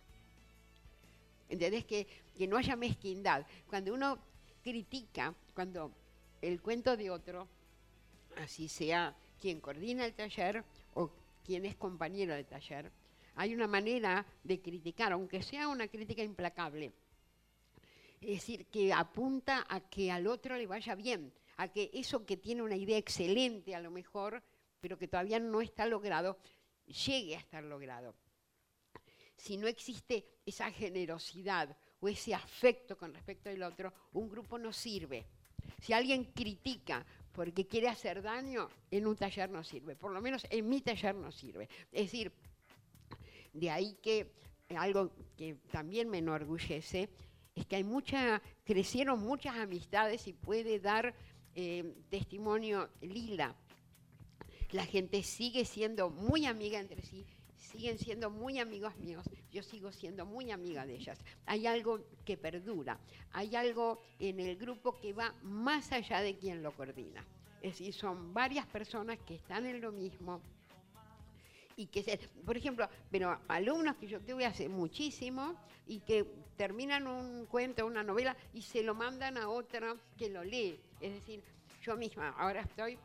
¿Entendés? 1.50 1.86
Que, 1.86 2.08
que 2.36 2.48
no 2.48 2.58
haya 2.58 2.76
mezquindad. 2.76 3.46
Cuando 3.68 3.94
uno 3.94 4.20
critica, 4.64 5.34
cuando 5.54 5.92
el 6.42 6.62
cuento 6.62 6.98
de 6.98 7.10
otro, 7.10 7.48
así 8.38 8.68
sea 8.68 9.16
quien 9.40 9.62
coordina 9.62 10.06
el 10.06 10.14
taller 10.14 10.64
o 10.94 11.10
quien 11.46 11.66
es 11.66 11.76
compañero 11.76 12.34
del 12.34 12.46
taller, 12.46 12.92
hay 13.36 13.54
una 13.54 13.68
manera 13.68 14.26
de 14.44 14.60
criticar, 14.60 15.12
aunque 15.14 15.42
sea 15.44 15.68
una 15.68 15.88
crítica 15.88 16.24
implacable. 16.24 16.92
Es 18.22 18.42
decir, 18.42 18.66
que 18.68 18.94
apunta 18.94 19.66
a 19.70 19.80
que 19.80 20.12
al 20.12 20.28
otro 20.28 20.58
le 20.58 20.66
vaya 20.66 20.96
bien, 20.96 21.34
a 21.58 21.68
que 21.68 21.92
eso 21.94 22.26
que 22.26 22.38
tiene 22.38 22.64
una 22.64 22.76
idea 22.76 22.98
excelente 22.98 23.76
a 23.76 23.80
lo 23.80 23.92
mejor, 23.92 24.44
pero 24.80 24.98
que 24.98 25.08
todavía 25.08 25.40
no 25.40 25.62
está 25.62 25.86
logrado, 25.86 26.38
llegue 26.86 27.36
a 27.36 27.40
estar 27.40 27.64
logrado. 27.64 28.16
Si 29.36 29.58
no 29.58 29.68
existe 29.68 30.26
esa 30.46 30.72
generosidad 30.72 31.78
o 32.00 32.08
ese 32.08 32.34
afecto 32.34 32.98
con 32.98 33.14
respecto 33.14 33.50
al 33.50 33.62
otro, 33.62 33.94
un 34.14 34.30
grupo 34.30 34.58
no 34.58 34.74
sirve. 34.74 35.26
Si 35.80 35.94
alguien 35.94 36.26
critica 36.26 37.06
porque 37.32 37.68
quiere 37.68 37.88
hacer 37.88 38.24
daño, 38.24 38.68
en 38.90 39.06
un 39.06 39.16
taller 39.16 39.50
no 39.50 39.64
sirve. 39.64 39.96
Por 39.96 40.12
lo 40.12 40.22
menos 40.22 40.46
en 40.50 40.68
mi 40.68 40.82
taller 40.82 41.14
no 41.14 41.32
sirve. 41.32 41.70
Es 41.92 42.06
decir, 42.06 42.32
de 43.54 43.70
ahí 43.70 43.96
que 44.02 44.34
algo 44.76 45.12
que 45.36 45.58
también 45.72 46.10
me 46.10 46.18
enorgullece 46.18 47.10
es 47.58 47.66
que 47.66 47.78
hay 47.78 47.84
mucha, 47.84 48.42
crecieron 48.66 49.20
muchas 49.20 49.56
amistades 49.56 50.28
y 50.28 50.34
puede 50.34 50.80
dar 50.80 51.16
eh, 51.56 51.96
testimonio 52.10 52.90
Lila. 53.02 53.56
La 54.72 54.86
gente 54.86 55.24
sigue 55.24 55.66
siendo 55.66 56.10
muy 56.10 56.46
amiga 56.46 56.80
entre 56.80 57.02
sí, 57.02 57.26
siguen 57.56 57.98
siendo 57.98 58.30
muy 58.30 58.60
amigos 58.60 58.96
míos, 58.98 59.26
yo 59.52 59.64
sigo 59.64 59.92
siendo 59.92 60.26
muy 60.26 60.52
amiga 60.52 60.86
de 60.86 60.96
ellas. 60.96 61.20
Hay 61.48 61.66
algo 61.66 62.02
que 62.26 62.38
perdura, 62.38 63.00
hay 63.32 63.56
algo 63.56 64.02
en 64.20 64.40
el 64.40 64.56
grupo 64.56 65.00
que 65.00 65.14
va 65.14 65.34
más 65.42 65.92
allá 65.92 66.22
de 66.22 66.38
quien 66.38 66.62
lo 66.62 66.72
coordina. 66.74 67.26
Es 67.62 67.80
decir, 67.80 67.94
son 67.94 68.34
varias 68.36 68.68
personas 68.68 69.18
que 69.26 69.36
están 69.36 69.66
en 69.66 69.82
lo 69.82 69.92
mismo, 69.92 70.42
y 71.78 71.86
que 71.86 72.20
por 72.44 72.58
ejemplo, 72.58 72.90
pero 73.12 73.40
alumnos 73.48 73.96
que 73.98 74.08
yo 74.08 74.20
tuve 74.20 74.46
hace 74.46 74.68
muchísimo 74.68 75.56
y 75.86 76.00
que 76.00 76.26
terminan 76.58 77.06
un 77.08 77.46
cuento, 77.46 77.86
una 77.86 78.04
novela 78.04 78.36
y 78.54 78.64
se 78.64 78.82
lo 78.82 78.96
mandan 78.96 79.38
a 79.38 79.48
otra 79.48 79.96
que 80.18 80.28
lo 80.28 80.44
lee. 80.44 80.80
Es 81.00 81.14
decir, 81.14 81.44
yo 81.84 81.96
misma 81.96 82.30
ahora 82.30 82.62
estoy 82.62 82.98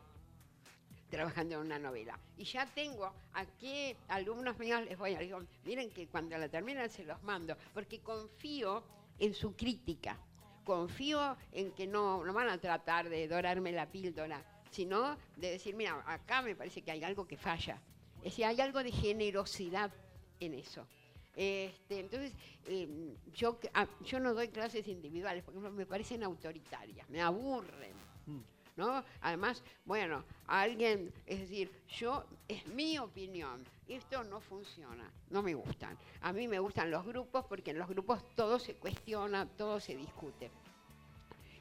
trabajando 1.11 1.55
en 1.55 1.61
una 1.61 1.77
novela. 1.77 2.19
Y 2.35 2.45
ya 2.45 2.65
tengo 2.65 3.13
a 3.33 3.45
qué 3.59 3.95
alumnos 4.07 4.57
míos 4.57 4.81
les 4.85 4.97
voy 4.97 5.13
a 5.13 5.19
decir, 5.19 5.35
miren 5.63 5.91
que 5.91 6.07
cuando 6.07 6.35
la 6.35 6.49
terminan 6.49 6.89
se 6.89 7.03
los 7.03 7.21
mando, 7.21 7.55
porque 7.75 7.99
confío 7.99 8.83
en 9.19 9.35
su 9.35 9.55
crítica, 9.55 10.17
confío 10.63 11.37
en 11.51 11.73
que 11.73 11.85
no, 11.85 12.25
no 12.25 12.33
van 12.33 12.49
a 12.49 12.57
tratar 12.57 13.07
de 13.07 13.27
dorarme 13.27 13.71
la 13.71 13.91
píldora, 13.91 14.43
sino 14.71 15.15
de 15.35 15.51
decir, 15.51 15.75
mira, 15.75 16.03
acá 16.07 16.41
me 16.41 16.55
parece 16.55 16.81
que 16.81 16.89
hay 16.89 17.03
algo 17.03 17.27
que 17.27 17.37
falla 17.37 17.79
es 18.23 18.31
decir, 18.31 18.45
hay 18.45 18.61
algo 18.61 18.81
de 18.81 18.91
generosidad 18.91 19.91
en 20.39 20.53
eso. 20.53 20.87
Este, 21.35 21.99
entonces, 21.99 22.31
em, 22.67 23.15
yo, 23.33 23.59
ah, 23.73 23.85
yo 24.05 24.19
no 24.21 24.33
doy 24.33 24.47
clases 24.47 24.87
individuales, 24.87 25.43
porque 25.43 25.59
me 25.59 25.85
parecen 25.85 26.23
autoritarias, 26.23 27.09
me 27.09 27.21
aburren. 27.21 27.93
Mm. 28.25 28.39
¿No? 28.77 29.03
Además, 29.21 29.61
bueno, 29.85 30.23
alguien, 30.47 31.11
es 31.27 31.41
decir, 31.41 31.69
yo, 31.89 32.25
es 32.47 32.65
mi 32.67 32.97
opinión, 32.97 33.63
esto 33.87 34.23
no 34.23 34.39
funciona, 34.39 35.11
no 35.29 35.43
me 35.43 35.53
gustan. 35.53 35.97
A 36.21 36.31
mí 36.33 36.47
me 36.47 36.59
gustan 36.59 36.89
los 36.89 37.05
grupos 37.05 37.45
porque 37.45 37.71
en 37.71 37.77
los 37.77 37.87
grupos 37.87 38.23
todo 38.35 38.57
se 38.57 38.75
cuestiona, 38.75 39.45
todo 39.45 39.79
se 39.79 39.95
discute. 39.95 40.49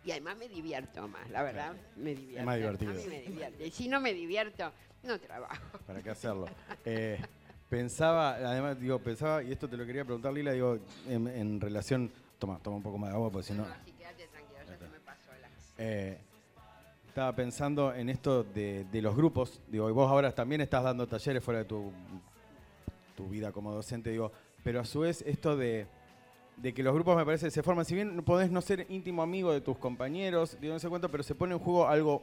Y 0.04 0.10
además 0.10 0.36
me 0.38 0.48
divierto 0.48 1.06
más, 1.06 1.28
la 1.30 1.42
verdad, 1.42 1.76
me 1.96 2.14
divierto. 2.14 2.40
Es 2.40 2.46
más 2.46 2.56
divertido. 2.56 2.92
A 2.92 2.94
mí 2.94 3.04
me 3.06 3.20
divierte. 3.20 3.66
Y 3.66 3.70
si 3.70 3.88
no 3.88 4.00
me 4.00 4.14
divierto, 4.14 4.72
no 5.02 5.18
trabajo. 5.18 5.78
¿Para 5.86 6.02
qué 6.02 6.10
hacerlo? 6.10 6.46
Eh, 6.84 7.20
pensaba, 7.68 8.34
además, 8.34 8.78
digo, 8.78 8.98
pensaba, 8.98 9.42
y 9.42 9.52
esto 9.52 9.68
te 9.68 9.76
lo 9.76 9.86
quería 9.86 10.04
preguntar, 10.04 10.32
Lila, 10.32 10.52
digo, 10.52 10.78
en, 11.08 11.60
relación. 11.60 12.10
Toma, 12.38 12.58
toma 12.62 12.76
un 12.76 12.82
poco 12.82 12.98
más 12.98 13.10
de 13.10 13.16
agua, 13.16 13.30
porque 13.30 13.48
si 13.48 13.54
no. 13.54 13.66
No, 13.66 13.74
sí, 13.84 13.92
quédate 13.92 14.26
tranquilo, 14.28 14.58
ya 14.66 14.76
se 14.76 14.88
me 14.88 15.00
pasó 15.00 15.30
la. 15.40 15.48
Eh, 15.78 16.18
estaba 17.08 17.34
pensando 17.36 17.94
en 17.94 18.08
esto 18.08 18.42
de, 18.42 18.86
los 19.02 19.14
grupos, 19.14 19.60
digo, 19.68 19.88
y 19.88 19.92
vos 19.92 20.10
ahora 20.10 20.34
también 20.34 20.60
estás 20.60 20.82
dando 20.82 21.06
talleres 21.06 21.44
fuera 21.44 21.60
de 21.60 21.66
tu, 21.66 21.92
tu 23.14 23.28
vida 23.28 23.52
como 23.52 23.72
docente, 23.72 24.10
digo, 24.10 24.32
pero 24.64 24.80
a 24.80 24.84
su 24.84 25.00
vez 25.00 25.22
esto 25.22 25.56
de, 25.56 25.86
de 26.56 26.72
que 26.72 26.82
los 26.82 26.94
grupos 26.94 27.16
me 27.16 27.24
parece 27.24 27.50
se 27.50 27.62
forman, 27.62 27.84
si 27.84 27.94
bien 27.94 28.22
podés 28.24 28.50
no 28.50 28.60
ser 28.62 28.86
íntimo 28.88 29.22
amigo 29.22 29.52
de 29.52 29.60
tus 29.60 29.76
compañeros, 29.76 30.56
digo, 30.60 30.72
no 30.72 30.80
sé 30.80 30.88
cuánto, 30.88 31.10
pero 31.10 31.22
se 31.22 31.34
pone 31.34 31.52
en 31.52 31.58
juego 31.58 31.86
algo 31.86 32.22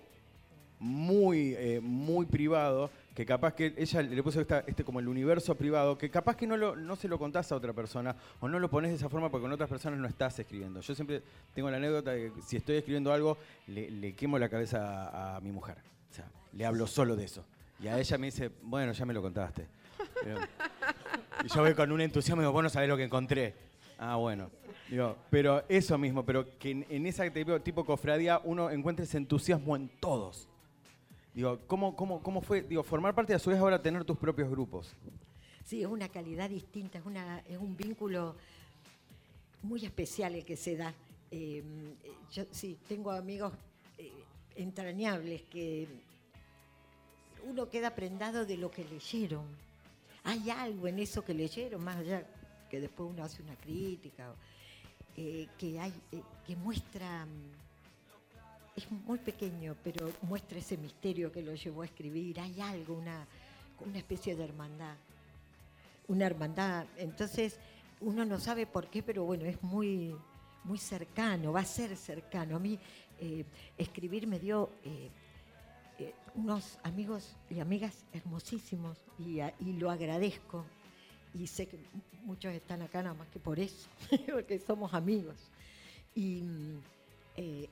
muy, 0.80 1.56
eh, 1.58 1.80
muy 1.82 2.26
privado, 2.26 2.90
que 3.14 3.26
capaz 3.26 3.54
que 3.54 3.74
ella 3.78 4.02
le 4.02 4.24
puso 4.24 4.40
este 4.40 4.84
como 4.84 5.00
el 5.00 5.08
universo 5.08 5.56
privado, 5.56 5.98
que 5.98 6.10
capaz 6.10 6.38
que 6.38 6.48
no, 6.48 6.56
lo, 6.56 6.76
no 6.76 6.96
se 6.96 7.10
lo 7.10 7.20
contás 7.20 7.52
a 7.52 7.56
otra 7.56 7.74
persona 7.74 8.16
o 8.40 8.48
no 8.48 8.60
lo 8.60 8.70
pones 8.70 8.92
de 8.92 8.96
esa 8.96 9.10
forma 9.10 9.30
porque 9.30 9.44
con 9.44 9.52
otras 9.52 9.70
personas 9.70 10.00
no 10.00 10.08
estás 10.08 10.40
escribiendo. 10.40 10.80
Yo 10.80 10.96
siempre 10.96 11.22
tengo 11.54 11.70
la 11.70 11.78
anécdota 11.78 12.12
de 12.12 12.32
que 12.32 12.42
si 12.42 12.56
estoy 12.56 12.78
escribiendo 12.78 13.12
algo, 13.12 13.38
le, 13.68 14.16
quemo 14.16 14.40
la 14.40 14.48
cabeza 14.48 15.36
a, 15.36 15.42
mi 15.42 15.52
mujer. 15.52 15.76
O 16.10 16.14
sea, 16.14 16.30
le 16.54 16.66
hablo 16.66 16.88
solo 16.88 17.16
de 17.16 17.26
eso. 17.26 17.44
Y 17.82 17.88
a 17.88 18.00
ella 18.00 18.18
me 18.18 18.28
dice, 18.28 18.50
bueno, 18.62 18.94
ya 18.94 19.06
me 19.06 19.14
lo 19.14 19.22
contaste. 19.22 19.68
y 21.44 21.48
yo 21.50 21.62
voy 21.62 21.74
con 21.74 21.92
un 21.92 22.02
entusiasmo 22.02 22.42
y 22.42 22.44
digo, 22.44 22.54
vos 22.54 22.64
no 22.64 22.70
sabés 22.70 22.88
lo 22.88 22.96
que 22.96 23.04
encontré. 23.04 23.54
Ah, 23.98 24.16
bueno. 24.16 24.50
Pero 25.30 25.64
eso 25.68 25.98
mismo, 25.98 26.26
pero 26.26 26.58
que 26.58 26.72
en, 26.72 26.86
en 26.90 27.06
esa 27.06 27.30
tipo, 27.30 27.60
tipo 27.60 27.86
cofradía 27.86 28.40
uno 28.44 28.72
encuentre 28.72 29.06
ese 29.06 29.18
entusiasmo 29.18 29.76
en 29.76 29.90
todos. 30.00 30.48
Digo, 31.40 31.58
¿cómo, 31.68 31.96
cómo, 31.96 32.22
cómo 32.22 32.42
fue 32.42 32.64
digo, 32.64 32.84
formar 32.84 33.16
parte 33.16 33.32
de 33.32 33.38
a 33.38 33.40
su 33.40 33.50
vez 33.50 33.58
ahora 33.58 33.82
tener 33.82 34.04
tus 34.04 34.18
propios 34.18 34.50
grupos? 34.50 34.94
Sí, 35.64 35.82
es 35.82 35.88
una 35.88 36.10
calidad 36.10 36.50
distinta, 36.50 36.98
es, 36.98 37.06
una, 37.06 37.40
es 37.48 37.58
un 37.58 37.78
vínculo 37.78 38.36
muy 39.64 39.86
especial 39.86 40.36
el 40.36 40.44
que 40.44 40.58
se 40.58 40.76
da. 40.76 40.94
Eh, 41.32 41.64
yo 42.34 42.44
sí, 42.52 42.78
tengo 42.90 43.12
amigos 43.12 43.54
eh, 43.98 44.12
entrañables 44.58 45.44
que 45.44 45.88
uno 47.48 47.70
queda 47.70 47.96
prendado 47.96 48.46
de 48.46 48.58
lo 48.58 48.70
que 48.70 48.84
leyeron. 48.84 49.46
Hay 50.26 50.50
algo 50.50 50.90
en 50.90 51.00
eso 51.00 51.24
que 51.24 51.34
leyeron, 51.34 51.82
más 51.82 52.00
allá 52.00 52.28
que 52.70 52.82
después 52.82 53.12
uno 53.12 53.24
hace 53.24 53.42
una 53.42 53.56
crítica, 53.56 54.36
eh, 55.16 55.48
que, 55.58 56.56
muestra 56.58 57.26
es 58.80 58.92
muy 58.92 59.20
pequeño, 59.20 59.76
pero 59.84 60.12
muestra 60.22 60.58
ese 60.58 60.78
misterio 60.78 61.32
que 61.32 61.42
lo 61.42 61.54
llevó 61.54 61.82
a 61.82 61.86
escribir. 61.86 62.40
Hay 62.40 62.60
algo, 62.62 62.96
una, 62.96 63.28
una 63.86 63.98
especie 63.98 64.36
de 64.36 64.44
hermandad. 64.44 64.96
Una 66.08 66.26
hermandad. 66.26 66.86
Entonces, 66.98 67.60
uno 68.02 68.26
no 68.26 68.40
sabe 68.40 68.66
por 68.66 68.88
qué, 68.90 69.04
pero 69.04 69.26
bueno, 69.26 69.46
es 69.46 69.62
muy, 69.62 70.16
muy 70.64 70.78
cercano, 70.78 71.52
va 71.52 71.62
a 71.62 71.66
ser 71.66 71.96
cercano. 71.98 72.56
A 72.56 72.60
mí 72.60 72.80
eh, 73.20 73.46
escribir 73.78 74.28
me 74.28 74.40
dio 74.40 74.70
eh, 74.86 75.10
eh, 76.00 76.14
unos 76.36 76.80
amigos 76.84 77.36
y 77.50 77.60
amigas 77.60 78.06
hermosísimos 78.14 78.98
y, 79.20 79.40
y, 79.60 79.74
lo 79.74 79.92
agradezco. 79.92 80.66
Y 81.34 81.48
sé 81.48 81.68
que 81.68 81.78
muchos 82.24 82.54
están 82.54 82.82
acá 82.82 83.04
nada 83.04 83.14
más 83.14 83.28
que 83.28 83.40
por 83.40 83.60
eso, 83.60 83.90
porque 84.32 84.58
somos 84.60 84.94
amigos. 84.94 85.36
Y 86.16 86.44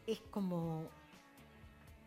es 0.06 0.20
como 0.32 0.88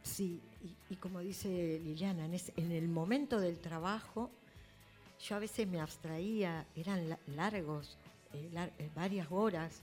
Sí, 0.03 0.40
y, 0.88 0.96
como 0.96 1.20
dice 1.20 1.81
Liliana, 1.85 2.25
en, 2.25 2.73
el 2.73 2.88
momento 2.88 3.38
del 3.38 3.59
trabajo 3.61 4.31
yo 5.20 5.37
a 5.37 5.38
veces 5.38 5.68
me 5.68 5.81
abstraía, 5.81 6.66
eran 6.75 7.18
largos, 7.37 7.99
eh, 8.33 8.51
eh, 8.79 8.90
varias 8.94 9.27
horas 9.31 9.83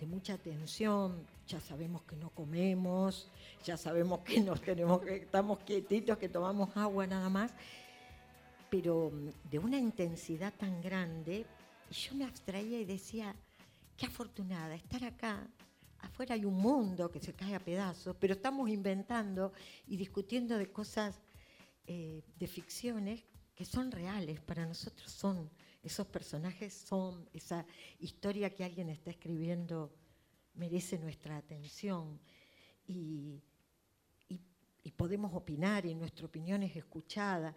de 0.00 0.06
mucha 0.06 0.36
tensión, 0.36 1.24
ya 1.46 1.60
sabemos 1.60 2.02
que 2.02 2.16
no 2.16 2.30
comemos, 2.30 3.28
ya 3.64 3.76
sabemos 3.76 4.20
que 4.20 4.40
nos 4.40 4.60
tenemos 4.60 5.00
que 5.02 5.16
estamos 5.16 5.60
quietitos, 5.60 6.18
que 6.18 6.28
tomamos 6.28 6.76
agua 6.76 7.06
nada 7.06 7.28
más, 7.28 7.52
pero 8.68 9.12
mm, 9.12 9.48
de 9.50 9.58
una 9.60 9.78
intensidad 9.78 10.52
tan 10.54 10.82
grande, 10.82 11.46
yo 11.92 12.14
me 12.16 12.24
abstraía 12.24 12.80
y 12.80 12.84
decía, 12.84 13.36
qué 13.96 14.06
afortunada 14.06 14.74
estar 14.74 15.04
acá, 15.04 15.46
afuera 16.04 16.34
hay 16.34 16.44
un 16.44 16.56
mundo 16.56 17.10
que 17.10 17.20
se 17.20 17.34
cae 17.34 17.54
a 17.54 17.64
pedazos, 17.64 18.16
pero 18.18 18.34
estamos 18.34 18.68
inventando 18.68 19.52
y 19.86 19.96
discutiendo 19.96 20.58
de 20.58 20.70
cosas, 20.70 21.20
eh, 21.86 22.22
de 22.36 22.46
ficciones 22.46 23.24
que 23.54 23.64
son 23.64 23.90
reales, 23.90 24.40
para 24.40 24.66
nosotros 24.66 25.10
son, 25.10 25.50
esos 25.82 26.06
personajes 26.06 26.72
son, 26.72 27.28
esa 27.32 27.66
historia 28.00 28.54
que 28.54 28.64
alguien 28.64 28.88
está 28.88 29.10
escribiendo 29.10 29.94
merece 30.54 30.98
nuestra 30.98 31.36
atención 31.36 32.20
y, 32.86 33.42
y 34.84 34.92
podemos 34.92 35.34
opinar 35.34 35.86
y 35.86 35.94
nuestra 35.94 36.26
opinión 36.26 36.62
es 36.62 36.76
escuchada. 36.76 37.56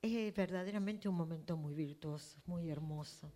Es 0.00 0.32
verdaderamente 0.34 1.08
un 1.08 1.16
momento 1.16 1.56
muy 1.56 1.74
virtuoso, 1.74 2.40
muy 2.46 2.70
hermoso. 2.70 3.32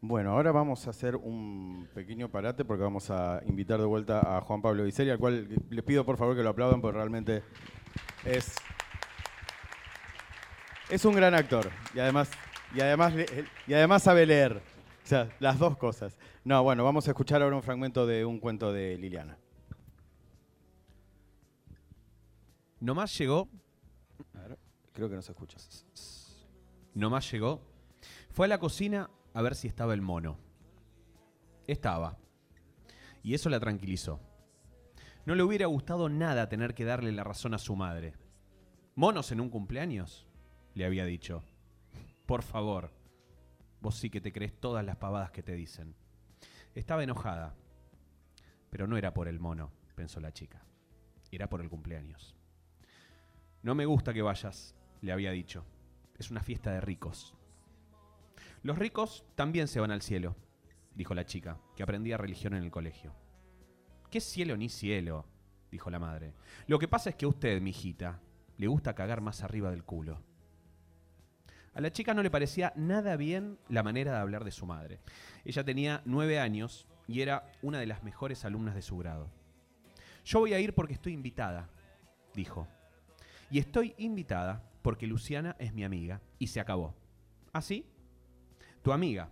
Bueno, 0.00 0.30
ahora 0.30 0.52
vamos 0.52 0.86
a 0.86 0.90
hacer 0.90 1.16
un 1.16 1.88
pequeño 1.92 2.30
parate 2.30 2.64
porque 2.64 2.84
vamos 2.84 3.10
a 3.10 3.42
invitar 3.46 3.80
de 3.80 3.86
vuelta 3.86 4.36
a 4.36 4.40
Juan 4.42 4.62
Pablo 4.62 4.84
Viceri, 4.84 5.10
al 5.10 5.18
cual 5.18 5.48
les 5.70 5.84
pido 5.84 6.06
por 6.06 6.16
favor 6.16 6.36
que 6.36 6.42
lo 6.44 6.50
aplaudan 6.50 6.80
porque 6.80 6.96
realmente 6.96 7.42
es, 8.24 8.54
es 10.88 11.04
un 11.04 11.16
gran 11.16 11.34
actor 11.34 11.68
y 11.94 11.98
además, 11.98 12.30
y, 12.72 12.80
además, 12.80 13.12
y 13.66 13.74
además 13.74 14.04
sabe 14.04 14.24
leer. 14.24 14.62
O 15.02 15.06
sea, 15.08 15.30
las 15.40 15.58
dos 15.58 15.76
cosas. 15.76 16.16
No, 16.44 16.62
bueno, 16.62 16.84
vamos 16.84 17.08
a 17.08 17.10
escuchar 17.10 17.42
ahora 17.42 17.56
un 17.56 17.62
fragmento 17.64 18.06
de 18.06 18.24
un 18.24 18.38
cuento 18.38 18.72
de 18.72 18.96
Liliana. 18.98 19.36
Nomás 22.78 23.18
llegó. 23.18 23.48
creo 24.92 25.08
que 25.08 25.16
no 25.16 25.22
se 25.22 25.32
escucha. 25.32 25.58
Nomás 26.94 27.28
llegó. 27.32 27.60
Fue 28.30 28.46
a 28.46 28.48
la 28.48 28.58
cocina 28.58 29.10
a 29.38 29.42
ver 29.42 29.54
si 29.54 29.68
estaba 29.68 29.94
el 29.94 30.02
mono. 30.02 30.36
Estaba. 31.68 32.18
Y 33.22 33.34
eso 33.34 33.48
la 33.48 33.60
tranquilizó. 33.60 34.18
No 35.26 35.36
le 35.36 35.44
hubiera 35.44 35.66
gustado 35.66 36.08
nada 36.08 36.48
tener 36.48 36.74
que 36.74 36.84
darle 36.84 37.12
la 37.12 37.22
razón 37.22 37.54
a 37.54 37.58
su 37.58 37.76
madre. 37.76 38.14
¿Monos 38.96 39.30
en 39.30 39.40
un 39.40 39.48
cumpleaños? 39.48 40.26
le 40.74 40.84
había 40.84 41.04
dicho. 41.04 41.44
Por 42.26 42.42
favor, 42.42 42.90
vos 43.80 43.94
sí 43.94 44.10
que 44.10 44.20
te 44.20 44.32
crees 44.32 44.58
todas 44.58 44.84
las 44.84 44.96
pavadas 44.96 45.30
que 45.30 45.44
te 45.44 45.52
dicen. 45.52 45.94
Estaba 46.74 47.04
enojada. 47.04 47.54
Pero 48.70 48.88
no 48.88 48.96
era 48.96 49.14
por 49.14 49.28
el 49.28 49.38
mono, 49.38 49.70
pensó 49.94 50.18
la 50.18 50.32
chica. 50.32 50.66
Era 51.30 51.48
por 51.48 51.60
el 51.60 51.70
cumpleaños. 51.70 52.34
No 53.62 53.76
me 53.76 53.86
gusta 53.86 54.12
que 54.12 54.22
vayas, 54.22 54.74
le 55.00 55.12
había 55.12 55.30
dicho. 55.30 55.64
Es 56.18 56.32
una 56.32 56.42
fiesta 56.42 56.72
de 56.72 56.80
ricos. 56.80 57.37
Los 58.62 58.78
ricos 58.78 59.24
también 59.34 59.68
se 59.68 59.80
van 59.80 59.90
al 59.90 60.02
cielo, 60.02 60.36
dijo 60.94 61.14
la 61.14 61.24
chica, 61.24 61.58
que 61.76 61.82
aprendía 61.82 62.16
religión 62.16 62.54
en 62.54 62.64
el 62.64 62.70
colegio. 62.70 63.14
¿Qué 64.10 64.20
cielo 64.20 64.56
ni 64.56 64.68
cielo? 64.68 65.26
dijo 65.70 65.90
la 65.90 65.98
madre. 65.98 66.34
Lo 66.66 66.78
que 66.78 66.88
pasa 66.88 67.10
es 67.10 67.16
que 67.16 67.26
a 67.26 67.28
usted, 67.28 67.60
mi 67.60 67.70
hijita, 67.70 68.20
le 68.56 68.66
gusta 68.66 68.94
cagar 68.94 69.20
más 69.20 69.42
arriba 69.42 69.70
del 69.70 69.84
culo. 69.84 70.22
A 71.74 71.80
la 71.80 71.92
chica 71.92 72.14
no 72.14 72.22
le 72.22 72.30
parecía 72.30 72.72
nada 72.74 73.16
bien 73.16 73.58
la 73.68 73.82
manera 73.82 74.12
de 74.12 74.18
hablar 74.18 74.44
de 74.44 74.50
su 74.50 74.66
madre. 74.66 75.00
Ella 75.44 75.62
tenía 75.62 76.02
nueve 76.04 76.40
años 76.40 76.86
y 77.06 77.20
era 77.20 77.52
una 77.62 77.78
de 77.78 77.86
las 77.86 78.02
mejores 78.02 78.44
alumnas 78.44 78.74
de 78.74 78.82
su 78.82 78.98
grado. 78.98 79.30
Yo 80.24 80.40
voy 80.40 80.54
a 80.54 80.60
ir 80.60 80.74
porque 80.74 80.94
estoy 80.94 81.12
invitada, 81.12 81.70
dijo. 82.34 82.66
Y 83.50 83.58
estoy 83.58 83.94
invitada 83.98 84.68
porque 84.82 85.06
Luciana 85.06 85.54
es 85.58 85.72
mi 85.72 85.84
amiga 85.84 86.20
y 86.38 86.48
se 86.48 86.60
acabó. 86.60 86.94
¿Así? 87.52 87.86
Tu 88.88 88.94
amiga, 88.94 89.30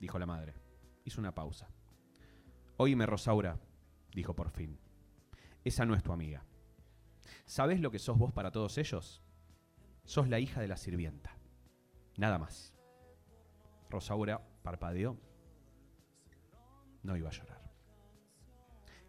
dijo 0.00 0.18
la 0.18 0.24
madre. 0.24 0.54
Hizo 1.04 1.20
una 1.20 1.34
pausa. 1.34 1.68
Oíme, 2.78 3.04
Rosaura, 3.04 3.60
dijo 4.14 4.34
por 4.34 4.48
fin. 4.48 4.78
Esa 5.62 5.84
no 5.84 5.94
es 5.94 6.02
tu 6.02 6.10
amiga. 6.10 6.42
¿Sabes 7.44 7.80
lo 7.80 7.90
que 7.90 7.98
sos 7.98 8.16
vos 8.16 8.32
para 8.32 8.50
todos 8.50 8.78
ellos? 8.78 9.22
Sos 10.04 10.30
la 10.30 10.40
hija 10.40 10.62
de 10.62 10.68
la 10.68 10.78
sirvienta. 10.78 11.36
Nada 12.16 12.38
más. 12.38 12.72
Rosaura 13.90 14.40
parpadeó. 14.62 15.18
No 17.02 17.14
iba 17.14 17.28
a 17.28 17.32
llorar. 17.32 17.60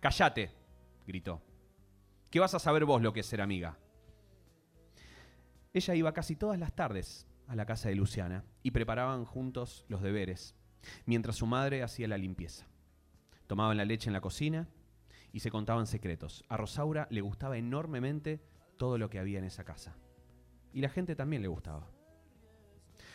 ¡Cállate! 0.01 0.51
gritó. 1.07 1.41
¿Qué 2.29 2.41
vas 2.41 2.53
a 2.53 2.59
saber 2.59 2.83
vos 2.83 3.01
lo 3.01 3.13
que 3.13 3.21
es 3.21 3.27
ser 3.27 3.39
amiga? 3.39 3.79
Ella 5.71 5.95
iba 5.95 6.11
casi 6.11 6.35
todas 6.35 6.59
las 6.59 6.75
tardes 6.75 7.25
a 7.47 7.55
la 7.55 7.65
casa 7.65 7.89
de 7.89 7.95
Luciana 7.95 8.43
y 8.63 8.71
preparaban 8.71 9.25
juntos 9.25 9.85
los 9.87 10.01
deberes, 10.01 10.55
mientras 11.05 11.35
su 11.35 11.45
madre 11.45 11.83
hacía 11.83 12.07
la 12.07 12.17
limpieza. 12.17 12.67
Tomaban 13.47 13.77
la 13.77 13.85
leche 13.85 14.09
en 14.09 14.13
la 14.13 14.21
cocina 14.21 14.67
y 15.31 15.41
se 15.41 15.51
contaban 15.51 15.87
secretos. 15.87 16.43
A 16.49 16.57
Rosaura 16.57 17.07
le 17.11 17.21
gustaba 17.21 17.57
enormemente 17.57 18.41
todo 18.77 18.97
lo 18.97 19.09
que 19.09 19.19
había 19.19 19.39
en 19.39 19.45
esa 19.45 19.63
casa. 19.63 19.95
Y 20.73 20.81
la 20.81 20.89
gente 20.89 21.15
también 21.15 21.41
le 21.41 21.47
gustaba. 21.47 21.89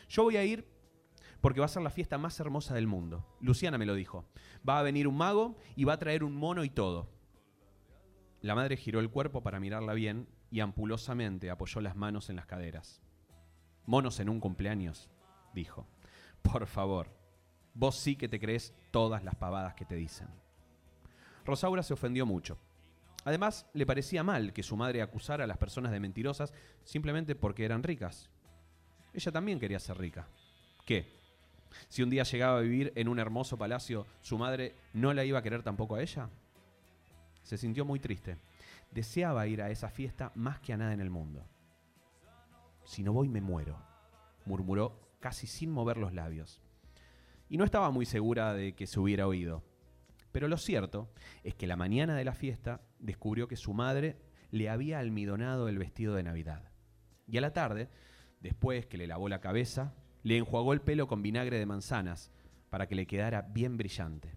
Yo 0.08 0.24
voy 0.24 0.36
a 0.36 0.44
ir 0.44 0.66
porque 1.40 1.60
va 1.60 1.66
a 1.66 1.70
ser 1.70 1.82
la 1.82 1.90
fiesta 1.90 2.18
más 2.18 2.38
hermosa 2.40 2.74
del 2.74 2.86
mundo. 2.86 3.26
Luciana 3.40 3.78
me 3.78 3.86
lo 3.86 3.94
dijo. 3.94 4.26
Va 4.68 4.78
a 4.78 4.82
venir 4.82 5.08
un 5.08 5.16
mago 5.16 5.56
y 5.76 5.84
va 5.84 5.94
a 5.94 5.98
traer 5.98 6.24
un 6.24 6.34
mono 6.34 6.64
y 6.64 6.70
todo. 6.70 7.08
La 8.40 8.54
madre 8.54 8.76
giró 8.76 9.00
el 9.00 9.10
cuerpo 9.10 9.42
para 9.42 9.60
mirarla 9.60 9.94
bien 9.94 10.28
y 10.50 10.60
ampulosamente 10.60 11.50
apoyó 11.50 11.80
las 11.80 11.96
manos 11.96 12.30
en 12.30 12.36
las 12.36 12.46
caderas. 12.46 13.02
Monos 13.86 14.20
en 14.20 14.28
un 14.28 14.40
cumpleaños, 14.40 15.08
dijo. 15.54 15.86
Por 16.42 16.66
favor, 16.66 17.08
vos 17.74 17.96
sí 17.96 18.16
que 18.16 18.28
te 18.28 18.40
crees 18.40 18.74
todas 18.90 19.24
las 19.24 19.34
pavadas 19.34 19.74
que 19.74 19.84
te 19.84 19.94
dicen. 19.96 20.28
Rosaura 21.44 21.82
se 21.82 21.94
ofendió 21.94 22.26
mucho. 22.26 22.58
Además, 23.24 23.66
le 23.74 23.86
parecía 23.86 24.22
mal 24.22 24.52
que 24.52 24.62
su 24.62 24.76
madre 24.76 25.02
acusara 25.02 25.44
a 25.44 25.46
las 25.46 25.58
personas 25.58 25.92
de 25.92 26.00
mentirosas 26.00 26.54
simplemente 26.84 27.34
porque 27.34 27.64
eran 27.64 27.82
ricas. 27.82 28.30
Ella 29.12 29.32
también 29.32 29.58
quería 29.58 29.78
ser 29.78 29.98
rica. 29.98 30.28
¿Qué? 30.86 31.20
Si 31.88 32.02
un 32.02 32.10
día 32.10 32.22
llegaba 32.22 32.58
a 32.58 32.62
vivir 32.62 32.92
en 32.96 33.08
un 33.08 33.18
hermoso 33.18 33.58
palacio, 33.58 34.06
¿su 34.22 34.38
madre 34.38 34.74
no 34.92 35.12
la 35.12 35.24
iba 35.24 35.38
a 35.38 35.42
querer 35.42 35.62
tampoco 35.62 35.96
a 35.96 36.02
ella? 36.02 36.28
Se 37.42 37.58
sintió 37.58 37.84
muy 37.84 38.00
triste. 38.00 38.38
Deseaba 38.90 39.46
ir 39.46 39.62
a 39.62 39.70
esa 39.70 39.90
fiesta 39.90 40.32
más 40.34 40.60
que 40.60 40.72
a 40.72 40.76
nada 40.76 40.92
en 40.92 41.00
el 41.00 41.10
mundo. 41.10 41.44
Si 42.90 43.04
no 43.04 43.12
voy 43.12 43.28
me 43.28 43.40
muero, 43.40 43.78
murmuró 44.44 44.98
casi 45.20 45.46
sin 45.46 45.70
mover 45.70 45.96
los 45.96 46.12
labios. 46.12 46.60
Y 47.48 47.56
no 47.56 47.64
estaba 47.64 47.92
muy 47.92 48.04
segura 48.04 48.52
de 48.52 48.74
que 48.74 48.88
se 48.88 48.98
hubiera 48.98 49.28
oído. 49.28 49.62
Pero 50.32 50.48
lo 50.48 50.56
cierto 50.56 51.08
es 51.44 51.54
que 51.54 51.68
la 51.68 51.76
mañana 51.76 52.16
de 52.16 52.24
la 52.24 52.34
fiesta 52.34 52.80
descubrió 52.98 53.46
que 53.46 53.54
su 53.54 53.74
madre 53.74 54.16
le 54.50 54.68
había 54.68 54.98
almidonado 54.98 55.68
el 55.68 55.78
vestido 55.78 56.16
de 56.16 56.24
Navidad. 56.24 56.72
Y 57.28 57.38
a 57.38 57.40
la 57.40 57.52
tarde, 57.52 57.90
después 58.40 58.86
que 58.86 58.98
le 58.98 59.06
lavó 59.06 59.28
la 59.28 59.40
cabeza, 59.40 59.94
le 60.24 60.36
enjuagó 60.36 60.72
el 60.72 60.80
pelo 60.80 61.06
con 61.06 61.22
vinagre 61.22 61.60
de 61.60 61.66
manzanas 61.66 62.32
para 62.70 62.88
que 62.88 62.96
le 62.96 63.06
quedara 63.06 63.42
bien 63.42 63.76
brillante. 63.76 64.34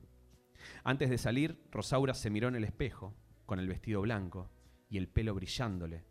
Antes 0.84 1.10
de 1.10 1.18
salir, 1.18 1.60
Rosaura 1.72 2.14
se 2.14 2.30
miró 2.30 2.50
en 2.50 2.56
el 2.56 2.66
espejo, 2.66 3.16
con 3.48 3.58
el 3.58 3.68
vestido 3.68 4.02
blanco 4.02 4.52
y 4.92 5.00
el 5.00 5.08
pelo 5.08 5.34
brillándole, 5.34 6.04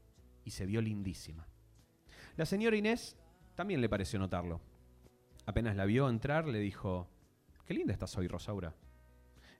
y 0.44 0.50
se 0.50 0.66
vio 0.66 0.81
lindísima. 0.81 1.46
La 2.37 2.47
señora 2.47 2.77
Inés 2.77 3.16
también 3.55 3.83
le 3.83 3.90
pareció 3.90 4.18
notarlo. 4.18 4.61
Apenas 5.45 5.77
la 5.77 5.85
vio 5.85 6.09
entrar, 6.09 6.47
le 6.49 6.61
dijo, 6.61 7.09
Qué 7.66 7.75
linda 7.75 7.92
estás 7.92 8.16
hoy, 8.16 8.27
Rosaura. 8.27 8.75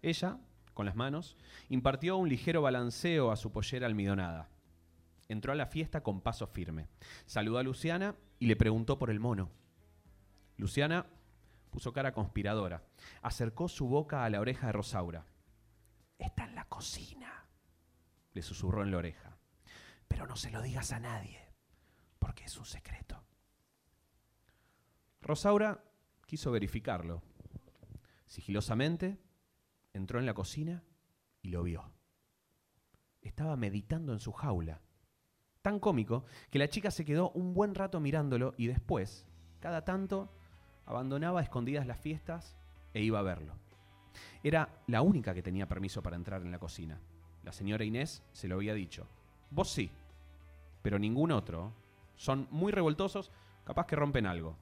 Ella, 0.00 0.38
con 0.72 0.87
las 0.87 0.96
manos, 0.96 1.37
impartió 1.68 2.16
un 2.16 2.30
ligero 2.30 2.62
balanceo 2.62 3.30
a 3.30 3.37
su 3.37 3.52
pollera 3.52 3.87
almidonada. 3.87 4.48
Entró 5.28 5.52
a 5.52 5.56
la 5.56 5.66
fiesta 5.66 6.02
con 6.02 6.22
paso 6.22 6.46
firme. 6.46 6.88
Saludó 7.26 7.58
a 7.58 7.62
Luciana 7.62 8.16
y 8.38 8.46
le 8.46 8.56
preguntó 8.56 8.98
por 8.98 9.11
el 9.11 9.20
mono. 9.20 9.50
Luciana 10.56 11.06
puso 11.70 11.92
cara 11.92 12.12
conspiradora. 12.12 12.85
Acercó 13.20 13.68
su 13.68 13.87
boca 13.87 14.24
a 14.24 14.30
la 14.30 14.40
oreja 14.40 14.68
de 14.68 14.72
Rosaura. 14.72 15.26
Está 16.18 16.44
en 16.44 16.54
la 16.54 16.64
cocina, 16.66 17.46
le 18.32 18.42
susurró 18.42 18.82
en 18.82 18.92
la 18.92 18.98
oreja. 18.98 19.37
Pero 20.08 20.26
no 20.26 20.37
se 20.37 20.50
lo 20.50 20.62
digas 20.62 20.92
a 20.92 21.00
nadie 21.00 21.51
porque 22.22 22.44
es 22.44 22.56
un 22.56 22.64
secreto. 22.64 23.20
Rosaura 25.22 25.82
quiso 26.24 26.52
verificarlo. 26.52 27.20
Sigilosamente 28.26 29.18
entró 29.92 30.20
en 30.20 30.26
la 30.26 30.32
cocina 30.32 30.85
y 31.42 31.48
lo 31.48 31.64
vio. 31.64 31.90
Estaba 33.22 33.56
meditando 33.56 34.12
en 34.12 34.20
su 34.20 34.30
jaula. 34.30 34.80
Tan 35.62 35.80
cómico 35.80 36.24
que 36.48 36.61
la 36.61 36.68
chica 36.68 36.92
se 36.92 37.04
quedó 37.04 37.30
un 37.30 37.54
buen 37.54 37.74
rato 37.74 37.98
mirándolo 37.98 38.54
y 38.56 38.68
después, 38.68 39.26
cada 39.58 39.85
tanto, 39.85 40.32
abandonaba 40.87 41.40
a 41.40 41.42
escondidas 41.42 41.88
las 41.88 41.98
fiestas 41.98 42.56
e 42.94 43.02
iba 43.02 43.18
a 43.18 43.22
verlo. 43.22 43.56
Era 44.44 44.68
la 44.87 45.02
única 45.02 45.35
que 45.35 45.42
tenía 45.42 45.66
permiso 45.66 46.04
para 46.04 46.14
entrar 46.14 46.42
en 46.42 46.52
la 46.52 46.61
cocina. 46.61 47.00
La 47.42 47.50
señora 47.50 47.85
Inés 47.85 48.22
se 48.30 48.46
lo 48.46 48.54
había 48.54 48.74
dicho. 48.74 49.08
Vos 49.50 49.72
sí, 49.72 49.90
pero 50.82 51.00
ningún 51.00 51.32
otro 51.32 51.81
son 52.16 52.48
muy 52.51 52.72
revoltosos, 52.72 53.33
capaz 53.64 53.87
que 53.87 53.96
rompen 53.96 54.27
algo. 54.27 54.57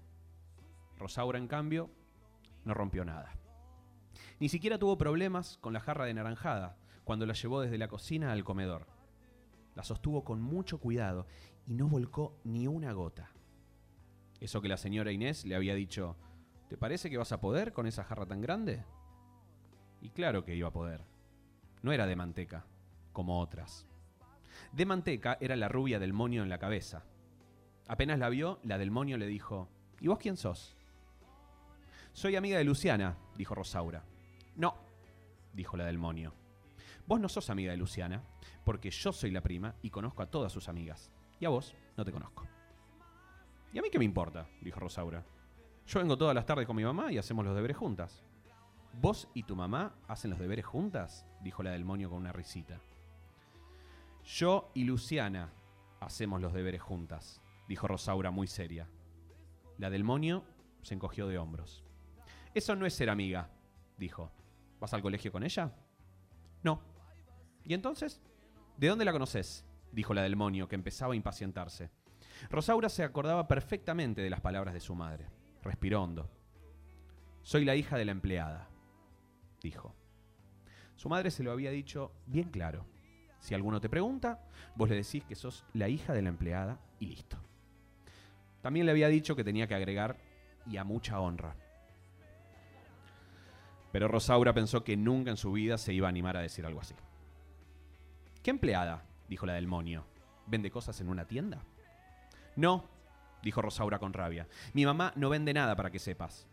Rosaura, 0.96 1.38
en 1.38 1.48
cambio, 1.48 1.90
no 2.64 2.74
rompió 2.74 3.04
nada. 3.04 3.32
Ni 4.38 4.48
siquiera 4.48 4.78
tuvo 4.78 4.98
problemas 4.98 5.58
con 5.58 5.72
la 5.72 5.80
jarra 5.80 6.04
de 6.04 6.14
naranjada 6.14 6.76
cuando 7.04 7.26
la 7.26 7.34
llevó 7.34 7.60
desde 7.60 7.78
la 7.78 7.88
cocina 7.88 8.32
al 8.32 8.44
comedor. 8.44 8.86
La 9.74 9.82
sostuvo 9.82 10.24
con 10.24 10.40
mucho 10.40 10.78
cuidado 10.78 11.26
y 11.66 11.74
no 11.74 11.88
volcó 11.88 12.38
ni 12.44 12.66
una 12.66 12.92
gota. 12.92 13.30
Eso 14.40 14.62
que 14.62 14.68
la 14.68 14.76
señora 14.76 15.12
Inés 15.12 15.44
le 15.44 15.54
había 15.54 15.74
dicho, 15.74 16.16
¿te 16.68 16.76
parece 16.76 17.10
que 17.10 17.18
vas 17.18 17.32
a 17.32 17.40
poder 17.40 17.72
con 17.72 17.86
esa 17.86 18.04
jarra 18.04 18.26
tan 18.26 18.40
grande? 18.40 18.84
Y 20.00 20.10
claro 20.10 20.44
que 20.44 20.56
iba 20.56 20.68
a 20.68 20.72
poder. 20.72 21.04
No 21.82 21.92
era 21.92 22.06
de 22.06 22.16
manteca, 22.16 22.64
como 23.12 23.40
otras. 23.40 23.86
De 24.72 24.86
manteca 24.86 25.36
era 25.40 25.56
la 25.56 25.68
rubia 25.68 25.98
del 25.98 26.12
monio 26.12 26.42
en 26.42 26.48
la 26.48 26.58
cabeza, 26.58 27.04
Apenas 27.88 28.18
la 28.18 28.28
vio, 28.28 28.60
la 28.62 28.78
del 28.78 28.90
le 28.92 29.26
dijo, 29.26 29.68
¿y 30.00 30.08
vos 30.08 30.18
quién 30.18 30.36
sos? 30.36 30.76
Soy 32.12 32.36
amiga 32.36 32.58
de 32.58 32.64
Luciana, 32.64 33.16
dijo 33.36 33.54
Rosaura. 33.54 34.04
No, 34.56 34.76
dijo 35.52 35.76
la 35.76 35.84
del. 35.84 35.98
Vos 35.98 37.20
no 37.20 37.28
sos 37.28 37.50
amiga 37.50 37.72
de 37.72 37.78
Luciana, 37.78 38.22
porque 38.64 38.90
yo 38.90 39.12
soy 39.12 39.30
la 39.30 39.40
prima 39.40 39.74
y 39.82 39.90
conozco 39.90 40.22
a 40.22 40.30
todas 40.30 40.52
sus 40.52 40.68
amigas. 40.68 41.10
Y 41.38 41.44
a 41.44 41.48
vos 41.48 41.74
no 41.96 42.04
te 42.04 42.12
conozco. 42.12 42.46
¿Y 43.72 43.78
a 43.78 43.82
mí 43.82 43.90
qué 43.90 43.98
me 43.98 44.04
importa? 44.04 44.48
dijo 44.60 44.80
Rosaura. 44.80 45.24
Yo 45.86 45.98
vengo 46.00 46.16
todas 46.16 46.34
las 46.34 46.46
tardes 46.46 46.66
con 46.66 46.76
mi 46.76 46.84
mamá 46.84 47.10
y 47.10 47.18
hacemos 47.18 47.44
los 47.44 47.54
deberes 47.54 47.76
juntas. 47.76 48.22
¿Vos 48.92 49.28
y 49.34 49.44
tu 49.44 49.56
mamá 49.56 49.94
hacen 50.08 50.30
los 50.30 50.38
deberes 50.38 50.66
juntas? 50.66 51.26
dijo 51.42 51.62
la 51.62 51.70
del 51.70 51.84
con 51.84 52.12
una 52.12 52.32
risita. 52.32 52.80
Yo 54.24 54.70
y 54.74 54.84
Luciana 54.84 55.52
hacemos 56.00 56.40
los 56.40 56.52
deberes 56.52 56.82
juntas, 56.82 57.39
dijo 57.70 57.86
Rosaura 57.86 58.32
muy 58.32 58.48
seria. 58.48 58.88
La 59.78 59.90
del 59.90 60.02
monio 60.02 60.44
se 60.82 60.94
encogió 60.94 61.28
de 61.28 61.38
hombros. 61.38 61.84
Eso 62.52 62.74
no 62.74 62.84
es 62.84 62.94
ser 62.94 63.08
amiga, 63.08 63.48
dijo. 63.96 64.32
¿Vas 64.80 64.92
al 64.92 65.02
colegio 65.02 65.30
con 65.30 65.44
ella? 65.44 65.72
No. 66.64 66.82
¿Y 67.62 67.74
entonces? 67.74 68.20
¿De 68.76 68.88
dónde 68.88 69.04
la 69.04 69.12
conoces? 69.12 69.64
dijo 69.92 70.14
la 70.14 70.22
del 70.22 70.34
monio, 70.34 70.66
que 70.66 70.74
empezaba 70.74 71.12
a 71.12 71.16
impacientarse. 71.16 71.92
Rosaura 72.50 72.88
se 72.88 73.04
acordaba 73.04 73.46
perfectamente 73.46 74.20
de 74.20 74.30
las 74.30 74.40
palabras 74.40 74.74
de 74.74 74.80
su 74.80 74.96
madre. 74.96 75.28
Respiró 75.62 76.02
hondo. 76.02 76.28
Soy 77.42 77.64
la 77.64 77.76
hija 77.76 77.96
de 77.96 78.04
la 78.04 78.10
empleada, 78.10 78.68
dijo. 79.62 79.94
Su 80.96 81.08
madre 81.08 81.30
se 81.30 81.44
lo 81.44 81.52
había 81.52 81.70
dicho 81.70 82.10
bien 82.26 82.50
claro. 82.50 82.84
Si 83.38 83.54
alguno 83.54 83.80
te 83.80 83.88
pregunta, 83.88 84.44
vos 84.74 84.88
le 84.88 84.96
decís 84.96 85.22
que 85.22 85.36
sos 85.36 85.64
la 85.72 85.88
hija 85.88 86.12
de 86.14 86.22
la 86.22 86.30
empleada 86.30 86.80
y 86.98 87.06
listo. 87.06 87.38
También 88.62 88.86
le 88.86 88.92
había 88.92 89.08
dicho 89.08 89.36
que 89.36 89.44
tenía 89.44 89.66
que 89.66 89.74
agregar 89.74 90.16
y 90.66 90.76
a 90.76 90.84
mucha 90.84 91.20
honra. 91.20 91.56
Pero 93.92 94.08
Rosaura 94.08 94.52
pensó 94.52 94.84
que 94.84 94.96
nunca 94.96 95.30
en 95.30 95.36
su 95.36 95.52
vida 95.52 95.78
se 95.78 95.92
iba 95.92 96.06
a 96.06 96.10
animar 96.10 96.36
a 96.36 96.42
decir 96.42 96.64
algo 96.64 96.80
así. 96.80 96.94
¿Qué 98.42 98.50
empleada? 98.50 99.04
dijo 99.28 99.46
la 99.46 99.54
del 99.54 99.66
monio. 99.66 100.06
¿Vende 100.46 100.70
cosas 100.70 101.00
en 101.00 101.08
una 101.08 101.26
tienda? 101.26 101.62
No, 102.56 102.84
dijo 103.42 103.62
Rosaura 103.62 103.98
con 103.98 104.12
rabia. 104.12 104.48
Mi 104.72 104.84
mamá 104.84 105.12
no 105.16 105.28
vende 105.28 105.54
nada 105.54 105.76
para 105.76 105.90
que 105.90 105.98
sepas. 105.98 106.46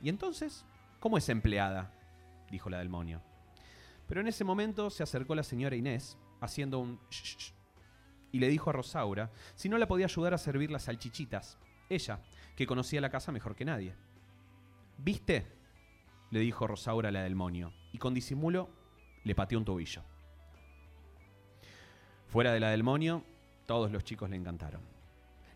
¿Y 0.00 0.08
entonces? 0.08 0.64
¿Cómo 1.00 1.18
es 1.18 1.28
empleada? 1.28 1.92
dijo 2.50 2.70
la 2.70 2.78
del 2.78 2.88
monio. 2.88 3.20
Pero 4.06 4.20
en 4.20 4.28
ese 4.28 4.44
momento 4.44 4.90
se 4.90 5.02
acercó 5.02 5.34
la 5.34 5.42
señora 5.42 5.76
Inés, 5.76 6.16
haciendo 6.40 6.78
un 6.78 6.98
shh, 7.10 7.52
y 8.32 8.38
le 8.38 8.48
dijo 8.48 8.70
a 8.70 8.72
Rosaura 8.72 9.30
si 9.54 9.68
no 9.68 9.78
la 9.78 9.88
podía 9.88 10.06
ayudar 10.06 10.34
a 10.34 10.38
servir 10.38 10.70
las 10.70 10.84
salchichitas, 10.84 11.58
ella, 11.88 12.20
que 12.56 12.66
conocía 12.66 13.00
la 13.00 13.10
casa 13.10 13.32
mejor 13.32 13.54
que 13.54 13.64
nadie. 13.64 13.94
¿Viste? 14.98 15.46
le 16.30 16.40
dijo 16.40 16.66
Rosaura 16.66 17.08
a 17.08 17.12
la 17.12 17.22
del 17.22 17.34
monio, 17.34 17.72
y 17.92 17.98
con 17.98 18.12
disimulo 18.12 18.68
le 19.24 19.34
pateó 19.34 19.58
un 19.58 19.64
tobillo. 19.64 20.02
Fuera 22.26 22.52
de 22.52 22.60
la 22.60 22.70
del 22.70 22.82
monio, 22.82 23.24
todos 23.66 23.90
los 23.90 24.04
chicos 24.04 24.28
le 24.28 24.36
encantaron. 24.36 24.82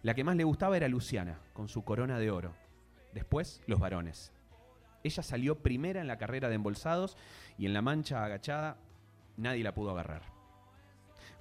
La 0.02 0.14
que 0.14 0.24
más 0.24 0.36
le 0.36 0.44
gustaba 0.44 0.76
era 0.76 0.88
Luciana, 0.88 1.38
con 1.52 1.68
su 1.68 1.84
corona 1.84 2.18
de 2.18 2.30
oro. 2.30 2.54
Después, 3.12 3.62
los 3.66 3.78
varones. 3.78 4.32
Ella 5.04 5.22
salió 5.22 5.62
primera 5.62 6.00
en 6.00 6.06
la 6.06 6.16
carrera 6.16 6.48
de 6.48 6.54
embolsados 6.54 7.16
y 7.58 7.66
en 7.66 7.74
la 7.74 7.82
mancha 7.82 8.24
agachada 8.24 8.78
nadie 9.36 9.62
la 9.62 9.74
pudo 9.74 9.90
agarrar. 9.90 10.31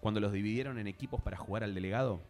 Cuando 0.02 0.20
los 0.20 0.34
dividieron 0.34 0.80
en 0.80 0.88
equipos 0.88 1.22
para 1.22 1.38
jugar 1.38 1.64
al 1.64 1.76
delegado, 1.76 2.22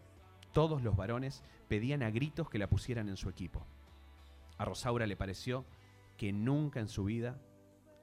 todos 0.51 0.83
los 0.83 0.97
varones 0.97 1.41
pedían 1.69 2.03
a 2.03 2.11
gritos 2.11 2.49
que 2.49 2.59
la 2.59 2.67
pusieran 2.67 3.07
en 3.07 3.15
su 3.15 3.29
equipo. 3.29 3.65
A 4.57 4.65
Rosaura 4.65 5.07
le 5.07 5.15
pareció 5.15 5.65
que 6.17 6.33
nunca 6.33 6.81
en 6.81 6.89
su 6.89 7.05
vida 7.05 7.39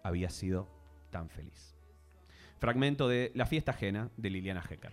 había 0.02 0.30
sido 0.30 0.66
tan 1.10 1.28
feliz. 1.28 1.76
Fragmento 2.58 3.08
de 3.08 3.30
La 3.34 3.44
fiesta 3.44 3.72
ajena 3.72 4.10
de 4.16 4.30
Liliana 4.30 4.64
Hecker. 4.68 4.92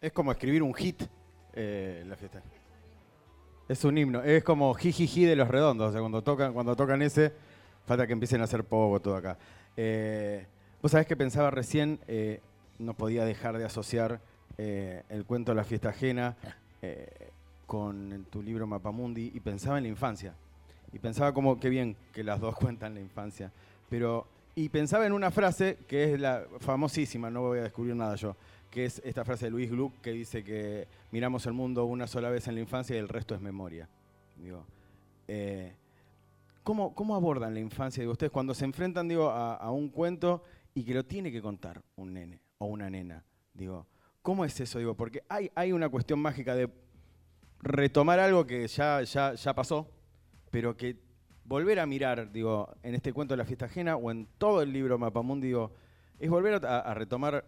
Es 0.00 0.12
como 0.12 0.32
escribir 0.32 0.64
un 0.64 0.74
hit 0.74 1.04
eh, 1.58 2.04
la 2.06 2.16
fiesta. 2.16 2.42
Es 3.68 3.84
un 3.84 3.98
himno. 3.98 4.22
Es 4.22 4.42
como 4.44 4.72
jijiji 4.74 5.24
de 5.24 5.36
los 5.36 5.48
redondos. 5.48 5.90
O 5.90 5.92
sea, 5.92 6.00
cuando 6.00 6.22
tocan, 6.22 6.52
cuando 6.54 6.74
tocan 6.74 7.02
ese, 7.02 7.32
falta 7.86 8.06
que 8.06 8.12
empiecen 8.14 8.40
a 8.40 8.44
hacer 8.44 8.64
poco 8.64 9.00
todo 9.00 9.16
acá. 9.16 9.36
Eh, 9.76 10.46
Vos 10.80 10.92
sabés 10.92 11.08
que 11.08 11.16
pensaba 11.16 11.50
recién, 11.50 11.98
eh, 12.06 12.40
no 12.78 12.94
podía 12.94 13.24
dejar 13.24 13.58
de 13.58 13.64
asociar 13.64 14.20
eh, 14.56 15.02
el 15.08 15.24
cuento 15.24 15.50
de 15.50 15.56
la 15.56 15.64
fiesta 15.64 15.88
ajena 15.88 16.36
con 17.66 18.26
tu 18.30 18.40
libro 18.40 18.64
Mapamundi 18.68 19.32
y 19.34 19.40
pensaba 19.40 19.78
en 19.78 19.84
la 19.84 19.88
infancia. 19.88 20.34
Y 20.92 21.00
pensaba 21.00 21.34
como 21.34 21.58
qué 21.58 21.68
bien 21.68 21.96
que 22.12 22.22
las 22.22 22.38
dos 22.38 22.54
cuentan 22.60 22.94
la 22.94 23.00
infancia. 23.00 23.50
Pero, 23.90 24.28
y 24.54 24.68
pensaba 24.68 25.04
en 25.04 25.12
una 25.12 25.32
frase 25.32 25.78
que 25.88 26.14
es 26.14 26.20
la 26.20 26.44
famosísima, 26.60 27.28
no 27.28 27.40
voy 27.40 27.58
a 27.58 27.62
descubrir 27.62 27.96
nada 27.96 28.14
yo, 28.14 28.36
que 28.70 28.84
es 28.84 29.00
esta 29.04 29.24
frase 29.24 29.46
de 29.46 29.50
Luis 29.50 29.70
Gluck 29.70 30.00
que 30.00 30.12
dice 30.12 30.44
que 30.44 30.86
miramos 31.10 31.46
el 31.46 31.52
mundo 31.52 31.84
una 31.84 32.06
sola 32.06 32.30
vez 32.30 32.48
en 32.48 32.54
la 32.54 32.60
infancia 32.60 32.96
y 32.96 32.98
el 32.98 33.08
resto 33.08 33.34
es 33.34 33.40
memoria. 33.40 33.88
Digo, 34.36 34.64
¿cómo, 36.62 36.94
¿cómo, 36.94 37.14
abordan 37.16 37.54
la 37.54 37.60
infancia 37.60 38.02
de 38.02 38.08
ustedes 38.08 38.30
cuando 38.30 38.54
se 38.54 38.64
enfrentan 38.64 39.08
digo, 39.08 39.30
a, 39.30 39.70
un 39.70 39.88
cuento 39.88 40.42
y 40.74 40.84
que 40.84 40.94
lo 40.94 41.04
tiene 41.04 41.32
que 41.32 41.42
contar 41.42 41.82
un 41.96 42.12
nene 42.12 42.40
o 42.58 42.66
una 42.66 42.90
nena. 42.90 43.24
Digo, 43.54 43.86
¿cómo 44.22 44.44
es 44.44 44.60
eso? 44.60 44.78
Digo, 44.78 44.94
porque 44.94 45.24
hay, 45.28 45.50
hay 45.54 45.72
una 45.72 45.88
cuestión 45.88 46.20
mágica 46.20 46.54
de 46.54 46.70
retomar 47.60 48.20
algo 48.20 48.46
que 48.46 48.66
ya, 48.68 49.02
ya, 49.02 49.34
ya 49.34 49.54
pasó, 49.54 49.90
pero 50.50 50.76
que 50.76 50.96
volver 51.44 51.80
a 51.80 51.86
mirar, 51.86 52.30
digo, 52.30 52.72
en 52.82 52.94
este 52.94 53.12
cuento 53.12 53.32
de 53.32 53.38
la 53.38 53.44
fiesta 53.44 53.64
ajena 53.64 53.96
o 53.96 54.10
en 54.10 54.28
todo 54.38 54.62
el 54.62 54.72
libro 54.72 54.98
Mapamundi, 54.98 55.48
digo, 55.48 55.72
es 56.18 56.30
volver 56.30 56.64
a 56.64 56.94
retomar. 56.94 57.44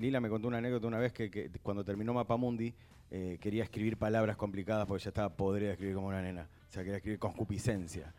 Lila 0.00 0.20
me 0.20 0.28
contó 0.28 0.48
una 0.48 0.58
anécdota 0.58 0.86
una 0.86 0.98
vez 0.98 1.12
que, 1.12 1.50
cuando 1.62 1.84
terminó 1.84 2.14
Mapamundi 2.14 2.72
eh, 3.10 3.38
quería 3.40 3.64
escribir 3.64 3.96
palabras 3.96 4.36
complicadas 4.36 4.86
porque 4.86 5.04
ya 5.04 5.10
estaba 5.10 5.28
podrida 5.28 5.72
escribir 5.72 5.94
como 5.94 6.08
una 6.08 6.22
nena. 6.22 6.48
O 6.68 6.72
sea, 6.72 6.82
quería 6.82 6.96
escribir 6.96 7.18
concupiscencia. 7.18 8.12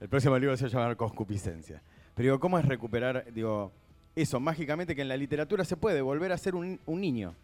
El 0.00 0.08
próximo 0.08 0.38
libro 0.38 0.56
se 0.56 0.64
va 0.64 0.68
a 0.68 0.72
llamar 0.72 0.96
Concupiscencia. 0.96 1.80
Pero 2.14 2.26
digo, 2.26 2.40
¿cómo 2.40 2.58
es 2.58 2.64
recuperar, 2.64 3.32
digo, 3.32 3.72
eso 4.16 4.40
mágicamente 4.40 4.96
que 4.96 5.02
en 5.02 5.08
la 5.08 5.16
literatura 5.16 5.64
se 5.64 5.76
puede 5.76 6.02
volver 6.02 6.32
a 6.32 6.38
ser 6.38 6.54
un, 6.54 6.80
niño? 6.86 7.34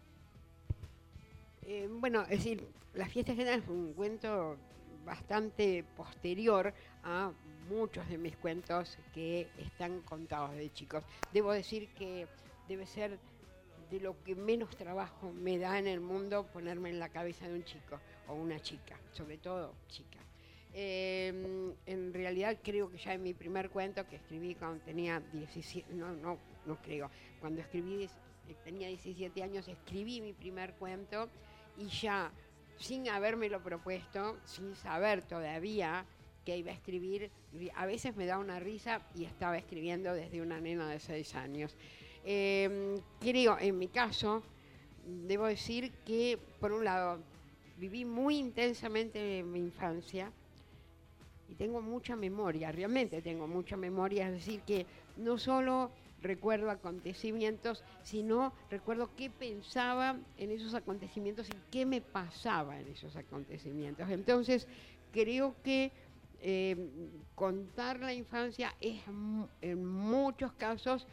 Eh, 1.65 1.87
bueno, 1.89 2.23
es 2.23 2.29
decir, 2.29 2.67
La 2.93 3.07
fiesta 3.07 3.33
general 3.33 3.61
es 3.61 3.69
un 3.69 3.93
cuento 3.93 4.57
bastante 5.05 5.85
posterior 5.95 6.73
a 7.03 7.31
muchos 7.69 8.07
de 8.09 8.17
mis 8.17 8.35
cuentos 8.35 8.97
que 9.13 9.47
están 9.57 10.01
contados 10.01 10.51
de 10.55 10.71
chicos. 10.73 11.03
Debo 11.31 11.53
decir 11.53 11.87
que 11.97 12.27
debe 12.67 12.85
ser 12.85 13.17
de 13.89 13.99
lo 13.99 14.21
que 14.23 14.35
menos 14.35 14.75
trabajo 14.75 15.31
me 15.31 15.57
da 15.57 15.79
en 15.79 15.87
el 15.87 15.99
mundo 15.99 16.45
ponerme 16.51 16.89
en 16.89 16.99
la 16.99 17.09
cabeza 17.09 17.47
de 17.47 17.55
un 17.55 17.63
chico 17.63 17.99
o 18.27 18.33
una 18.33 18.59
chica, 18.59 18.99
sobre 19.11 19.37
todo 19.37 19.73
chica. 19.87 20.19
Eh, 20.73 21.73
en 21.87 22.13
realidad 22.13 22.57
creo 22.63 22.91
que 22.91 22.97
ya 22.97 23.13
en 23.13 23.23
mi 23.23 23.33
primer 23.33 23.71
cuento 23.71 24.07
que 24.07 24.17
escribí 24.17 24.53
cuando 24.53 24.83
tenía 24.83 25.19
17, 25.33 25.93
no, 25.93 26.11
no, 26.13 26.37
no 26.65 26.81
creo, 26.81 27.09
cuando 27.39 27.61
escribí, 27.61 28.07
tenía 28.63 28.87
17 28.87 29.41
años, 29.41 29.67
escribí 29.67 30.21
mi 30.21 30.33
primer 30.33 30.73
cuento 30.73 31.27
y 31.77 31.87
ya 31.87 32.31
sin 32.77 33.09
habérmelo 33.09 33.61
propuesto, 33.61 34.37
sin 34.45 34.75
saber 34.75 35.23
todavía 35.23 36.05
que 36.45 36.57
iba 36.57 36.71
a 36.71 36.73
escribir, 36.73 37.31
a 37.75 37.85
veces 37.85 38.15
me 38.15 38.25
da 38.25 38.37
una 38.37 38.59
risa 38.59 39.01
y 39.15 39.25
estaba 39.25 39.57
escribiendo 39.57 40.13
desde 40.13 40.41
una 40.41 40.59
nena 40.61 40.89
de 40.89 40.99
6 40.99 41.35
años. 41.35 41.75
Creo, 42.23 43.57
en 43.59 43.77
mi 43.77 43.87
caso, 43.87 44.43
debo 45.05 45.45
decir 45.45 45.91
que, 46.05 46.37
por 46.59 46.71
un 46.71 46.83
lado, 46.83 47.19
viví 47.77 48.05
muy 48.05 48.37
intensamente 48.37 49.43
mi 49.43 49.59
infancia, 49.59 50.31
y 51.47 51.55
tengo 51.55 51.81
mucha 51.81 52.15
memoria, 52.15 52.71
realmente 52.71 53.21
tengo 53.21 53.47
mucha 53.47 53.75
memoria, 53.75 54.27
es 54.27 54.33
decir, 54.33 54.61
que 54.61 54.85
no 55.17 55.39
solo 55.39 55.91
recuerdo 56.21 56.69
acontecimientos, 56.69 57.83
sino 58.03 58.53
recuerdo 58.69 59.09
qué 59.15 59.29
pensaba 59.31 60.19
en 60.37 60.51
esos 60.51 60.75
acontecimientos 60.75 61.49
y 61.49 61.53
qué 61.71 61.85
me 61.85 62.01
pasaba 62.01 62.79
en 62.79 62.87
esos 62.89 63.15
acontecimientos. 63.15 64.09
Entonces, 64.09 64.67
creo 65.11 65.55
que 65.63 65.91
eh, 66.41 66.75
contar 67.33 67.99
la 67.99 68.13
infancia 68.13 68.75
es 68.79 69.01
en 69.61 69.85
muchos 69.85 70.51
casos 70.53 71.07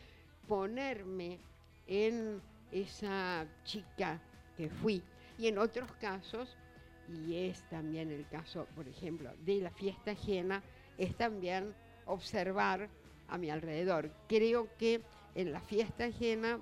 ponerme 0.48 1.38
en 1.86 2.40
esa 2.72 3.46
chica 3.64 4.20
que 4.56 4.68
fui 4.68 5.02
y 5.38 5.48
en 5.48 5.58
otros 5.58 5.90
casos 6.00 6.56
y 7.08 7.36
es 7.36 7.62
también 7.68 8.10
el 8.10 8.26
caso, 8.28 8.66
por 8.74 8.88
ejemplo, 8.88 9.30
de 9.44 9.60
la 9.60 9.70
fiesta 9.70 10.12
ajena, 10.12 10.62
es 10.98 11.14
también 11.16 11.74
observar 12.06 12.88
a 13.28 13.38
mi 13.38 13.50
alrededor. 13.50 14.10
Creo 14.28 14.68
que 14.76 15.02
en 15.34 15.52
la 15.52 15.60
fiesta 15.60 16.06
ajena 16.06 16.58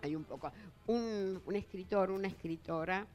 hay 0.00 0.16
un 0.16 0.24
poco, 0.24 0.50
un, 0.86 1.40
escritor, 1.54 2.10
una 2.10 2.28
escritora, 2.28 3.06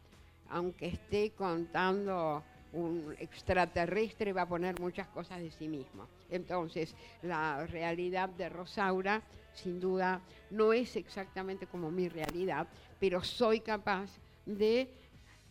aunque 0.50 0.88
esté 0.88 1.32
contando 1.32 2.44
un 2.74 3.16
extraterrestre, 3.20 4.34
va 4.34 4.44
a 4.44 4.48
poner 4.48 4.80
muchas 4.80 5.08
cosas 5.08 5.40
de 5.42 5.52
sí 5.52 5.68
mismo. 5.68 6.08
Entonces, 6.30 6.96
la 7.22 7.66
realidad 7.66 8.30
de 8.30 8.50
Rosaura, 8.50 9.22
sin 9.54 9.80
duda, 9.80 10.22
no 10.52 10.74
es 10.74 10.96
exactamente 10.96 11.68
como 11.68 11.92
mi 11.92 12.10
realidad, 12.10 12.68
pero 13.00 13.24
soy 13.24 13.60
capaz 13.60 14.10
de 14.46 14.90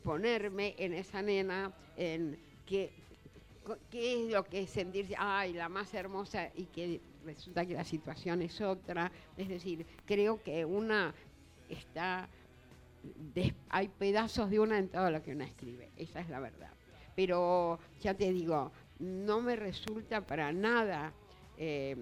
ponerme 0.02 0.74
en 0.78 0.94
esa 0.94 1.22
nena, 1.22 1.72
en 1.96 2.38
qué, 2.64 2.92
qué 3.90 4.24
es 4.24 4.32
lo 4.32 4.44
que 4.44 4.60
es 4.60 4.70
sentirse, 4.70 5.14
ay, 5.18 5.52
la 5.52 5.68
más 5.68 5.92
hermosa 5.94 6.50
y 6.54 6.66
que 6.66 7.00
resulta 7.24 7.66
que 7.66 7.74
la 7.74 7.84
situación 7.84 8.42
es 8.42 8.60
otra. 8.60 9.10
Es 9.36 9.48
decir, 9.48 9.84
creo 10.06 10.42
que 10.42 10.64
una 10.64 11.14
está, 11.68 12.28
hay 13.68 13.88
pedazos 13.88 14.50
de 14.50 14.60
una 14.60 14.78
en 14.78 14.88
todo 14.88 15.10
lo 15.10 15.22
que 15.22 15.32
una 15.32 15.44
escribe, 15.44 15.90
esa 15.96 16.20
es 16.20 16.28
la 16.28 16.40
verdad. 16.40 16.70
Pero 17.14 17.78
ya 18.00 18.14
te 18.14 18.30
digo, 18.32 18.70
no 18.98 19.40
me 19.40 19.56
resulta 19.56 20.26
para 20.26 20.52
nada 20.52 21.12
eh, 21.58 21.96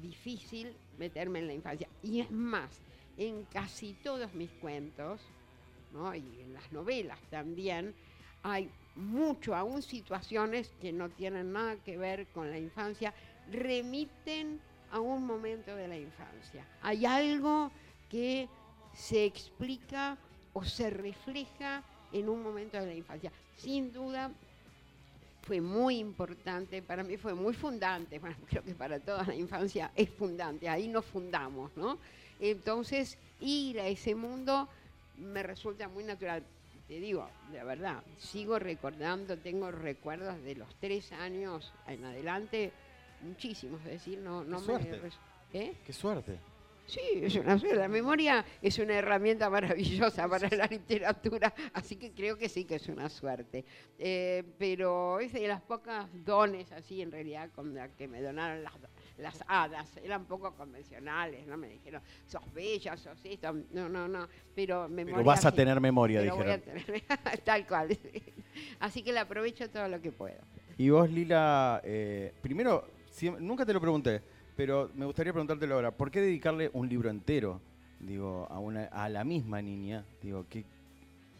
difícil 0.00 0.74
meterme 0.98 1.40
en 1.40 1.46
la 1.46 1.54
infancia. 1.54 1.88
Y 2.02 2.20
es 2.20 2.30
más, 2.30 2.80
en 3.16 3.44
casi 3.44 3.94
todos 3.94 4.32
mis 4.34 4.50
cuentos, 4.52 5.20
y 6.14 6.40
en 6.42 6.52
las 6.52 6.72
novelas 6.72 7.18
también, 7.30 7.94
hay 8.42 8.68
mucho, 8.96 9.54
aún 9.54 9.80
situaciones 9.80 10.72
que 10.80 10.92
no 10.92 11.08
tienen 11.08 11.52
nada 11.52 11.76
que 11.76 11.96
ver 11.96 12.26
con 12.28 12.50
la 12.50 12.58
infancia, 12.58 13.14
remiten 13.50 14.60
a 14.90 15.00
un 15.00 15.24
momento 15.24 15.74
de 15.74 15.88
la 15.88 15.96
infancia. 15.96 16.66
Hay 16.82 17.06
algo 17.06 17.70
que 18.10 18.48
se 18.92 19.24
explica 19.24 20.18
o 20.52 20.64
se 20.64 20.90
refleja 20.90 21.82
en 22.12 22.28
un 22.28 22.42
momento 22.42 22.76
de 22.78 22.86
la 22.86 22.94
infancia. 22.94 23.32
Sin 23.56 23.92
duda, 23.92 24.30
fue 25.44 25.60
muy 25.60 25.98
importante, 25.98 26.82
para 26.82 27.04
mí 27.04 27.16
fue 27.16 27.34
muy 27.34 27.54
fundante, 27.54 28.18
bueno, 28.20 28.36
creo 28.48 28.64
que 28.64 28.74
para 28.74 28.98
toda 28.98 29.24
la 29.24 29.34
infancia 29.34 29.92
es 29.94 30.10
fundante, 30.10 30.68
ahí 30.68 30.88
nos 30.88 31.04
fundamos, 31.04 31.70
¿no? 31.76 31.98
Entonces, 32.40 33.18
ir 33.40 33.78
a 33.80 33.86
ese 33.86 34.14
mundo 34.14 34.68
me 35.18 35.42
resulta 35.42 35.88
muy 35.88 36.04
natural. 36.04 36.42
Te 36.88 37.00
digo, 37.00 37.28
de 37.52 37.62
verdad, 37.64 38.02
sigo 38.18 38.58
recordando, 38.58 39.38
tengo 39.38 39.70
recuerdos 39.70 40.42
de 40.42 40.54
los 40.56 40.68
tres 40.80 41.12
años 41.12 41.72
en 41.86 42.04
adelante, 42.04 42.72
muchísimos, 43.22 43.80
es 43.82 43.92
decir, 43.92 44.18
no, 44.18 44.44
no 44.44 44.58
Qué 44.58 44.72
me... 44.72 44.78
suerte. 44.80 45.10
¿Eh? 45.54 45.74
Qué 45.86 45.92
suerte. 45.92 46.38
Sí, 46.86 47.00
es 47.14 47.34
una 47.36 47.56
la 47.56 47.88
memoria 47.88 48.44
es 48.60 48.78
una 48.78 48.94
herramienta 48.94 49.48
maravillosa 49.48 50.28
para 50.28 50.48
la 50.54 50.66
literatura, 50.66 51.52
así 51.72 51.96
que 51.96 52.12
creo 52.12 52.36
que 52.36 52.48
sí 52.48 52.64
que 52.66 52.74
es 52.74 52.88
una 52.88 53.08
suerte. 53.08 53.64
Eh, 53.98 54.42
pero 54.58 55.18
es 55.18 55.32
de 55.32 55.48
las 55.48 55.62
pocas 55.62 56.08
dones 56.24 56.70
así 56.72 57.00
en 57.00 57.10
realidad 57.10 57.50
con 57.54 57.74
las 57.74 57.90
que 57.94 58.06
me 58.06 58.20
donaron 58.20 58.62
las, 58.62 58.74
las 59.16 59.42
hadas, 59.46 59.96
eran 60.02 60.26
poco 60.26 60.54
convencionales, 60.54 61.46
no 61.46 61.56
me 61.56 61.68
dijeron, 61.68 62.02
sos 62.26 62.52
bella, 62.52 62.96
sos 62.98 63.18
esto, 63.24 63.52
no, 63.72 63.88
no, 63.88 64.06
no, 64.06 64.28
pero 64.54 64.86
memoria 64.88 65.14
Pero 65.16 65.24
vas 65.26 65.44
a 65.46 65.50
sí. 65.50 65.56
tener 65.56 65.80
memoria, 65.80 66.20
Pero 66.20 66.36
voy 66.36 66.50
a 66.50 66.58
dijeron. 66.58 66.82
tener- 66.84 67.04
tal 67.44 67.66
cual. 67.66 67.98
Así 68.80 69.02
que 69.02 69.12
la 69.12 69.22
aprovecho 69.22 69.70
todo 69.70 69.88
lo 69.88 70.00
que 70.02 70.12
puedo. 70.12 70.38
Y 70.76 70.90
vos, 70.90 71.08
Lila, 71.10 71.80
eh, 71.82 72.34
primero, 72.42 72.86
nunca 73.40 73.64
te 73.64 73.72
lo 73.72 73.80
pregunté, 73.80 74.22
pero 74.56 74.90
me 74.94 75.04
gustaría 75.06 75.32
preguntártelo 75.32 75.74
ahora. 75.74 75.90
¿Por 75.90 76.10
qué 76.10 76.20
dedicarle 76.20 76.70
un 76.72 76.88
libro 76.88 77.10
entero, 77.10 77.60
digo, 78.00 78.46
a, 78.50 78.58
una, 78.58 78.84
a 78.84 79.08
la 79.08 79.24
misma 79.24 79.60
niña? 79.62 80.04
Digo, 80.22 80.46
¿qué, 80.48 80.64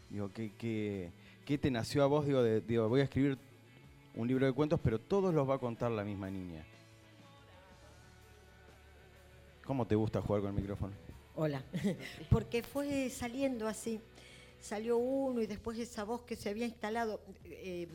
digo, 0.09 0.31
qué, 0.33 0.51
qué- 0.57 1.11
qué 1.45 1.57
te 1.57 1.71
nació 1.71 2.03
a 2.03 2.07
vos? 2.07 2.25
Digo, 2.25 2.43
digo, 2.43 2.89
voy 2.89 3.01
a 3.01 3.03
escribir 3.05 3.37
un 4.15 4.27
libro 4.27 4.45
de 4.45 4.53
cuentos, 4.53 4.79
pero 4.83 4.99
todos 4.99 5.33
los 5.33 5.47
va 5.49 5.55
a 5.55 5.59
contar 5.59 5.91
la 5.91 6.03
misma 6.03 6.29
niña. 6.29 6.65
¿Cómo 9.65 9.85
te 9.87 9.95
gusta 9.95 10.21
jugar 10.21 10.41
con 10.41 10.49
el 10.55 10.61
micrófono? 10.61 10.93
Hola. 11.35 11.63
Porque 12.29 12.63
fue 12.63 13.09
saliendo 13.09 13.67
así. 13.67 13.99
Salió 14.59 14.97
uno 14.97 15.41
y 15.41 15.47
después 15.47 15.77
esa 15.79 16.03
voz 16.03 16.21
que 16.21 16.35
se 16.35 16.49
había 16.49 16.65
instalado. 16.65 17.19
eh, 17.45 17.87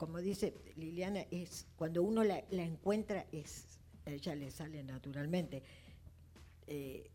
como 0.00 0.18
dice 0.18 0.54
Liliana, 0.76 1.26
es 1.30 1.66
cuando 1.76 2.02
uno 2.02 2.24
la, 2.24 2.42
encuentra, 2.50 3.26
es 3.32 3.66
ella 4.06 4.34
le 4.34 4.50
sale 4.50 4.82
naturalmente. 4.82 5.62
Eh, 6.66 7.10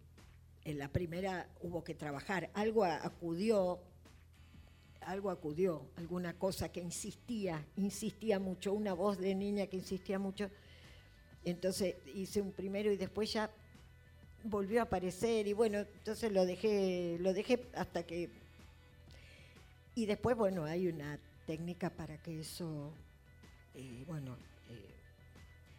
en 0.64 0.78
la 0.78 0.88
primera 0.90 1.50
hubo 1.64 1.84
que 1.84 1.96
trabajar. 1.96 2.52
Algo 2.54 2.86
acudió, 2.86 3.80
algo 5.02 5.32
acudió, 5.32 5.82
alguna 5.96 6.38
cosa 6.38 6.72
que 6.72 6.80
insistía, 6.80 7.66
insistía 7.76 8.38
mucho, 8.38 8.72
una 8.72 8.94
voz 8.94 9.18
de 9.18 9.34
niña 9.34 9.66
que 9.66 9.78
insistía 9.78 10.20
mucho. 10.20 10.52
Entonces 11.44 11.96
hice 12.14 12.40
un 12.40 12.52
primero 12.52 12.92
y 12.92 12.98
después 12.98 13.34
ya 13.34 13.50
volvió 14.44 14.82
a 14.82 14.84
aparecer 14.84 15.48
y 15.48 15.54
bueno, 15.54 15.80
entonces 15.80 16.32
lo 16.32 16.46
dejé, 16.46 17.18
lo 17.20 17.34
dejé 17.34 17.66
hasta 17.74 18.04
que 18.04 18.30
y 19.96 20.06
después 20.06 20.38
bueno 20.38 20.66
hay 20.66 20.88
una 20.88 21.20
técnica 21.46 21.90
para 21.90 22.18
que 22.22 22.40
eso, 22.40 22.92
eh, 23.74 24.04
bueno, 24.08 24.36
eh, 24.70 24.90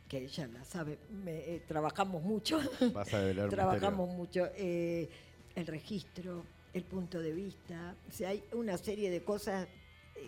que 0.08 0.18
ella 0.18 0.46
la 0.48 0.64
sabe, 0.64 0.98
me- 1.24 1.38
eh, 1.56 1.62
trabajamos 1.66 2.22
mucho, 2.22 2.58
Vas 2.92 3.12
a 3.12 3.20
trabajamos 3.50 4.08
mucho 4.10 4.46
el 4.56 5.66
registro, 5.66 6.44
el 6.72 6.84
punto 6.84 7.20
de 7.20 7.32
vista, 7.32 7.96
o 8.08 8.12
sea, 8.12 8.30
hay 8.30 8.44
una 8.52 8.76
serie 8.78 9.10
de 9.10 9.22
cosas 9.22 9.66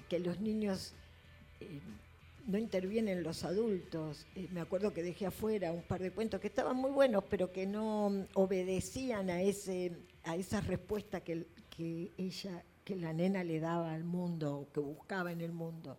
que 0.09 0.19
los 0.19 0.41
niños 0.41 0.95
no 2.47 2.57
intervienen 2.57 3.23
los 3.23 3.45
adultos. 3.45 4.27
Eh, 4.35 4.49
me 4.53 4.61
acuerdo 4.61 4.95
que 4.95 5.03
dejé 5.03 5.27
afuera 5.27 5.71
un 5.73 5.83
par 5.83 6.01
de 6.01 6.13
cuentos 6.13 6.41
que 6.41 6.47
estaban 6.47 6.77
muy 6.77 6.91
buenos, 6.91 7.25
pero 7.29 7.53
que 7.53 7.67
no 7.67 8.27
obedecían 8.35 9.29
a 9.29 9.43
ese 9.43 9.93
a 10.25 10.35
esa 10.37 10.61
respuesta 10.61 11.21
que, 11.23 11.47
que 11.71 12.11
ella, 12.19 12.63
que 12.89 12.97
la 12.97 13.13
nena 13.13 13.45
le 13.45 13.61
daba 13.61 13.93
al 13.93 14.03
mundo, 14.03 14.61
o 14.61 14.73
que 14.73 14.81
buscaba 14.81 15.31
en 15.31 15.43
el 15.43 15.53
mundo, 15.53 15.99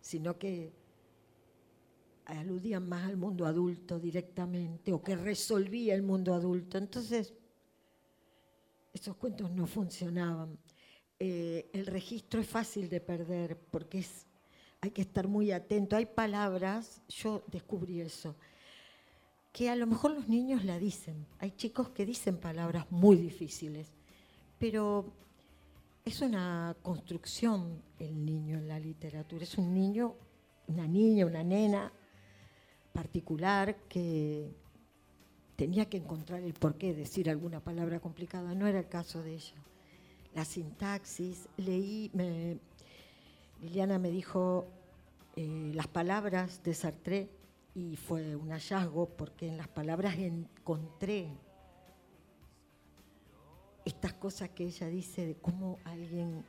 sino 0.00 0.38
que 0.38 0.72
aludían 2.24 2.88
más 2.88 3.04
al 3.10 3.18
mundo 3.18 3.44
adulto 3.44 4.00
directamente, 4.00 4.90
o 4.90 5.02
que 5.02 5.16
resolvía 5.16 5.94
el 5.94 6.02
mundo 6.02 6.32
adulto. 6.32 6.78
Entonces, 6.78 7.34
esos 8.94 9.16
cuentos 9.16 9.50
no 9.50 9.66
funcionaban. 9.66 10.58
Eh, 11.18 11.68
el 11.74 11.84
registro 11.84 12.40
es 12.40 12.46
fácil 12.46 12.88
de 12.88 13.02
perder 13.02 13.58
porque 13.70 13.98
es, 13.98 14.24
hay 14.80 14.92
que 14.92 15.02
estar 15.02 15.28
muy 15.28 15.52
atento. 15.52 15.94
Hay 15.94 16.06
palabras, 16.06 17.02
yo 17.06 17.44
descubrí 17.48 18.00
eso, 18.00 18.34
que 19.52 19.68
a 19.68 19.76
lo 19.76 19.86
mejor 19.86 20.12
los 20.12 20.26
niños 20.26 20.64
la 20.64 20.78
dicen. 20.78 21.26
Hay 21.38 21.50
chicos 21.50 21.90
que 21.90 22.06
dicen 22.06 22.38
palabras 22.38 22.90
muy 22.90 23.18
difíciles, 23.18 23.92
pero 24.58 25.20
es 26.04 26.20
una 26.22 26.76
construcción 26.82 27.82
el 27.98 28.24
niño 28.24 28.58
en 28.58 28.68
la 28.68 28.78
literatura. 28.78 29.44
Es 29.44 29.58
un 29.58 29.74
niño, 29.74 30.14
una 30.68 30.86
niña, 30.86 31.26
una 31.26 31.42
nena 31.42 31.92
particular 32.92 33.76
que 33.88 34.50
tenía 35.56 35.88
que 35.88 35.98
encontrar 35.98 36.42
el 36.42 36.54
porqué 36.54 36.88
de 36.88 37.00
decir 37.00 37.28
alguna 37.28 37.60
palabra 37.60 38.00
complicada. 38.00 38.54
No 38.54 38.66
era 38.66 38.78
el 38.78 38.88
caso 38.88 39.22
de 39.22 39.34
ella. 39.34 39.54
La 40.34 40.44
sintaxis, 40.44 41.48
leí, 41.56 42.10
Liliana 43.60 43.98
me 43.98 44.10
dijo 44.10 44.66
eh, 45.36 45.72
las 45.74 45.88
palabras 45.88 46.62
de 46.62 46.72
Sartre 46.72 47.28
y 47.74 47.96
fue 47.96 48.36
un 48.36 48.50
hallazgo 48.50 49.06
porque 49.06 49.48
en 49.48 49.56
las 49.56 49.68
palabras 49.68 50.16
encontré 50.16 51.28
estas 53.90 54.14
cosas 54.14 54.50
que 54.50 54.64
ella 54.64 54.86
dice 54.86 55.26
de 55.26 55.34
cómo 55.34 55.78
alguien, 55.84 56.44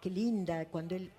qué 0.00 0.10
linda, 0.10 0.66
cuando 0.66 0.94
él, 0.94 1.12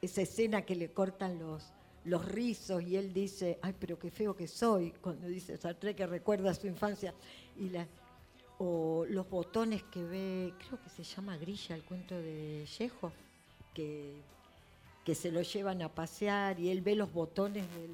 esa 0.00 0.22
escena 0.22 0.62
que 0.62 0.74
le 0.74 0.90
cortan 0.90 1.38
los, 1.38 1.72
los 2.04 2.24
rizos 2.24 2.82
y 2.82 2.96
él 2.96 3.12
dice, 3.12 3.58
ay, 3.62 3.74
pero 3.78 3.98
qué 3.98 4.10
feo 4.10 4.36
que 4.36 4.48
soy, 4.48 4.90
cuando 5.00 5.28
dice 5.28 5.56
Sartre 5.56 5.94
que 5.94 6.06
recuerda 6.06 6.52
su 6.54 6.66
infancia, 6.66 7.14
y 7.56 7.70
la, 7.70 7.86
o 8.58 9.04
los 9.08 9.28
botones 9.30 9.82
que 9.84 10.02
ve, 10.02 10.54
creo 10.58 10.82
que 10.82 10.90
se 10.90 11.04
llama 11.04 11.36
Grilla, 11.36 11.76
el 11.76 11.84
cuento 11.84 12.16
de 12.16 12.64
Chekhov, 12.66 13.12
que, 13.72 14.20
que 15.04 15.14
se 15.14 15.30
lo 15.30 15.42
llevan 15.42 15.82
a 15.82 15.88
pasear 15.88 16.58
y 16.60 16.68
él 16.68 16.80
ve 16.82 16.94
los 16.94 17.12
botones 17.12 17.64
del... 17.74 17.90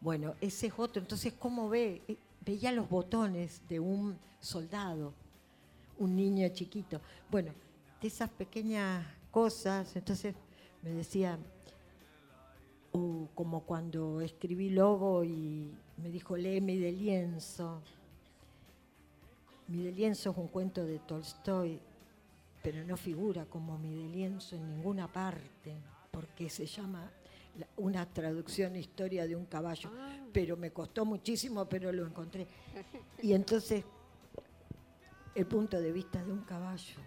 Bueno, 0.00 0.34
ese 0.40 0.66
es 0.66 0.74
otro. 0.76 1.00
Entonces, 1.00 1.32
¿cómo 1.32 1.68
ve? 1.68 2.02
Eh, 2.06 2.16
Veía 2.44 2.70
los 2.70 2.88
botones 2.88 3.60
de 3.68 3.80
un 3.80 4.16
soldado, 4.38 5.12
un 5.98 6.14
niño 6.16 6.48
chiquito. 6.50 7.00
Bueno, 7.30 7.52
de 8.00 8.08
esas 8.08 8.30
pequeñas 8.30 9.06
cosas, 9.30 9.94
entonces 9.96 10.34
me 10.82 10.90
decía, 10.90 11.38
o 12.92 13.28
como 13.34 13.60
cuando 13.62 14.20
escribí 14.20 14.70
Lobo 14.70 15.24
y 15.24 15.70
me 15.98 16.10
dijo, 16.10 16.36
léeme 16.36 16.76
de 16.76 16.92
lienzo. 16.92 17.82
Mi 19.68 19.82
de 19.82 19.92
lienzo 19.92 20.30
es 20.30 20.36
un 20.36 20.48
cuento 20.48 20.84
de 20.84 20.98
Tolstoy, 21.00 21.80
pero 22.62 22.84
no 22.84 22.96
figura 22.96 23.44
como 23.46 23.78
mi 23.78 23.94
de 23.94 24.08
lienzo 24.08 24.56
en 24.56 24.68
ninguna 24.76 25.12
parte, 25.12 25.74
porque 26.10 26.48
se 26.48 26.66
llama 26.66 27.10
la- 27.58 27.66
una 27.76 28.06
traducción 28.06 28.76
historia 28.76 29.26
de 29.26 29.34
un 29.34 29.46
caballo. 29.46 29.90
Pero 30.32 30.56
me 30.56 30.70
costó 30.70 31.04
muchísimo, 31.04 31.64
pero 31.66 31.90
lo 31.92 32.06
encontré. 32.06 32.46
Y 33.22 33.32
entonces, 33.32 33.84
el 35.36 35.46
punto 35.46 35.78
de 35.80 35.92
vista 35.92 36.24
de 36.24 36.32
un 36.32 36.40
caballo. 36.40 36.98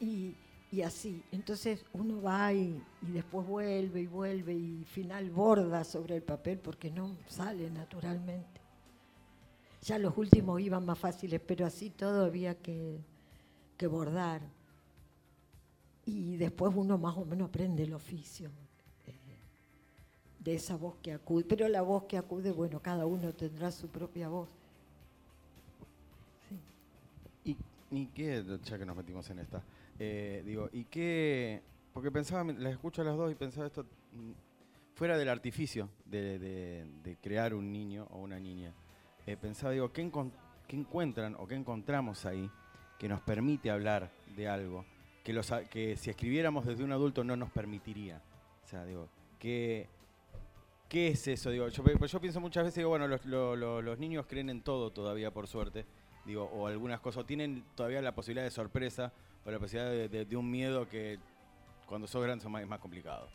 Y, 0.00 0.34
y 0.72 0.82
así. 0.82 1.22
Entonces 1.30 1.84
uno 1.92 2.20
va 2.20 2.52
y, 2.52 2.82
y 3.02 3.12
después 3.12 3.46
vuelve 3.46 4.00
y 4.02 4.06
vuelve 4.06 4.52
y 4.52 4.84
final 4.84 5.30
borda 5.30 5.84
sobre 5.84 6.16
el 6.16 6.22
papel 6.22 6.58
porque 6.58 6.90
no 6.90 7.16
sale 7.28 7.70
naturalmente. 7.70 8.60
Ya 9.82 9.96
los 9.98 10.18
últimos 10.18 10.60
iban 10.60 10.84
más 10.84 10.98
fáciles, 10.98 11.40
pero 11.40 11.64
así 11.64 11.90
todo 11.90 12.24
había 12.24 12.56
que, 12.56 12.98
que 13.76 13.86
bordar. 13.86 14.42
Y 16.04 16.36
después 16.36 16.72
uno 16.74 16.98
más 16.98 17.16
o 17.16 17.24
menos 17.24 17.48
aprende 17.48 17.84
el 17.84 17.92
oficio 17.92 18.50
eh, 19.06 19.14
de 20.40 20.54
esa 20.54 20.76
voz 20.76 20.96
que 21.00 21.12
acude. 21.12 21.44
Pero 21.44 21.68
la 21.68 21.82
voz 21.82 22.04
que 22.04 22.18
acude, 22.18 22.50
bueno, 22.50 22.80
cada 22.80 23.06
uno 23.06 23.32
tendrá 23.32 23.70
su 23.70 23.86
propia 23.88 24.28
voz. 24.28 24.48
¿Y, 27.90 28.06
qué, 28.08 28.44
ya 28.64 28.78
que 28.78 28.84
nos 28.84 28.96
metimos 28.96 29.28
en 29.30 29.38
esta, 29.38 29.62
eh, 29.98 30.42
digo, 30.44 30.68
y 30.72 30.84
qué, 30.84 31.62
porque 31.92 32.10
pensaba, 32.10 32.44
las 32.52 32.72
escucho 32.72 33.00
a 33.02 33.04
las 33.06 33.16
dos 33.16 33.32
y 33.32 33.34
pensaba 33.34 33.66
esto, 33.66 33.84
mm, 34.12 34.32
fuera 34.94 35.16
del 35.16 35.28
artificio 35.28 35.88
de, 36.04 36.38
de- 36.38 36.86
de 37.02 37.16
crear 37.16 37.54
un 37.54 37.72
niño 37.72 38.06
o 38.10 38.18
una 38.18 38.38
niña, 38.38 38.74
eh, 39.26 39.36
pensaba, 39.36 39.72
digo, 39.72 39.90
¿qué, 39.92 40.02
encon- 40.04 40.32
qué 40.66 40.76
encuentran 40.76 41.34
o 41.38 41.46
qué 41.46 41.54
encontramos 41.54 42.26
ahí 42.26 42.50
que 42.98 43.08
nos 43.08 43.20
permite 43.22 43.70
hablar 43.70 44.10
de 44.36 44.48
algo 44.48 44.84
que, 45.24 45.32
los, 45.32 45.50
que 45.70 45.96
si 45.96 46.10
escribiéramos 46.10 46.66
desde 46.66 46.84
un 46.84 46.92
adulto 46.92 47.24
no 47.24 47.36
nos 47.36 47.50
permitiría? 47.50 48.20
O 48.64 48.66
sea, 48.68 48.84
digo, 48.84 49.08
¿qué, 49.38 49.88
qué 50.90 51.08
es 51.08 51.26
eso? 51.28 51.50
Digo, 51.50 51.68
yo, 51.68 51.82
pues 51.82 52.10
yo 52.12 52.20
pienso 52.20 52.38
muchas 52.40 52.64
veces, 52.64 52.76
digo, 52.76 52.90
bueno, 52.90 53.08
los, 53.08 53.24
lo- 53.24 53.56
lo- 53.56 53.80
los 53.80 53.98
niños 53.98 54.26
creen 54.28 54.50
en 54.50 54.60
todo 54.62 54.90
todavía, 54.90 55.30
por 55.30 55.46
suerte, 55.46 55.86
digo, 56.28 56.44
o 56.44 56.66
algunas 56.66 57.00
cosas, 57.00 57.22
o 57.22 57.26
tienen 57.26 57.64
todavía 57.74 58.02
la 58.02 58.14
posibilidad 58.14 58.44
de 58.44 58.50
sorpresa 58.50 59.12
o 59.44 59.50
la 59.50 59.58
posibilidad 59.58 60.10
de, 60.10 60.36
un 60.36 60.50
miedo 60.50 60.86
que 60.86 61.18
cuando 61.86 62.06
sos 62.06 62.22
grande 62.22 62.44
es 62.44 62.68
más 62.68 62.78
complicado. 62.78 63.28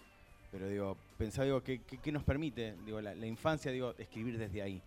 Pero 0.52 0.70
digo, 0.70 0.96
pensaba, 1.18 1.46
digo, 1.46 1.64
¿qué, 1.64 2.12
nos 2.12 2.24
permite? 2.24 2.76
Digo, 2.86 3.02
la, 3.02 3.26
infancia, 3.26 3.72
digo, 3.72 3.96
escribir 3.98 4.38
desde 4.38 4.62
ahí. 4.62 4.80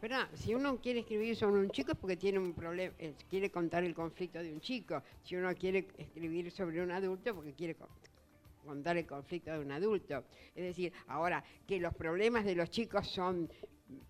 Pero 0.00 0.16
si 0.34 0.54
uno 0.54 0.80
quiere 0.80 1.00
escribir 1.00 1.34
sobre 1.34 1.60
un 1.60 1.70
chico 1.70 1.92
es 1.92 1.98
porque 1.98 2.16
tiene 2.16 2.38
un 2.38 2.54
problema, 2.54 2.94
eh, 2.98 3.14
quiere 3.28 3.50
contar 3.50 3.82
el 3.82 3.94
conflicto 3.94 4.38
de 4.38 4.52
un 4.52 4.60
chico. 4.60 5.02
Si 5.24 5.34
uno 5.34 5.52
quiere 5.56 5.88
escribir 5.98 6.52
sobre 6.52 6.80
un 6.80 6.92
adulto, 6.92 7.34
porque 7.34 7.52
quiere 7.52 7.74
con- 7.74 7.88
contar 8.64 8.96
el 8.96 9.06
conflicto 9.06 9.50
de 9.50 9.58
un 9.58 9.72
adulto. 9.72 10.22
Es 10.54 10.64
decir, 10.64 10.92
ahora 11.08 11.42
que 11.66 11.80
los 11.80 11.92
problemas 11.94 12.44
de 12.44 12.54
los 12.54 12.70
chicos 12.70 13.08
son 13.08 13.50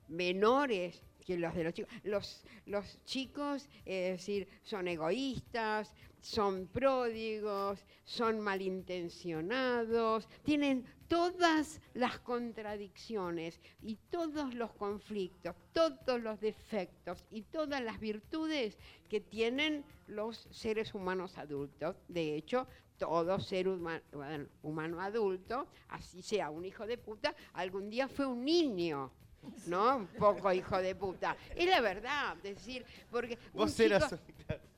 menores 0.09 1.03
que 1.31 1.39
los 1.39 1.55
de 1.55 1.65
los 1.65 1.75
chicos. 1.75 1.93
Los, 2.03 2.43
los 2.67 3.05
chicos, 3.05 3.69
es 3.85 4.19
decir, 4.19 4.49
son 4.63 4.89
egoístas, 4.89 5.95
son 6.21 6.67
pródigos, 6.67 7.87
son 8.05 8.41
malintencionados, 8.41 10.29
tienen 10.43 10.85
todas 11.07 11.81
las 11.95 12.19
contradicciones 12.19 13.61
y 13.81 13.97
todos 14.11 14.55
los 14.55 14.73
conflictos, 14.73 15.55
todos 15.73 16.21
los 16.21 16.41
defectos 16.41 17.25
y 17.31 17.43
todas 17.43 17.81
las 17.81 18.01
virtudes 18.01 18.77
que 19.09 19.21
tienen 19.21 19.85
los 20.09 20.49
seres 20.51 20.95
humanos 20.95 21.39
adultos. 21.39 21.97
De 22.09 22.35
hecho, 22.35 22.67
todo 22.99 23.39
ser 23.39 23.69
humano 23.69 25.01
adulto, 25.01 25.69
así 25.89 26.23
sea 26.23 26.51
un 26.51 26.65
hijo 26.65 26.87
de 26.87 26.99
puta, 26.99 27.35
algún 27.53 27.89
día 27.89 28.09
fue 28.09 28.27
un 28.27 28.45
niño. 28.45 29.13
¿No? 29.67 29.97
Un 29.99 30.07
poco 30.07 30.53
hijo 30.53 30.79
de 30.79 30.95
puta. 30.95 31.37
Es 31.55 31.69
la 31.69 31.81
verdad, 31.81 32.37
es 32.45 32.57
decir, 32.57 32.85
porque 33.11 33.39
Vos 33.53 33.79
eras... 33.81 34.11
chico- 34.11 34.21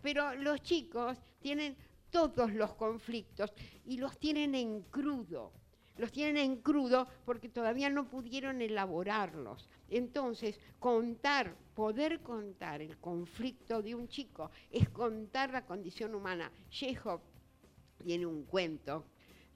pero 0.02 0.34
los 0.34 0.60
chicos 0.62 1.18
tienen 1.40 1.76
todos 2.10 2.52
los 2.52 2.74
conflictos 2.74 3.52
y 3.84 3.96
los 3.98 4.18
tienen 4.18 4.54
en 4.54 4.82
crudo. 4.82 5.52
Los 5.96 6.10
tienen 6.10 6.36
en 6.38 6.56
crudo 6.62 7.06
porque 7.24 7.48
todavía 7.48 7.90
no 7.90 8.08
pudieron 8.08 8.60
elaborarlos. 8.62 9.68
Entonces, 9.88 10.58
contar, 10.78 11.54
poder 11.74 12.20
contar 12.20 12.80
el 12.82 12.98
conflicto 12.98 13.82
de 13.82 13.94
un 13.94 14.08
chico 14.08 14.50
es 14.70 14.88
contar 14.88 15.50
la 15.50 15.64
condición 15.66 16.14
humana. 16.14 16.50
Chekhov 16.70 17.20
tiene 18.02 18.26
un 18.26 18.44
cuento, 18.44 19.04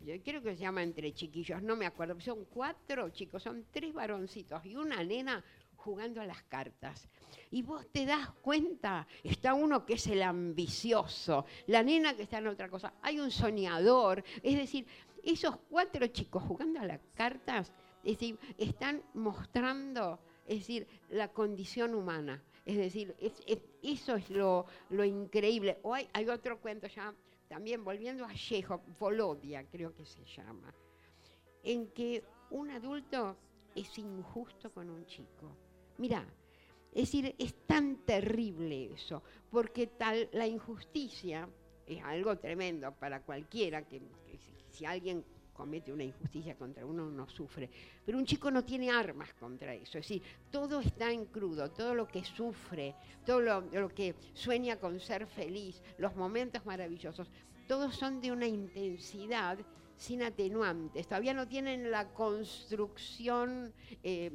yo 0.00 0.14
creo 0.22 0.42
que 0.42 0.54
se 0.54 0.62
llama 0.62 0.82
Entre 0.82 1.12
Chiquillos, 1.12 1.62
no 1.62 1.76
me 1.76 1.86
acuerdo, 1.86 2.20
son 2.20 2.44
cuatro 2.46 3.10
chicos, 3.10 3.42
son 3.42 3.66
tres 3.70 3.92
varoncitos 3.92 4.64
y 4.64 4.76
una 4.76 5.02
nena 5.02 5.42
jugando 5.76 6.20
a 6.20 6.26
las 6.26 6.42
cartas. 6.44 7.08
Y 7.50 7.62
vos 7.62 7.86
te 7.92 8.06
das 8.06 8.30
cuenta, 8.42 9.06
está 9.22 9.54
uno 9.54 9.84
que 9.86 9.94
es 9.94 10.06
el 10.08 10.22
ambicioso, 10.22 11.44
la 11.66 11.82
nena 11.82 12.14
que 12.14 12.22
está 12.24 12.38
en 12.38 12.48
otra 12.48 12.68
cosa, 12.68 12.94
hay 13.02 13.20
un 13.20 13.30
soñador, 13.30 14.22
es 14.42 14.56
decir, 14.56 14.86
esos 15.22 15.56
cuatro 15.68 16.06
chicos 16.08 16.42
jugando 16.42 16.80
a 16.80 16.84
las 16.86 17.00
cartas, 17.14 17.72
es 18.04 18.12
decir, 18.18 18.38
están 18.58 19.02
mostrando, 19.14 20.20
es 20.46 20.58
decir, 20.60 20.86
la 21.10 21.28
condición 21.32 21.94
humana. 21.94 22.42
Es 22.64 22.76
decir, 22.76 23.14
es- 23.20 23.40
es- 23.46 23.62
eso 23.82 24.16
es 24.16 24.28
lo, 24.30 24.66
lo 24.90 25.04
increíble. 25.04 25.78
O 25.82 25.94
hay 25.94 26.28
otro 26.28 26.60
cuento 26.60 26.88
ya, 26.88 27.14
también 27.48 27.84
volviendo 27.84 28.24
a 28.24 28.34
Chekhov, 28.34 28.80
Volodia 28.98 29.64
creo 29.68 29.94
que 29.94 30.04
se 30.04 30.24
llama, 30.24 30.74
en 31.62 31.88
que 31.88 32.22
un 32.50 32.70
adulto 32.70 33.36
es 33.74 33.98
injusto 33.98 34.72
con 34.72 34.88
un 34.88 35.04
chico. 35.06 35.56
Mira, 35.98 36.26
es 36.92 37.12
decir, 37.12 37.34
es 37.38 37.54
tan 37.66 38.04
terrible 38.04 38.94
eso, 38.94 39.22
porque 39.50 39.86
tal 39.86 40.28
la 40.32 40.46
injusticia 40.46 41.48
es 41.86 42.02
algo 42.02 42.38
tremendo 42.38 42.92
para 42.92 43.22
cualquiera 43.22 43.86
que, 43.86 44.00
si 44.70 44.84
alguien 44.84 45.24
comete 45.56 45.92
una 45.92 46.04
injusticia 46.04 46.54
contra 46.54 46.84
uno, 46.84 47.06
uno 47.06 47.28
sufre. 47.28 47.70
Pero 48.04 48.18
un 48.18 48.26
chico 48.26 48.50
no 48.50 48.64
tiene 48.64 48.90
armas 48.90 49.32
contra 49.34 49.74
eso. 49.74 49.98
Es 49.98 50.06
decir, 50.06 50.22
todo 50.50 50.80
está 50.80 51.10
en 51.10 51.24
crudo, 51.26 51.70
todo 51.70 51.94
lo 51.94 52.06
que 52.06 52.24
sufre, 52.24 52.94
todo 53.24 53.40
lo, 53.40 53.60
lo 53.62 53.88
que 53.88 54.14
sueña 54.34 54.76
con 54.76 55.00
ser 55.00 55.26
feliz, 55.26 55.82
los 55.98 56.14
momentos 56.14 56.64
maravillosos, 56.66 57.28
todos 57.66 57.96
son 57.96 58.20
de 58.20 58.30
una 58.30 58.46
intensidad 58.46 59.58
sin 59.96 60.22
atenuantes. 60.22 61.06
Todavía 61.06 61.34
no 61.34 61.48
tienen 61.48 61.90
la 61.90 62.08
construcción 62.12 63.72
eh, 64.02 64.30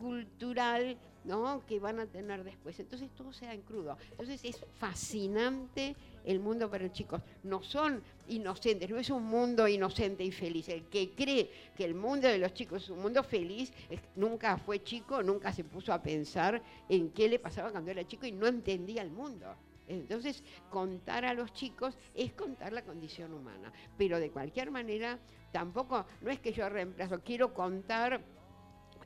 cultural 0.00 0.96
¿no? 1.24 1.64
que 1.66 1.78
van 1.78 2.00
a 2.00 2.06
tener 2.06 2.44
después. 2.44 2.78
Entonces 2.80 3.10
todo 3.16 3.32
se 3.32 3.46
da 3.46 3.54
en 3.54 3.62
crudo. 3.62 3.96
Entonces 4.10 4.44
es 4.44 4.64
fascinante 4.78 5.94
el 6.24 6.40
mundo 6.40 6.70
para 6.70 6.84
los 6.84 6.92
chicos. 6.92 7.20
No 7.42 7.62
son 7.62 8.02
inocentes, 8.28 8.88
no 8.90 8.98
es 8.98 9.10
un 9.10 9.24
mundo 9.24 9.68
inocente 9.68 10.24
y 10.24 10.32
feliz. 10.32 10.68
El 10.68 10.84
que 10.84 11.10
cree 11.10 11.50
que 11.76 11.84
el 11.84 11.94
mundo 11.94 12.28
de 12.28 12.38
los 12.38 12.54
chicos 12.54 12.84
es 12.84 12.90
un 12.90 13.00
mundo 13.00 13.22
feliz, 13.22 13.72
nunca 14.16 14.56
fue 14.56 14.82
chico, 14.82 15.22
nunca 15.22 15.52
se 15.52 15.64
puso 15.64 15.92
a 15.92 16.02
pensar 16.02 16.62
en 16.88 17.10
qué 17.10 17.28
le 17.28 17.38
pasaba 17.38 17.70
cuando 17.70 17.90
era 17.90 18.06
chico 18.06 18.26
y 18.26 18.32
no 18.32 18.46
entendía 18.46 19.02
el 19.02 19.10
mundo. 19.10 19.46
Entonces, 19.88 20.44
contar 20.70 21.24
a 21.24 21.34
los 21.34 21.52
chicos 21.52 21.98
es 22.14 22.32
contar 22.32 22.72
la 22.72 22.82
condición 22.82 23.34
humana. 23.34 23.72
Pero 23.98 24.20
de 24.20 24.30
cualquier 24.30 24.70
manera, 24.70 25.18
tampoco, 25.50 26.06
no 26.20 26.30
es 26.30 26.38
que 26.38 26.52
yo 26.52 26.68
reemplazo, 26.68 27.20
quiero 27.24 27.52
contar 27.52 28.22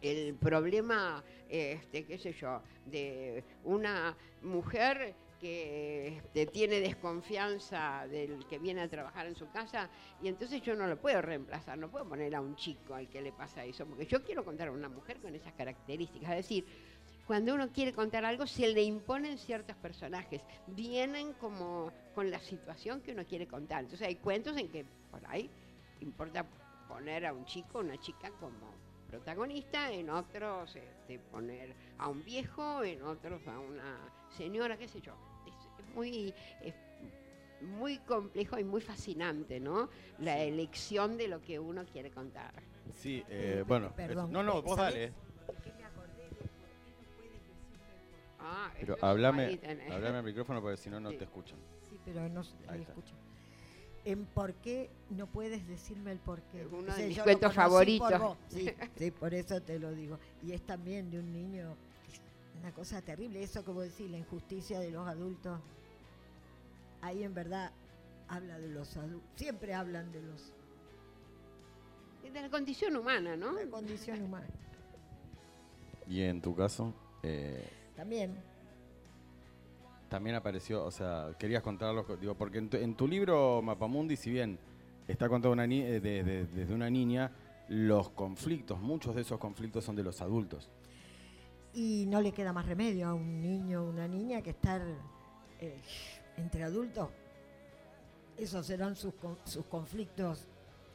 el 0.05 0.35
problema, 0.35 1.25
este, 1.49 2.05
qué 2.05 2.19
sé 2.19 2.33
yo, 2.33 2.63
de 2.87 3.43
una 3.65 4.17
mujer 4.43 5.15
que 5.41 6.09
este, 6.09 6.47
tiene 6.47 6.81
desconfianza 6.81 8.07
del 8.09 8.47
que 8.47 8.59
viene 8.59 8.81
a 8.81 8.89
trabajar 8.89 9.27
en 9.27 9.37
su 9.37 9.51
casa 9.51 9.91
y 10.23 10.29
entonces 10.29 10.63
yo 10.63 10.75
no 10.75 10.87
lo 10.87 10.99
puedo 10.99 11.21
reemplazar, 11.21 11.77
no 11.77 11.91
puedo 11.91 12.09
poner 12.09 12.35
a 12.35 12.41
un 12.41 12.57
chico 12.57 12.95
al 12.95 13.09
que 13.09 13.21
le 13.21 13.33
pasa 13.33 13.65
eso, 13.65 13.85
porque 13.87 14.07
yo 14.07 14.23
quiero 14.23 14.45
contar 14.45 14.69
a 14.69 14.73
una 14.73 14.89
mujer 14.89 15.19
con 15.21 15.35
esas 15.35 15.53
características, 15.53 16.31
es 16.31 16.37
decir, 16.37 16.65
cuando 17.27 17.55
uno 17.55 17.69
quiere 17.73 17.93
contar 17.93 18.25
algo 18.25 18.47
se 18.47 18.69
le 18.69 18.83
imponen 18.83 19.39
ciertos 19.39 19.77
personajes, 19.77 20.43
vienen 20.69 21.33
como 21.35 21.91
con 22.15 22.31
la 22.31 22.39
situación 22.41 23.01
que 23.01 23.13
uno 23.13 23.25
quiere 23.25 23.47
contar, 23.47 23.85
entonces 23.85 24.07
hay 24.07 24.17
cuentos 24.17 24.57
en 24.57 24.69
que 24.69 24.85
por 25.11 25.21
ahí 25.27 25.51
importa 26.01 26.47
poner 26.89 27.27
a 27.27 27.33
un 27.33 27.45
chico 27.45 27.79
o 27.79 27.81
una 27.81 27.99
chica 27.99 28.31
como 28.41 28.84
protagonista, 29.19 29.93
en 29.93 30.11
otros 30.11 30.75
este, 30.77 31.19
poner 31.19 31.75
a 31.99 32.09
un 32.09 32.25
viejo, 32.25 32.83
en 32.83 33.03
otros 33.03 33.47
a 33.47 33.59
una 33.59 33.99
señora, 34.37 34.77
qué 34.77 34.89
sé 34.89 35.01
yo. 35.01 35.15
Es, 35.47 35.55
es 35.87 35.95
muy, 35.95 36.35
es 36.61 36.75
muy 37.61 37.99
complejo 37.99 38.59
y 38.59 38.65
muy 38.65 38.81
fascinante, 38.81 39.61
¿no? 39.61 39.89
La 40.19 40.39
elección 40.43 41.17
de 41.17 41.29
lo 41.29 41.41
que 41.41 41.59
uno 41.59 41.85
quiere 41.87 42.11
contar. 42.11 42.53
Sí, 42.93 43.25
eh, 43.29 43.65
bueno. 43.67 43.93
Perdón, 43.95 44.33
no, 44.33 44.43
no, 44.43 44.63
vos 44.63 44.77
dale. 44.77 45.13
¿Qué 45.63 45.73
me 45.73 45.85
acordé 45.85 46.23
de 46.25 46.29
por 46.31 46.49
qué 46.83 46.91
no 47.01 47.07
puedes 47.17 47.43
decirme 47.43 48.19
Ah, 48.41 48.71
Pero 48.79 48.97
tenés. 48.97 49.91
hablame 49.91 50.19
al 50.19 50.25
micrófono 50.25 50.61
porque 50.61 50.77
si 50.77 50.91
no, 50.91 51.01
no 51.01 51.11
Sí. 51.11 51.17
te 51.19 51.25
escuchan. 51.25 51.59
Sí, 51.91 51.99
pero 52.05 52.29
no 52.29 52.41
está. 52.41 52.77
escucho. 52.77 53.15
En 54.05 54.27
por 54.27 54.53
qué 54.55 54.91
no 55.11 55.27
puedes 55.27 55.67
decirme 55.67 56.13
el 56.13 56.19
por 56.19 56.43
qué. 56.43 56.63
Es 56.63 56.67
uno 56.71 56.93
O 56.93 56.95
sea, 56.95 56.97
de 56.97 57.09
mis 57.09 57.23
cuentos 57.23 57.49
por 57.49 57.55
favoritos. 57.55 58.37
Sí, 58.49 58.71
sí, 58.97 59.11
por 59.11 59.33
eso 59.33 59.61
te 59.63 59.79
lo 59.79 59.93
digo. 59.93 60.19
Y 60.43 60.53
es 60.53 60.63
también 60.63 61.11
de 61.11 61.21
un 61.21 61.33
niño, 61.33 61.75
una 62.61 62.73
cosa 62.73 63.01
terrible, 63.01 63.43
eso 63.43 63.65
que 63.65 63.71
vos 63.71 63.85
decís, 63.85 64.11
la 64.11 64.19
injusticia 64.19 64.79
de 64.79 64.91
los 64.91 65.09
adultos. 65.09 65.59
Ahí 67.01 67.23
en 67.23 67.35
verdad 67.35 67.73
habla 68.29 68.59
de 68.59 68.69
los 68.69 68.97
adultos, 68.97 69.31
siempre 69.37 69.75
hablan 69.75 70.13
de 70.13 70.23
los 70.23 70.53
de 72.33 72.41
la 72.41 72.51
condición 72.51 72.97
humana, 72.97 73.37
¿no? 73.37 73.53
la 73.53 73.67
condición 73.67 74.23
humana. 74.23 74.47
Y 76.09 76.23
en 76.23 76.41
tu 76.41 76.55
caso, 76.55 76.93
eh, 77.23 77.69
También, 77.97 78.35
también 80.15 80.37
apareció, 80.37 80.85
o 80.85 80.93
sea, 80.93 81.35
querías 81.41 81.61
contarlo, 81.61 82.05
digo, 82.21 82.37
porque 82.37 82.59
en 82.59 82.95
tu, 82.95 83.09
libro 83.09 83.61
Mapamundi, 83.63 84.15
si 84.17 84.31
bien 84.31 84.61
está 85.09 85.29
contado 85.29 85.55
eh, 85.83 85.99
de- 85.99 86.23
de- 86.23 86.47
desde 86.47 86.73
una 86.73 86.89
niña, 86.89 87.33
los 87.69 88.11
conflictos, 88.11 88.81
muchos 88.81 89.17
de 89.17 89.23
esos 89.23 89.41
conflictos 89.41 89.83
son 89.85 89.97
de 89.97 90.05
los 90.05 90.21
adultos. 90.23 90.71
y 91.77 92.07
no 92.07 92.21
le 92.21 92.31
queda 92.31 92.53
más 92.53 92.65
remedio 92.67 93.09
a 93.09 93.15
un 93.15 93.41
niño 93.43 93.83
o 93.83 93.89
una 93.91 94.07
niña 94.07 94.41
que 94.41 94.51
estar 94.51 94.81
eh, 95.61 95.81
entre 96.37 96.63
adultos. 96.63 97.09
Esos 98.39 98.65
serán 98.67 98.95
sus, 98.95 99.15
sus 99.45 99.65
conflictos 99.65 100.47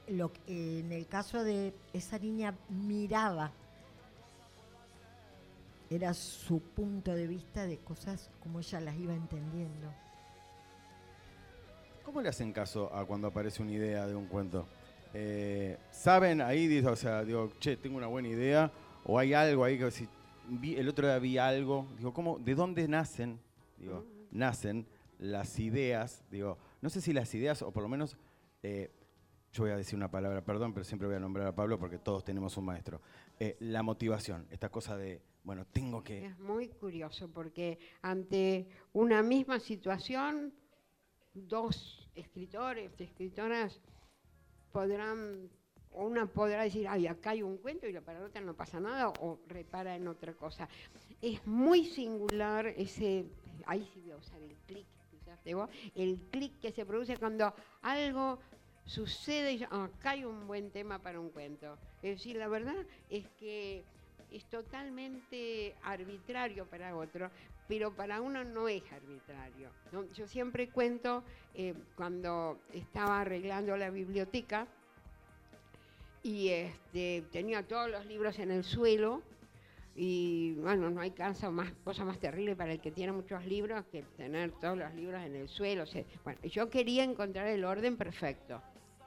en 0.08 0.94
el 0.94 1.08
caso 1.08 1.44
de 1.44 1.74
esa 1.92 2.18
niña 2.20 2.56
miraba, 2.70 3.52
era 5.90 6.14
su 6.14 6.62
punto 6.62 7.14
de 7.14 7.28
vista 7.28 7.66
de 7.66 7.78
cosas 7.80 8.30
como 8.40 8.60
ella 8.60 8.80
las 8.80 8.96
iba 8.98 9.14
entendiendo. 9.14 9.92
¿Cómo 12.04 12.22
le 12.22 12.30
hacen 12.30 12.54
caso 12.54 12.94
a 12.94 13.06
cuando 13.06 13.28
aparece 13.28 13.62
una 13.62 13.72
idea 13.72 14.08
de 14.08 14.16
un 14.16 14.28
cuento? 14.28 14.68
Eh, 15.14 15.78
¿Saben 15.92 16.42
ahí, 16.42 16.80
o 16.86 16.96
sea, 16.96 17.24
digo, 17.24 17.52
che, 17.60 17.78
tengo 17.78 17.98
una 17.98 18.08
buena 18.08 18.28
idea? 18.28 18.72
¿O 19.06 19.18
hay 19.18 19.34
algo 19.34 19.64
ahí 19.64 19.78
que 19.78 19.90
si 19.92 20.08
el 20.76 20.88
otro 20.90 21.08
día 21.08 21.20
vi 21.20 21.38
algo? 21.38 21.88
Digo, 21.98 22.14
¿cómo, 22.14 22.38
¿de 22.40 22.56
dónde 22.56 22.88
nacen? 22.88 23.40
Digo, 23.78 24.06
nacen 24.32 24.86
las 25.18 25.60
ideas, 25.60 26.24
digo, 26.32 26.58
no 26.82 26.90
sé 26.90 27.02
si 27.02 27.14
las 27.14 27.34
ideas 27.34 27.62
o 27.62 27.72
por 27.72 27.84
lo 27.84 27.90
menos, 27.90 28.18
eh, 28.64 28.92
yo 29.52 29.64
voy 29.64 29.72
a 29.72 29.78
decir 29.78 29.96
una 29.98 30.12
palabra, 30.12 30.44
perdón, 30.44 30.74
pero 30.74 30.84
siempre 30.84 31.08
voy 31.08 31.18
a 31.18 31.20
nombrar 31.20 31.48
a 31.48 31.56
Pablo 31.56 31.80
porque 31.80 31.98
todos 31.98 32.24
tenemos 32.24 32.56
un 32.58 32.66
maestro. 32.66 33.02
Eh, 33.40 33.58
la 33.60 33.84
motivación, 33.84 34.48
esta 34.52 34.70
cosa 34.70 34.96
de, 34.96 35.22
bueno, 35.44 35.66
tengo 35.66 36.04
que... 36.04 36.26
Es 36.26 36.40
muy 36.40 36.70
curioso 36.70 37.30
porque 37.30 37.80
ante 38.02 38.68
una 38.94 39.22
misma 39.24 39.60
situación, 39.60 40.54
dos 41.34 42.08
escritores, 42.16 42.92
escritoras 43.00 43.80
podrán, 44.72 45.50
una 45.92 46.26
podrá 46.28 46.64
decir, 46.64 46.88
ay, 46.88 47.08
acá 47.08 47.32
hay 47.32 47.42
un 47.42 47.58
cuento 47.58 47.88
y 47.88 48.00
para 48.00 48.20
la 48.20 48.26
otra 48.28 48.42
no 48.42 48.54
pasa 48.56 48.80
nada, 48.80 49.10
o 49.22 49.40
repara 49.48 49.96
en 49.96 50.08
otra 50.08 50.34
cosa. 50.34 50.68
Es 51.22 51.46
muy 51.48 51.86
singular 51.86 52.68
ese, 52.68 53.26
ahí 53.66 53.88
sí 53.94 54.02
voy 54.02 54.12
a 54.12 54.18
usar 54.18 54.42
el 54.42 54.56
clic, 54.68 54.86
el 55.96 56.20
clic 56.32 56.60
que 56.60 56.72
se 56.72 56.86
produce 56.86 57.18
cuando 57.18 57.54
algo 57.82 58.40
sucede 58.86 59.54
y 59.54 59.64
"Ah, 59.70 59.86
acá 59.86 60.12
hay 60.12 60.26
un 60.26 60.48
buen 60.48 60.72
tema 60.72 61.00
para 61.00 61.20
un 61.20 61.30
cuento. 61.30 61.78
Es 62.02 62.18
decir, 62.18 62.36
la 62.38 62.48
verdad 62.48 62.76
es 63.10 63.28
que 63.40 63.84
es 64.32 64.46
totalmente 64.46 65.76
arbitrario 65.84 66.66
para 66.66 66.96
otro, 66.96 67.30
pero 67.68 67.94
para 67.94 68.22
uno 68.22 68.44
no 68.44 68.68
es 68.68 68.84
arbitrario. 68.92 69.70
Yo 70.14 70.28
siempre 70.28 70.70
cuento, 70.70 71.24
eh, 71.54 71.74
cuando 71.96 72.60
estaba 72.74 73.22
arreglando 73.22 73.76
la 73.78 73.90
biblioteca 73.90 74.68
y 76.24 76.50
este, 76.50 77.24
tenía 77.32 77.68
todos 77.68 77.90
los 77.90 78.06
libros 78.06 78.40
en 78.40 78.52
el 78.52 78.64
suelo, 78.64 79.22
y 80.02 80.54
bueno, 80.56 80.90
no 80.90 81.02
hay 81.02 81.12
cosa 81.12 81.52
más, 81.52 81.74
cosa 81.84 82.06
más 82.06 82.20
terrible 82.20 82.56
para 82.56 82.72
el 82.72 82.80
que 82.80 82.90
tiene 82.90 83.12
muchos 83.12 83.46
libros 83.46 83.84
que 83.92 84.04
tener 84.16 84.52
todos 84.54 84.78
los 84.78 84.94
libros 84.94 85.22
en 85.22 85.36
el 85.36 85.50
suelo. 85.50 85.84
bueno, 86.24 86.40
yo 86.44 86.70
quería 86.70 87.04
encontrar 87.04 87.48
el 87.48 87.66
orden 87.66 87.98
perfecto. 87.98 88.62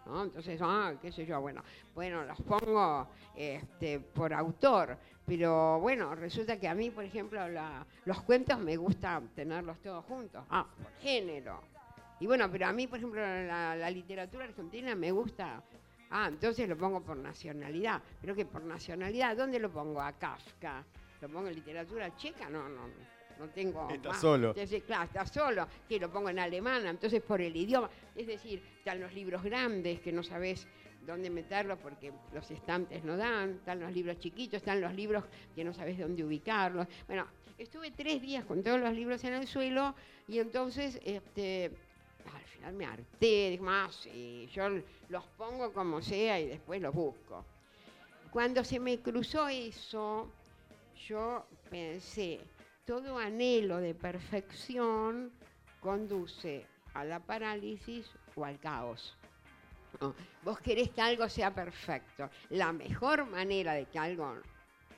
Entonces, 0.05 0.61
ah, 0.63 0.95
qué 1.01 1.13
sé 1.13 1.25
yo, 1.25 1.41
bueno, 1.41 1.63
bueno, 1.95 2.25
los 2.25 2.41
pongo 2.43 3.09
este, 3.37 4.01
por 4.01 4.35
autor, 4.35 4.99
pero 5.37 5.81
bueno, 5.81 6.15
resulta 6.15 6.61
que 6.61 6.69
a 6.69 6.75
mí, 6.75 6.91
por 6.91 7.05
ejemplo, 7.05 7.49
la- 7.49 7.87
los 8.05 8.21
cuentos 8.21 8.59
me 8.59 8.77
gusta 8.77 9.23
tenerlos 9.35 9.79
todos 9.81 10.05
juntos, 10.05 10.45
ah, 10.51 10.67
por 10.77 10.93
género. 11.01 11.63
Y 12.21 12.27
bueno, 12.27 12.51
pero 12.53 12.67
a 12.67 12.73
mí, 12.73 12.87
por 12.87 12.99
ejemplo, 12.99 13.19
la, 13.23 13.75
la 13.75 13.91
literatura 13.91 14.45
argentina 14.45 14.95
me 14.95 15.11
gusta, 15.11 15.63
ah, 16.11 16.27
entonces 16.29 16.69
lo 16.69 16.77
pongo 16.77 17.01
por 17.01 17.17
nacionalidad, 17.17 18.03
pero 18.21 18.35
que 18.35 18.45
por 18.45 18.63
nacionalidad, 18.63 19.35
¿dónde 19.35 19.59
lo 19.59 19.71
pongo? 19.71 20.03
A 20.03 20.13
Kafka. 20.13 20.85
¿Lo 21.23 21.29
pongo 21.31 21.49
en 21.49 21.55
literatura 21.55 22.15
checa? 22.15 22.51
No, 22.51 22.69
no, 22.69 22.89
no 23.39 23.49
tengo 23.55 23.89
Está 23.89 24.11
más. 24.11 24.21
solo. 24.21 24.51
Es 24.51 24.57
decir, 24.57 24.83
claro, 24.83 25.05
está 25.05 25.25
solo, 25.25 25.67
que 25.89 25.99
lo 25.99 26.11
pongo 26.13 26.29
en 26.29 26.41
alemán, 26.41 26.87
entonces 26.87 27.23
por 27.23 27.41
el 27.41 27.57
idioma. 27.57 27.89
Es 28.15 28.27
decir, 28.27 28.63
están 28.77 29.01
los 29.01 29.15
libros 29.15 29.43
grandes 29.43 29.99
que 30.01 30.13
no 30.13 30.23
sabes 30.23 30.69
dónde 31.07 31.31
meterlos 31.31 31.79
porque 31.79 32.13
los 32.33 32.51
estantes 32.51 33.05
no 33.05 33.17
dan, 33.17 33.51
están 33.51 33.81
los 33.81 33.93
libros 33.93 34.19
chiquitos, 34.19 34.59
están 34.59 34.81
los 34.81 34.95
libros 34.95 35.25
que 35.55 35.65
no 35.65 35.73
sabes 35.73 35.99
dónde 35.99 36.25
ubicarlos. 36.25 36.87
Bueno, 37.07 37.27
estuve 37.59 37.91
tres 37.91 38.23
días 38.23 38.45
con 38.45 38.63
todos 38.63 38.81
los 38.81 38.93
libros 38.93 39.23
en 39.25 39.35
el 39.35 39.47
suelo 39.47 39.95
y 40.29 40.39
entonces 40.39 41.01
este, 41.05 41.71
al 42.33 42.43
final 42.45 42.75
me 42.75 42.87
harté, 42.87 43.51
dije, 43.51 43.63
más, 43.63 43.95
sí, 43.95 44.49
yo 44.53 44.69
los 45.09 45.25
pongo 45.37 45.73
como 45.73 46.01
sea 46.03 46.41
y 46.41 46.47
después 46.47 46.81
los 46.81 46.95
busco. 46.95 47.45
Cuando 48.31 48.65
se 48.65 48.81
me 48.81 48.99
cruzó 48.99 49.49
eso, 49.49 50.31
yo 51.07 51.47
pensé, 51.69 52.41
todo 52.87 53.19
anhelo 53.19 53.79
de 53.79 53.95
perfección 53.95 55.33
conduce 55.81 56.65
a 56.95 57.05
la 57.05 57.21
parálisis 57.21 58.11
o 58.35 58.45
al 58.45 58.59
caos. 58.59 59.17
Vos 60.43 60.61
querés 60.61 60.91
que 60.91 61.01
algo 61.01 61.29
sea 61.29 61.55
perfecto. 61.55 62.31
La 62.51 62.73
mejor 62.73 63.27
manera 63.27 63.75
de 63.75 63.87
que 63.87 63.99
algo 63.99 64.37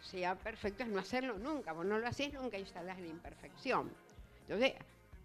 sea 0.00 0.34
perfecto 0.34 0.82
es 0.82 0.88
no 0.88 1.00
hacerlo 1.00 1.38
nunca. 1.38 1.72
Vos 1.72 1.84
no 1.84 1.98
lo 1.98 2.06
haces 2.06 2.32
nunca, 2.32 2.58
instalás 2.58 2.98
la 3.00 3.06
imperfección. 3.06 3.90
Entonces, 4.42 4.74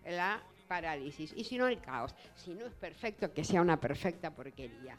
la 0.05 0.41
parálisis. 0.67 1.34
Y 1.36 1.43
si 1.43 1.57
no, 1.57 1.67
el 1.67 1.82
caos. 1.82 2.15
Si 2.36 2.53
no 2.53 2.65
es 2.65 2.74
perfecto, 2.74 3.34
que 3.34 3.43
sea 3.43 3.61
una 3.61 3.80
perfecta 3.80 4.32
porquería. 4.32 4.97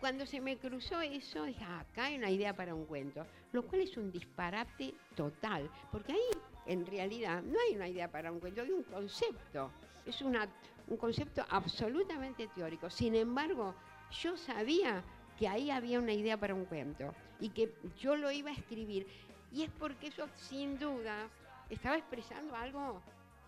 Cuando 0.00 0.26
se 0.26 0.40
me 0.40 0.56
cruzó 0.56 1.00
eso, 1.00 1.44
dije, 1.44 1.64
"Ah, 1.64 1.80
acá 1.80 2.06
hay 2.06 2.16
una 2.16 2.30
idea 2.30 2.54
para 2.54 2.74
un 2.74 2.86
cuento, 2.86 3.24
lo 3.52 3.62
cual 3.62 3.82
es 3.82 3.96
un 3.96 4.10
disparate 4.10 4.94
total, 5.14 5.70
porque 5.92 6.12
ahí 6.12 6.40
en 6.66 6.84
realidad 6.86 7.40
no 7.42 7.56
hay 7.60 7.76
una 7.76 7.88
idea 7.88 8.10
para 8.10 8.32
un 8.32 8.40
cuento, 8.40 8.62
hay 8.62 8.70
un 8.72 8.82
concepto, 8.82 9.70
es 10.04 10.20
una, 10.22 10.48
un 10.92 10.98
concepto 10.98 11.44
absolutamente 11.48 12.48
teórico. 12.48 12.90
Sin 12.90 13.14
embargo, 13.14 13.74
yo 14.10 14.36
sabía 14.36 15.02
que 15.38 15.48
ahí 15.48 15.70
había 15.70 15.98
una 15.98 16.12
idea 16.12 16.36
para 16.36 16.54
un 16.54 16.66
cuento 16.66 17.14
y 17.40 17.48
que 17.48 17.72
yo 17.98 18.14
lo 18.14 18.30
iba 18.30 18.50
a 18.50 18.54
escribir, 18.54 19.06
y 19.50 19.62
es 19.62 19.70
porque 19.70 20.08
eso 20.08 20.28
sin 20.36 20.78
duda 20.78 21.28
estaba 21.70 21.96
expresando 21.96 22.54
algo 22.54 23.00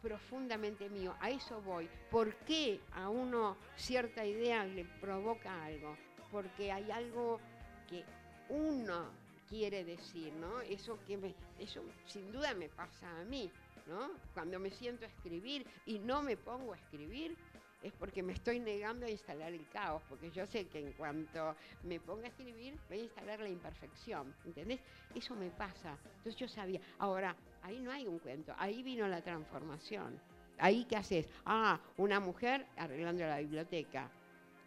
profundamente 0.02 0.88
mío. 0.88 1.14
A 1.20 1.30
eso 1.30 1.60
voy. 1.62 1.88
¿Por 2.10 2.34
qué 2.46 2.80
a 2.94 3.10
uno 3.10 3.56
cierta 3.76 4.24
idea 4.24 4.64
le 4.64 4.84
provoca 4.84 5.64
algo? 5.64 5.96
Porque 6.32 6.72
hay 6.72 6.90
algo 6.90 7.40
que 7.88 8.04
uno 8.48 9.10
quiere 9.48 9.84
decir, 9.84 10.32
¿no? 10.34 10.62
Eso 10.62 10.98
que 11.06 11.34
eso 11.58 11.82
sin 12.06 12.32
duda 12.32 12.54
me 12.54 12.68
pasa 12.70 13.20
a 13.20 13.24
mí, 13.24 13.50
¿no? 13.86 14.10
Cuando 14.32 14.58
me 14.58 14.70
siento 14.70 15.04
a 15.04 15.08
escribir 15.08 15.66
y 15.86 15.98
no 15.98 16.22
me 16.22 16.36
pongo 16.36 16.72
a 16.72 16.76
escribir, 16.76 17.36
es 17.82 17.92
porque 17.92 18.22
me 18.22 18.32
estoy 18.32 18.60
negando 18.60 19.04
a 19.04 19.10
instalar 19.10 19.52
el 19.52 19.68
caos, 19.68 20.02
porque 20.08 20.30
yo 20.30 20.46
sé 20.46 20.66
que 20.68 20.78
en 20.78 20.92
cuanto 20.92 21.54
me 21.82 22.00
ponga 22.00 22.24
a 22.24 22.28
escribir, 22.28 22.78
voy 22.88 23.00
a 23.00 23.02
instalar 23.02 23.40
la 23.40 23.48
imperfección, 23.50 24.34
¿entendés? 24.46 24.80
Eso 25.14 25.34
me 25.36 25.50
pasa. 25.50 25.98
Entonces 26.16 26.36
yo 26.36 26.48
sabía, 26.48 26.80
ahora, 26.98 27.36
ahí 27.62 27.80
no 27.80 27.92
hay 27.92 28.06
un 28.06 28.18
cuento, 28.20 28.54
ahí 28.56 28.82
vino 28.82 29.06
la 29.06 29.20
transformación. 29.20 30.18
Ahí 30.58 30.86
qué 30.88 30.96
haces? 30.96 31.28
Ah, 31.44 31.78
una 31.98 32.20
mujer 32.20 32.64
arreglando 32.76 33.22
la 33.26 33.38
biblioteca. 33.40 34.08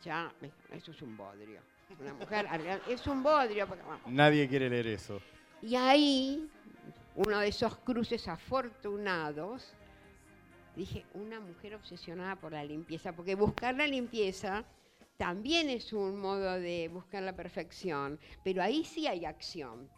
Ya, 0.04 0.32
eso 0.72 0.92
es 0.92 1.02
un 1.02 1.18
bodrio. 1.18 1.62
Una 2.00 2.14
mujer 2.14 2.46
arreglando, 2.48 2.86
es 2.88 3.08
un 3.08 3.24
bodrio. 3.24 3.66
porque, 3.68 3.84
bueno, 3.84 4.02
Nadie 4.08 4.48
quiere 4.48 4.70
leer 4.70 4.88
eso. 4.88 5.20
y 5.64 5.76
ahí, 5.76 6.48
uno 7.18 7.40
de 7.40 7.48
esos 7.48 7.76
cruces 7.78 8.28
afortunados, 8.28 9.74
dije, 10.76 11.04
una 11.16 11.40
mujer 11.40 11.74
obsesionada 11.74 12.36
por 12.36 12.52
la 12.52 12.64
limpieza, 12.64 13.12
porque 13.12 13.34
buscar 13.34 13.76
la 13.76 13.88
limpieza 13.88 14.64
también 15.18 15.70
es 15.70 15.94
un 15.94 16.20
modo 16.20 16.60
de 16.60 16.90
buscar 16.94 17.24
la 17.24 17.36
perfección, 17.36 18.20
pero 18.44 18.62
ahí 18.62 18.84
sí 18.86 19.08
hay 19.08 19.26
acción. 19.26 19.90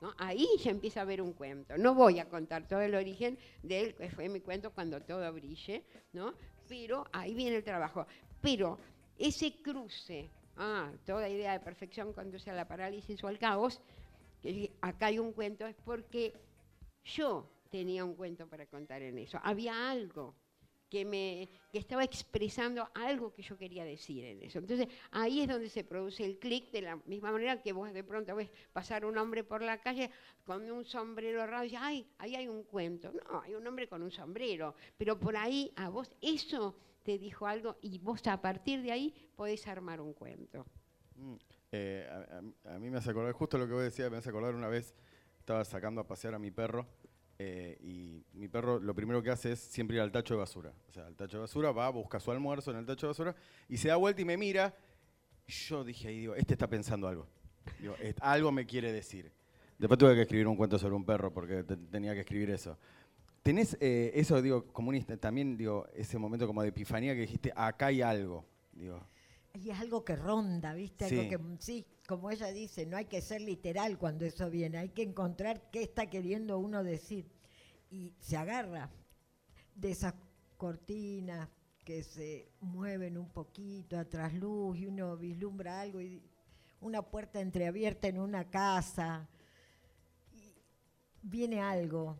¿no? 0.00 0.14
Ahí 0.18 0.46
ya 0.62 0.70
empieza 0.70 1.00
a 1.00 1.02
haber 1.02 1.20
un 1.20 1.32
cuento. 1.32 1.76
No 1.76 1.92
voy 1.96 2.20
a 2.20 2.28
contar 2.28 2.68
todo 2.68 2.80
el 2.80 2.94
origen 2.94 3.36
de 3.64 3.80
él, 3.80 3.94
que 3.96 4.08
fue 4.10 4.28
mi 4.28 4.38
cuento 4.38 4.70
cuando 4.70 5.00
todo 5.02 5.32
brille, 5.32 5.84
¿no? 6.12 6.34
pero 6.68 7.06
ahí 7.12 7.34
viene 7.34 7.56
el 7.56 7.64
trabajo. 7.64 8.06
Pero 8.40 8.78
ese 9.18 9.60
cruce, 9.60 10.30
ah, 10.56 10.92
toda 11.04 11.28
idea 11.28 11.52
de 11.52 11.60
perfección 11.60 12.12
conduce 12.12 12.50
a 12.50 12.54
la 12.54 12.68
parálisis 12.68 13.24
o 13.24 13.26
al 13.26 13.38
caos, 13.40 13.80
que 14.40 14.70
acá 14.80 15.06
hay 15.06 15.18
un 15.18 15.32
cuento, 15.32 15.66
es 15.66 15.74
porque 15.84 16.32
yo 17.16 17.50
tenía 17.70 18.04
un 18.04 18.14
cuento 18.14 18.46
para 18.48 18.66
contar 18.66 19.02
en 19.02 19.18
eso. 19.18 19.38
Había 19.42 19.90
algo 19.90 20.34
que 20.88 21.04
me 21.04 21.50
que 21.70 21.78
estaba 21.78 22.02
expresando 22.02 22.88
algo 22.94 23.34
que 23.34 23.42
yo 23.42 23.58
quería 23.58 23.84
decir 23.84 24.24
en 24.24 24.42
eso. 24.42 24.58
Entonces, 24.58 24.88
ahí 25.10 25.40
es 25.42 25.48
donde 25.48 25.68
se 25.68 25.84
produce 25.84 26.24
el 26.24 26.38
clic 26.38 26.70
de 26.70 26.80
la 26.80 26.96
misma 27.04 27.30
manera 27.30 27.60
que 27.60 27.72
vos 27.74 27.92
de 27.92 28.02
pronto 28.02 28.34
ves 28.34 28.50
pasar 28.72 29.04
un 29.04 29.18
hombre 29.18 29.44
por 29.44 29.60
la 29.60 29.82
calle 29.82 30.10
con 30.44 30.70
un 30.70 30.86
sombrero 30.86 31.46
raro 31.46 31.64
y 31.66 31.76
ay, 31.76 32.06
ahí 32.16 32.36
hay 32.36 32.48
un 32.48 32.62
cuento. 32.64 33.12
No, 33.12 33.42
hay 33.42 33.54
un 33.54 33.66
hombre 33.66 33.86
con 33.86 34.02
un 34.02 34.10
sombrero, 34.10 34.74
pero 34.96 35.18
por 35.18 35.36
ahí 35.36 35.70
a 35.76 35.90
vos 35.90 36.10
eso 36.22 36.74
te 37.02 37.18
dijo 37.18 37.46
algo 37.46 37.76
y 37.82 37.98
vos 37.98 38.26
a 38.26 38.40
partir 38.40 38.80
de 38.80 38.92
ahí 38.92 39.14
podés 39.36 39.66
armar 39.68 40.00
un 40.00 40.14
cuento. 40.14 40.64
Mm, 41.16 41.34
eh, 41.72 42.08
a- 42.10 42.74
a 42.74 42.78
mí 42.78 42.88
me 42.88 42.96
hace 42.96 43.10
acordar, 43.10 43.32
justo 43.32 43.58
lo 43.58 43.66
que 43.66 43.74
vos 43.74 43.82
decías, 43.82 44.10
me 44.10 44.16
hace 44.16 44.30
acordar 44.30 44.54
una 44.54 44.68
vez, 44.68 44.94
estaba 45.48 45.64
sacando 45.64 46.02
a 46.02 46.06
pasear 46.06 46.34
a 46.34 46.38
mi 46.38 46.50
perro 46.50 46.86
eh, 47.38 47.78
y 47.80 48.22
mi 48.34 48.48
perro 48.48 48.78
lo 48.78 48.94
primero 48.94 49.22
que 49.22 49.30
hace 49.30 49.52
es 49.52 49.58
siempre 49.60 49.96
ir 49.96 50.02
al 50.02 50.12
tacho 50.12 50.34
de 50.34 50.40
basura. 50.40 50.74
O 50.90 50.92
sea, 50.92 51.06
al 51.06 51.16
tacho 51.16 51.38
de 51.38 51.40
basura 51.42 51.72
va, 51.72 51.88
busca 51.88 52.20
su 52.20 52.30
almuerzo 52.30 52.70
en 52.70 52.76
el 52.76 52.84
tacho 52.84 53.06
de 53.06 53.12
basura 53.12 53.34
y 53.66 53.78
se 53.78 53.88
da 53.88 53.96
vuelta 53.96 54.20
y 54.20 54.26
me 54.26 54.36
mira 54.36 54.74
Yo 55.46 55.82
dije 55.84 56.08
ahí, 56.08 56.18
digo, 56.20 56.34
este 56.34 56.52
está 56.52 56.66
pensando 56.68 57.08
algo. 57.08 57.26
Digo, 57.80 57.94
"Est- 57.98 58.18
algo 58.20 58.52
me 58.52 58.66
quiere 58.66 58.92
decir. 58.92 59.32
Después 59.78 59.96
tuve 59.96 60.14
que 60.14 60.20
escribir 60.22 60.46
un 60.46 60.56
cuento 60.56 60.78
sobre 60.78 60.94
un 60.94 61.06
perro 61.06 61.32
porque 61.32 61.64
te- 61.64 61.78
tenía 61.78 62.12
que 62.12 62.20
escribir 62.20 62.50
eso. 62.50 62.76
¿Tenés 63.42 63.74
eh, 63.80 64.10
eso, 64.14 64.42
digo, 64.42 64.66
como 64.66 64.90
un 64.90 64.96
inst- 64.96 65.18
también, 65.18 65.56
digo, 65.56 65.86
ese 65.94 66.18
momento 66.18 66.46
como 66.46 66.60
de 66.60 66.68
epifanía 66.68 67.14
que 67.14 67.22
dijiste, 67.22 67.50
acá 67.56 67.86
hay 67.86 68.02
algo? 68.02 68.44
Digo, 68.72 69.00
Y 69.54 69.70
es 69.70 69.80
algo 69.80 70.04
que 70.04 70.14
ronda, 70.14 70.74
¿viste? 70.74 71.08
Sí. 71.08 71.18
Algo 71.18 71.30
que, 71.30 71.38
sí, 71.60 71.86
como 72.08 72.30
ella 72.30 72.46
dice, 72.46 72.86
no 72.86 72.96
hay 72.96 73.04
que 73.04 73.20
ser 73.20 73.42
literal 73.42 73.98
cuando 73.98 74.24
eso 74.24 74.48
viene, 74.48 74.78
hay 74.78 74.88
que 74.88 75.02
encontrar 75.02 75.70
qué 75.70 75.82
está 75.82 76.06
queriendo 76.08 76.58
uno 76.58 76.82
decir. 76.82 77.30
Y 77.90 78.14
se 78.18 78.38
agarra 78.38 78.90
de 79.74 79.90
esas 79.90 80.14
cortinas 80.56 81.50
que 81.84 82.02
se 82.02 82.50
mueven 82.60 83.18
un 83.18 83.28
poquito 83.28 83.98
a 83.98 84.06
trasluz 84.06 84.78
y 84.78 84.86
uno 84.86 85.18
vislumbra 85.18 85.82
algo 85.82 86.00
y 86.00 86.22
una 86.80 87.02
puerta 87.02 87.42
entreabierta 87.42 88.08
en 88.08 88.18
una 88.18 88.48
casa. 88.48 89.28
Y 90.32 90.54
viene 91.20 91.60
algo, 91.60 92.16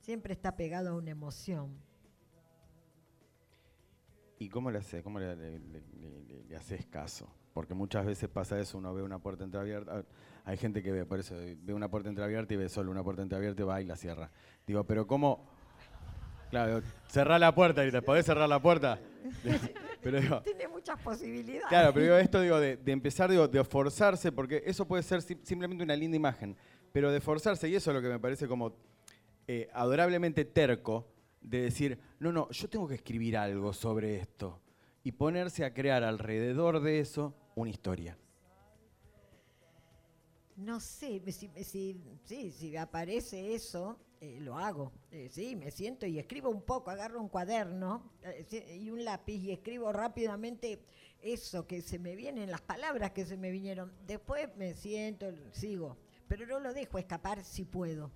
siempre 0.00 0.32
está 0.32 0.56
pegado 0.56 0.90
a 0.90 0.94
una 0.96 1.12
emoción. 1.12 1.80
¿Y 4.40 4.48
cómo 4.48 4.68
le 4.68 4.78
haces? 4.78 5.00
¿Cómo 5.04 5.20
le, 5.20 6.56
haces 6.56 6.86
caso? 6.86 7.32
Porque 7.52 7.74
muchas 7.74 8.06
veces 8.06 8.28
pasa 8.28 8.58
eso, 8.60 8.78
uno 8.78 8.94
ve 8.94 9.02
una 9.02 9.18
puerta 9.18 9.44
entreabierta. 9.44 10.04
Hay 10.44 10.56
gente 10.56 10.82
que 10.82 10.92
ve, 10.92 11.04
por 11.04 11.18
eso, 11.20 11.34
ve 11.36 11.74
una 11.74 11.88
puerta 11.90 12.08
entreabierta 12.08 12.54
y 12.54 12.56
ve 12.56 12.68
solo 12.68 12.90
una 12.90 13.02
puerta 13.02 13.22
entreabierta 13.22 13.62
y 13.62 13.64
va 13.64 13.80
y 13.80 13.84
la 13.84 13.96
cierra. 13.96 14.30
Digo, 14.66 14.84
pero 14.84 15.06
¿cómo? 15.06 15.48
Claro, 16.50 16.82
cerrar 17.08 17.38
la 17.40 17.54
puerta 17.54 17.84
y 17.86 17.90
te 17.92 18.02
podés 18.02 18.26
cerrar 18.26 18.48
la 18.48 18.60
puerta. 18.60 18.98
pero 20.02 20.20
digo, 20.20 20.42
Tiene 20.42 20.66
muchas 20.68 20.98
posibilidades. 21.00 21.68
Claro, 21.68 21.92
pero 21.92 22.04
digo, 22.06 22.16
esto 22.16 22.40
digo, 22.40 22.58
de, 22.58 22.76
de 22.76 22.92
empezar 22.92 23.30
digo, 23.30 23.46
de 23.46 23.62
forzarse, 23.64 24.32
porque 24.32 24.62
eso 24.66 24.86
puede 24.86 25.02
ser 25.02 25.20
sim- 25.22 25.38
simplemente 25.44 25.84
una 25.84 25.94
linda 25.94 26.16
imagen, 26.16 26.56
pero 26.92 27.12
de 27.12 27.20
forzarse, 27.20 27.68
y 27.68 27.74
eso 27.76 27.90
es 27.90 27.94
lo 27.96 28.02
que 28.02 28.08
me 28.08 28.18
parece 28.18 28.48
como 28.48 28.74
eh, 29.46 29.68
adorablemente 29.72 30.44
terco, 30.44 31.06
de 31.40 31.62
decir, 31.62 31.98
no, 32.18 32.32
no, 32.32 32.48
yo 32.50 32.68
tengo 32.68 32.86
que 32.88 32.94
escribir 32.96 33.36
algo 33.36 33.72
sobre 33.72 34.16
esto, 34.16 34.60
y 35.02 35.12
ponerse 35.12 35.64
a 35.64 35.72
crear 35.74 36.02
alrededor 36.04 36.80
de 36.80 37.00
eso 37.00 37.34
una 37.54 37.70
historia. 37.70 38.16
No 40.56 40.78
sé, 40.80 41.22
si, 41.32 41.48
me- 41.48 41.64
si, 41.64 41.98
sí, 42.24 42.50
si 42.50 42.76
aparece 42.76 43.54
eso, 43.54 43.98
eh, 44.20 44.38
lo 44.40 44.58
hago. 44.58 44.92
Eh, 45.10 45.28
sí, 45.30 45.56
me 45.56 45.70
siento 45.70 46.04
y 46.06 46.18
escribo 46.18 46.50
un 46.50 46.62
poco, 46.62 46.90
agarro 46.90 47.20
un 47.20 47.28
cuaderno 47.28 48.12
eh, 48.22 48.78
y 48.78 48.90
un 48.90 49.04
lápiz 49.04 49.38
y 49.42 49.52
escribo 49.52 49.90
rápidamente 49.92 50.84
eso 51.22 51.66
que 51.66 51.80
se 51.80 51.98
me 51.98 52.14
vienen, 52.14 52.50
las 52.50 52.60
palabras 52.60 53.12
que 53.12 53.24
se 53.24 53.38
me 53.38 53.50
vinieron. 53.50 53.90
Después 54.06 54.54
me 54.56 54.74
siento, 54.74 55.32
sigo, 55.52 55.96
pero 56.28 56.46
no 56.46 56.60
lo 56.60 56.74
dejo 56.74 56.98
escapar 56.98 57.42
si 57.42 57.64
puedo. 57.64 58.10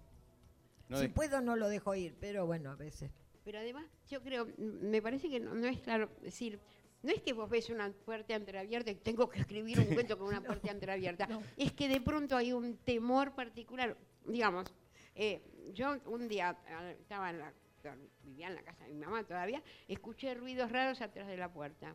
No 0.90 0.98
si 0.98 1.08
puedo 1.08 1.40
no 1.40 1.56
lo 1.56 1.68
dejo 1.70 1.94
ir, 1.94 2.14
pero 2.20 2.44
bueno, 2.44 2.70
a 2.72 2.76
veces. 2.76 3.10
Pero 3.44 3.58
además, 3.58 3.84
yo 4.08 4.22
creo, 4.22 4.46
me 4.58 5.02
parece 5.02 5.28
que 5.28 5.38
no, 5.40 5.54
no 5.54 5.66
es 5.66 5.78
claro, 5.80 6.10
decir, 6.22 6.58
no 7.02 7.12
es 7.12 7.20
que 7.20 7.32
vos 7.34 7.48
ves 7.50 7.68
una 7.68 7.90
puerta 7.92 8.34
entreabierta 8.34 8.90
y 8.90 8.94
tengo 8.94 9.28
que 9.28 9.40
escribir 9.40 9.78
un 9.78 9.86
cuento 9.94 10.18
con 10.18 10.28
una 10.28 10.40
puerta 10.42 10.70
entreabierta, 10.70 11.26
no. 11.26 11.42
es 11.56 11.72
que 11.72 11.88
de 11.88 12.00
pronto 12.00 12.36
hay 12.36 12.52
un 12.52 12.78
temor 12.78 13.34
particular. 13.34 13.96
Digamos, 14.24 14.72
eh, 15.14 15.42
yo 15.74 15.96
un 16.06 16.26
día 16.28 16.56
estaba 16.98 17.28
en 17.30 17.38
la, 17.40 17.52
vivía 18.22 18.48
en 18.48 18.54
la 18.54 18.62
casa 18.62 18.84
de 18.86 18.94
mi 18.94 19.00
mamá 19.00 19.22
todavía, 19.24 19.62
escuché 19.86 20.34
ruidos 20.34 20.72
raros 20.72 21.02
atrás 21.02 21.26
de 21.28 21.36
la 21.36 21.52
puerta. 21.52 21.94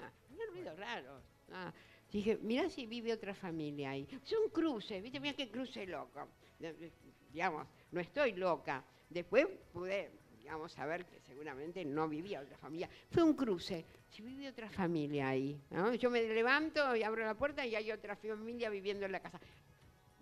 Ah, 0.00 0.10
ruidos 0.52 0.78
raros. 0.78 1.22
Ah, 1.52 1.72
dije, 2.10 2.38
mirá 2.38 2.70
si 2.70 2.86
vive 2.86 3.12
otra 3.12 3.34
familia 3.34 3.90
ahí. 3.90 4.08
Son 4.24 4.48
cruces, 4.50 5.02
¿viste? 5.02 5.20
Mira 5.20 5.34
qué 5.36 5.50
cruce 5.50 5.86
loco. 5.86 6.28
De- 6.58 6.72
de- 6.72 6.92
Digamos, 7.30 7.66
no 7.92 8.00
estoy 8.00 8.32
loca. 8.32 8.82
Después 9.10 9.46
pude, 9.72 10.10
digamos, 10.48 10.72
saber 10.72 11.04
que 11.04 11.20
seguramente 11.20 11.84
no 11.84 12.08
vivía 12.08 12.40
otra 12.40 12.56
familia. 12.56 12.88
Fue 13.10 13.22
un 13.22 13.34
cruce. 13.34 13.84
Si 14.08 14.22
vive 14.22 14.48
otra 14.48 14.70
familia 14.70 15.28
ahí. 15.28 15.60
¿no? 15.68 15.92
Yo 15.94 16.08
me 16.08 16.22
levanto 16.22 16.96
y 16.96 17.02
abro 17.02 17.22
la 17.22 17.34
puerta 17.34 17.66
y 17.66 17.76
hay 17.76 17.92
otra 17.92 18.16
familia 18.16 18.70
viviendo 18.70 19.04
en 19.04 19.12
la 19.12 19.20
casa. 19.20 19.38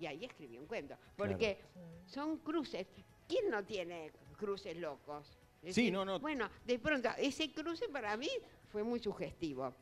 Y 0.01 0.07
ahí 0.07 0.25
escribí 0.25 0.59
un 0.59 0.67
cuento. 0.67 0.97
Porque 1.17 1.59
son 2.07 2.39
cruces. 2.39 2.89
¿Quién 3.29 3.51
no 3.51 3.63
tiene 3.63 4.11
cruces 4.37 4.77
locos? 4.77 5.39
Es 5.63 5.77
Sí, 5.77 5.93
no, 5.93 6.05
no. 6.05 6.19
Bueno, 6.19 6.51
de 6.65 6.81
pronto, 6.81 7.09
ese 7.19 7.53
cruce 7.53 7.89
para 7.89 8.17
mí 8.17 8.31
fue 8.73 8.83
muy 8.83 8.99
sugestivo. 8.99 9.73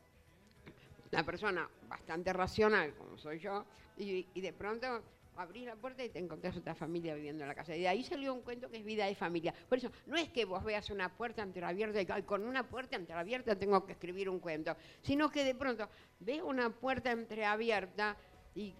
Una 1.11 1.23
persona 1.23 1.67
bastante 1.89 2.31
racional, 2.33 2.93
como 2.93 3.17
soy 3.17 3.39
yo, 3.39 3.65
y, 3.97 4.27
y 4.31 4.41
de 4.41 4.53
pronto 4.53 5.01
abrís 5.37 5.65
la 5.65 5.75
puerta 5.75 6.03
y 6.03 6.09
te 6.09 6.19
encontrás 6.19 6.55
otra 6.57 6.75
familia 6.75 7.15
viviendo 7.15 7.43
en 7.43 7.47
la 7.49 7.55
casa. 7.55 7.75
Y 7.75 7.81
de 7.81 7.87
ahí 7.87 8.03
salió 8.03 8.33
un 8.33 8.41
cuento 8.41 8.69
que 8.69 8.77
es 8.77 8.85
vida 8.85 9.05
de 9.05 9.15
familia. 9.15 9.53
Por 9.67 9.77
eso, 9.77 9.91
no 10.07 10.15
es 10.17 10.29
que 10.29 10.45
vos 10.45 10.63
veas 10.63 10.89
una 10.89 11.15
puerta 11.15 11.41
entreabierta 11.43 12.01
y 12.01 12.07
"Ay, 12.09 12.23
con 12.23 12.43
una 12.45 12.67
puerta 12.69 12.95
entreabierta 12.95 13.55
tengo 13.57 13.85
que 13.85 13.93
escribir 13.93 14.29
un 14.29 14.39
cuento, 14.39 14.75
sino 15.01 15.29
que 15.29 15.43
de 15.43 15.55
pronto 15.55 15.89
ves 16.19 16.41
una 16.41 16.69
puerta 16.69 17.11
entreabierta 17.11 18.17
y 18.55 18.73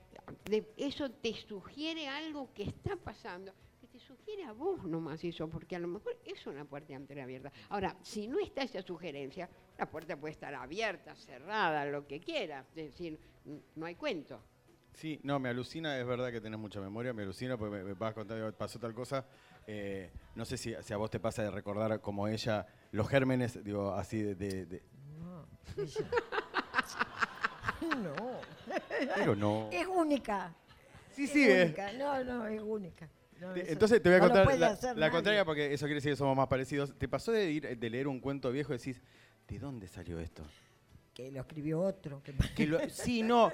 de- 0.50 0.66
eso 0.78 1.12
te 1.12 1.34
sugiere 1.34 2.08
algo 2.08 2.54
que 2.54 2.64
está 2.64 2.96
pasando, 2.96 3.54
que 3.82 3.88
te 3.88 4.00
sugiere 4.00 4.44
a 4.46 4.54
vos 4.54 4.84
nomás 4.86 5.24
eso, 5.24 5.50
porque 5.50 5.76
a 5.76 5.80
lo 5.80 5.88
mejor 5.90 6.18
es 6.26 6.48
una 6.48 6.64
puerta 6.66 6.94
entreabierta. 6.94 7.52
Ahora, 7.70 7.96
si 8.02 8.28
no 8.28 8.40
está 8.40 8.64
esa 8.64 8.82
sugerencia, 8.82 9.50
la 9.78 9.86
puerta 9.90 10.16
puede 10.18 10.32
estar 10.34 10.56
abierta, 10.56 11.14
cerrada, 11.16 11.86
lo 11.86 12.08
que 12.08 12.20
quiera, 12.22 12.66
es 12.70 12.76
decir, 12.76 13.20
no 13.76 13.86
hay 13.86 13.96
cuento. 13.96 14.42
Sí, 14.96 15.20
no, 15.24 15.40
me 15.40 15.50
alucina, 15.50 15.98
es 16.00 16.06
verdad 16.08 16.32
que 16.32 16.40
tenés 16.40 16.58
mucha 16.60 16.80
memoria, 16.80 17.12
me 17.14 17.24
alucina 17.24 17.58
porque 17.58 17.76
me, 17.78 17.84
me 17.84 17.94
vas 17.94 18.12
a 18.12 18.14
contar, 18.14 18.38
digo, 18.38 18.52
pasó 18.54 18.80
tal 18.80 18.94
cosa. 18.94 19.26
eh, 19.68 20.10
no 20.36 20.46
sé 20.46 20.58
si, 20.58 20.74
si 20.82 20.94
a 20.94 20.98
vos 20.98 21.10
te 21.12 21.20
pasa 21.20 21.44
de 21.44 21.52
recordar 21.52 22.00
como 22.00 22.28
ella, 22.30 22.66
los 22.92 23.08
gérmenes, 23.10 23.62
digo, 23.64 23.94
así 23.94 24.22
de... 24.22 24.36
de- 24.36 24.66
de- 24.66 24.84
No, 27.82 27.96
no. 27.98 28.16
pero 29.16 29.36
no. 29.36 29.70
Es 29.72 29.86
única. 29.88 30.54
Sí, 31.12 31.26
es 31.26 31.32
sí, 31.32 31.44
eh. 31.50 31.66
única. 31.66 31.92
No, 31.94 32.24
no, 32.24 32.48
es 32.48 32.62
única. 32.62 33.10
No, 33.40 33.54
Entonces 33.54 34.02
te 34.02 34.08
voy 34.10 34.16
a 34.18 34.22
no 34.22 34.28
contar 34.28 34.58
la, 34.58 34.94
la 34.96 35.12
contraria 35.12 35.44
porque 35.44 35.74
eso 35.74 35.86
quiere 35.86 35.96
decir 35.96 36.14
que 36.14 36.16
somos 36.16 36.38
más 36.38 36.48
parecidos. 36.48 36.98
¿Te 36.98 37.10
pasó 37.10 37.34
de 37.34 37.52
ir 37.52 37.78
de 37.78 37.90
leer 37.90 38.08
un 38.08 38.22
cuento 38.22 38.50
viejo 38.52 38.74
y 38.74 38.78
decís, 38.78 39.02
¿de 39.48 39.60
dónde 39.60 39.88
salió 39.90 40.20
esto? 40.20 40.46
Que 41.16 41.32
lo 41.32 41.40
escribió 41.40 41.80
otro. 41.82 42.22
que- 42.22 42.36
Que 42.56 42.68
lo- 42.68 42.80
sí, 42.90 43.24
no. 43.24 43.52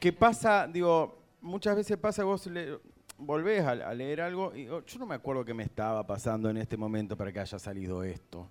Que 0.00 0.12
pasa, 0.12 0.66
digo, 0.66 1.18
muchas 1.40 1.76
veces 1.76 1.96
pasa 1.98 2.24
vos 2.24 2.46
le- 2.48 2.80
volvés 3.18 3.62
a, 3.62 3.70
a 3.72 3.94
leer 3.94 4.20
algo 4.22 4.52
y 4.56 4.68
oh, 4.68 4.84
yo 4.84 4.98
no 4.98 5.06
me 5.06 5.14
acuerdo 5.14 5.44
qué 5.44 5.54
me 5.54 5.62
estaba 5.62 6.04
pasando 6.04 6.50
en 6.50 6.56
este 6.56 6.76
momento 6.76 7.16
para 7.16 7.30
que 7.32 7.38
haya 7.38 7.58
salido 7.60 8.02
esto. 8.02 8.50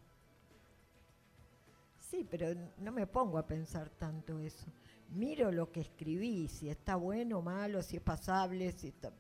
Sí, 1.97 2.26
pero 2.30 2.47
no 2.78 2.91
me 2.91 3.08
pongo 3.08 3.38
a 3.39 3.47
pensar 3.47 3.89
tanto 3.89 4.38
eso. 4.39 4.68
Miro 5.10 5.51
lo 5.51 5.72
que 5.72 5.82
escribí, 5.82 6.47
si 6.47 6.70
está 6.70 6.95
bueno 6.95 7.39
o 7.39 7.41
malo, 7.41 7.82
si 7.82 7.97
es 7.97 8.01
pasable, 8.04 8.72
si 8.72 8.89
está 8.89 9.12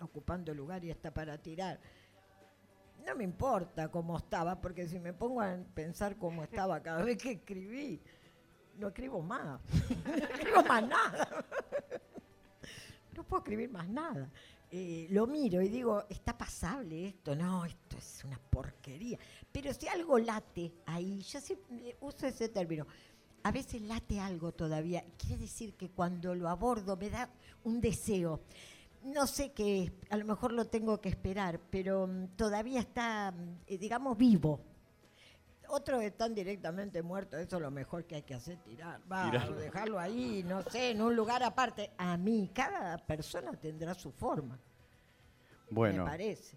ocupando 0.00 0.54
lugar 0.54 0.84
y 0.84 0.90
está 0.90 1.12
para 1.12 1.36
tirar. 1.38 1.80
No 3.04 3.14
me 3.16 3.24
importa 3.24 3.90
cómo 3.90 4.16
estaba, 4.16 4.60
porque 4.60 4.86
si 4.86 4.98
me 5.00 5.12
pongo 5.12 5.40
a 5.40 5.56
pensar 5.74 6.16
cómo 6.16 6.44
estaba 6.44 6.80
cada 6.82 7.02
vez 7.02 7.18
que 7.18 7.32
escribí, 7.32 8.00
no 8.78 8.88
escribo 8.88 9.20
más. 9.20 9.60
no 10.06 10.14
escribo 10.14 10.62
más 10.62 10.88
nada. 10.88 11.44
no 13.14 13.24
puedo 13.24 13.42
escribir 13.42 13.70
más 13.70 13.88
nada. 13.88 14.30
Eh, 14.70 15.06
lo 15.10 15.26
miro 15.26 15.62
y 15.62 15.68
digo, 15.68 16.04
¿está 16.10 16.36
pasable 16.36 17.08
esto? 17.08 17.34
No, 17.34 17.64
esto 17.64 17.96
es 17.96 18.22
una 18.24 18.38
porquería. 18.38 19.18
Pero 19.50 19.72
si 19.72 19.88
algo 19.88 20.18
late 20.18 20.74
ahí, 20.86 21.22
yo 21.22 21.40
siempre 21.40 21.96
uso 22.00 22.26
ese 22.26 22.50
término, 22.50 22.86
a 23.42 23.50
veces 23.50 23.80
late 23.82 24.20
algo 24.20 24.52
todavía. 24.52 25.04
Quiere 25.16 25.42
decir 25.42 25.74
que 25.74 25.90
cuando 25.90 26.34
lo 26.34 26.48
abordo 26.48 26.96
me 26.96 27.10
da 27.10 27.30
un 27.64 27.80
deseo. 27.80 28.42
No 29.04 29.26
sé 29.26 29.52
qué 29.52 29.92
a 30.10 30.16
lo 30.16 30.24
mejor 30.24 30.52
lo 30.52 30.66
tengo 30.66 31.00
que 31.00 31.08
esperar, 31.08 31.60
pero 31.70 32.06
mm, 32.06 32.36
todavía 32.36 32.80
está, 32.80 33.32
mm, 33.32 33.60
eh, 33.66 33.78
digamos, 33.78 34.18
vivo. 34.18 34.60
Otros 35.68 36.02
están 36.02 36.34
directamente 36.34 37.02
muertos, 37.02 37.38
eso 37.40 37.56
es 37.56 37.62
lo 37.62 37.70
mejor 37.70 38.04
que 38.04 38.16
hay 38.16 38.22
que 38.22 38.34
hacer, 38.34 38.56
tirar, 38.64 39.00
va, 39.10 39.30
dejarlo 39.30 39.98
ahí, 40.00 40.42
no 40.46 40.62
sé, 40.62 40.90
en 40.92 41.02
un 41.02 41.14
lugar 41.14 41.42
aparte. 41.42 41.90
A 41.98 42.16
mí, 42.16 42.50
cada 42.54 42.96
persona 42.98 43.52
tendrá 43.52 43.92
su 43.94 44.10
forma, 44.12 44.58
Bueno, 45.70 46.04
me 46.04 46.10
parece. 46.10 46.56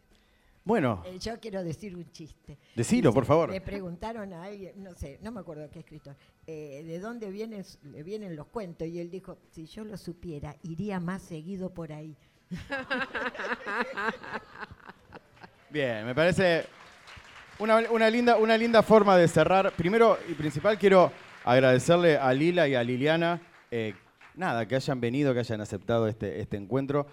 bueno, 0.63 1.03
Eh, 1.05 1.19
yo 1.19 1.39
quiero 1.39 1.63
decir 1.63 1.95
un 1.95 2.09
chiste. 2.11 2.57
Decilo, 2.75 3.09
Dice- 3.09 3.15
por 3.15 3.25
favor. 3.25 3.49
Le 3.51 3.59
preguntaron 3.61 4.31
a 4.33 4.43
alguien, 4.43 4.81
no 4.81 4.93
sé, 4.95 5.19
no 5.21 5.31
me 5.31 5.41
acuerdo 5.41 5.69
qué 5.69 5.79
escritor, 5.79 6.15
eh, 6.47 6.83
de 6.85 6.99
dónde 6.99 7.29
vienen, 7.31 7.65
le 7.83 8.03
vienen 8.03 8.35
los 8.35 8.47
cuentos. 8.47 8.87
Y 8.87 8.99
él 8.99 9.09
dijo, 9.11 9.37
si 9.51 9.65
yo 9.65 9.83
lo 9.83 9.97
supiera, 9.97 10.55
iría 10.63 10.99
más 11.01 11.21
seguido 11.21 11.73
por 11.73 11.91
ahí. 11.91 12.15
bien, 15.69 16.05
me 16.05 16.15
parece 16.15 16.65
una, 17.61 17.77
una 17.91 18.09
linda, 18.09 18.37
una 18.37 18.57
linda 18.57 18.81
forma 18.81 19.15
de 19.17 19.27
cerrar. 19.27 19.71
Primero 19.73 20.17
y 20.27 20.33
principal 20.33 20.77
quiero 20.77 21.11
agradecerle 21.43 22.17
a 22.17 22.33
Lila 22.33 22.67
y 22.67 22.75
a 22.75 22.83
Liliana 22.83 23.39
eh, 23.69 23.93
nada, 24.35 24.67
que 24.67 24.75
hayan 24.75 24.99
venido, 24.99 25.33
que 25.33 25.39
hayan 25.39 25.61
aceptado 25.61 26.07
este, 26.07 26.41
este 26.41 26.57
encuentro. 26.57 27.05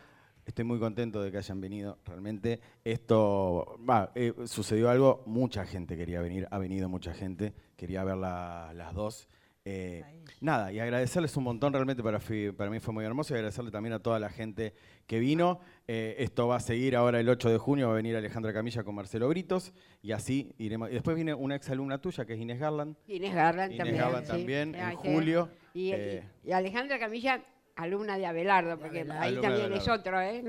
Estoy 0.47 0.65
muy 0.65 0.79
contento 0.79 1.21
de 1.23 1.31
que 1.31 1.37
hayan 1.39 1.61
venido. 1.61 1.99
Realmente 2.07 2.61
esto, 2.83 3.79
eh, 4.15 4.33
sucedió 4.47 4.89
algo, 4.89 5.23
mucha 5.27 5.67
gente 5.67 5.97
quería 5.97 6.23
venir, 6.23 6.49
ha 6.51 6.59
venido 6.59 6.89
mucha 6.89 7.13
gente, 7.13 7.53
quería 7.77 8.03
ver 8.05 8.17
la- 8.17 8.73
las 8.75 8.95
dos. 8.95 9.29
Eh, 9.65 10.03
nada, 10.41 10.73
y 10.73 10.81
agradecerles 10.81 11.37
un 11.37 11.45
montón, 11.45 11.73
realmente 11.75 12.03
para, 12.03 12.19
para 12.57 12.71
mí 12.71 12.81
fue 12.81 12.95
muy 12.95 13.05
hermoso, 13.05 13.35
y 13.35 13.37
agradecerle 13.37 13.71
también 13.71 13.93
a 13.93 13.99
toda 13.99 14.19
la 14.19 14.31
gente 14.31 14.73
que 15.07 15.19
vino. 15.19 15.61
Eh, 15.87 16.17
esto 16.21 16.49
va 16.49 16.57
a 16.57 16.61
seguir 16.61 16.97
ahora 16.97 17.21
el 17.21 17.29
8 17.29 17.51
de 17.51 17.59
junio, 17.59 17.87
va 17.89 17.93
a 17.93 17.97
venir 17.97 18.17
Alejandra 18.17 18.53
Camilla 18.53 18.83
con 18.83 18.95
Marcelo 18.95 19.29
Britos, 19.29 19.73
y 20.01 20.13
así 20.13 20.55
iremos. 20.59 20.89
Y 20.91 20.95
después 20.95 21.17
viene 21.17 21.35
una 21.35 21.57
ex 21.57 21.69
alumna 21.71 22.01
tuya, 22.01 22.25
que 22.25 22.33
es 22.35 22.41
Inés 22.41 22.59
Garland. 22.61 22.97
Inés 23.09 23.35
Garland 23.35 23.73
Inés 23.73 23.79
también. 23.85 24.03
Garland 24.03 24.25
sí. 24.27 24.33
también, 24.33 24.75
en 24.75 24.81
Ay, 24.83 24.97
julio. 24.97 25.51
Y, 25.75 25.93
eh, 25.93 26.23
y 26.45 26.53
Alejandra 26.53 26.99
Camilla, 26.99 27.43
alumna 27.77 28.17
de 28.17 28.27
Abelardo, 28.27 28.79
porque 28.79 29.01
Abelardo. 29.01 29.23
ahí 29.23 29.29
Alumna 29.35 29.49
también 29.49 29.73
es 29.75 29.89
otro, 29.89 30.21
¿eh? 30.21 30.45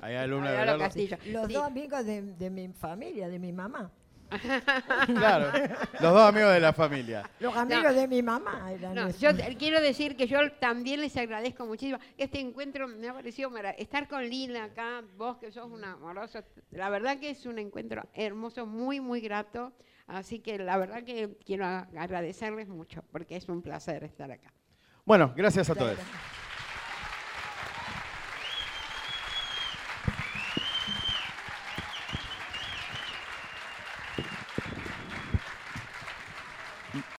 Hay 0.00 0.14
alumna 0.14 0.50
de 0.52 0.56
Abelardo. 0.58 0.78
Castillo. 0.80 1.16
Los 1.26 1.46
Sí. 1.48 1.52
dos 1.54 1.64
amigos 1.66 2.06
de, 2.06 2.22
de 2.22 2.50
mi 2.50 2.68
familia, 2.68 3.28
de 3.28 3.38
mi 3.38 3.52
mamá. 3.52 3.90
Claro, 5.06 5.50
los 6.00 6.12
dos 6.12 6.28
amigos 6.28 6.52
de 6.52 6.60
la 6.60 6.72
familia. 6.72 7.28
Los 7.40 7.56
amigos 7.56 7.94
de 7.94 8.06
mi 8.08 8.22
mamá 8.22 8.70
eran 8.72 8.94
No, 8.94 9.10
yo 9.10 9.30
quiero 9.58 9.80
decir 9.80 10.16
que 10.16 10.26
yo 10.26 10.38
también 10.52 11.00
les 11.00 11.16
agradezco 11.16 11.66
muchísimo. 11.66 11.98
Este 12.16 12.40
encuentro 12.40 12.86
me 12.88 13.08
ha 13.08 13.12
parecido 13.14 13.50
mara- 13.50 13.70
estar 13.72 14.08
con 14.08 14.22
Lila 14.28 14.64
acá, 14.64 15.02
vos 15.16 15.36
que 15.38 15.50
sos 15.50 15.66
una 15.70 15.92
amorosa. 15.92 16.44
La 16.70 16.88
verdad 16.90 17.18
que 17.18 17.30
es 17.30 17.44
un 17.46 17.58
encuentro 17.58 18.02
hermoso, 18.14 18.66
muy, 18.66 19.00
muy 19.00 19.20
grato. 19.20 19.72
Así 20.06 20.40
que 20.40 20.58
la 20.58 20.76
verdad 20.76 21.04
que 21.04 21.36
quiero 21.46 21.64
agradecerles 21.66 22.68
mucho 22.68 23.02
porque 23.12 23.36
es 23.36 23.48
un 23.48 23.62
placer 23.62 24.02
estar 24.04 24.30
acá. 24.30 24.52
Bueno, 25.04 25.32
gracias 25.36 25.70
a 25.70 25.74
todos. 25.74 25.96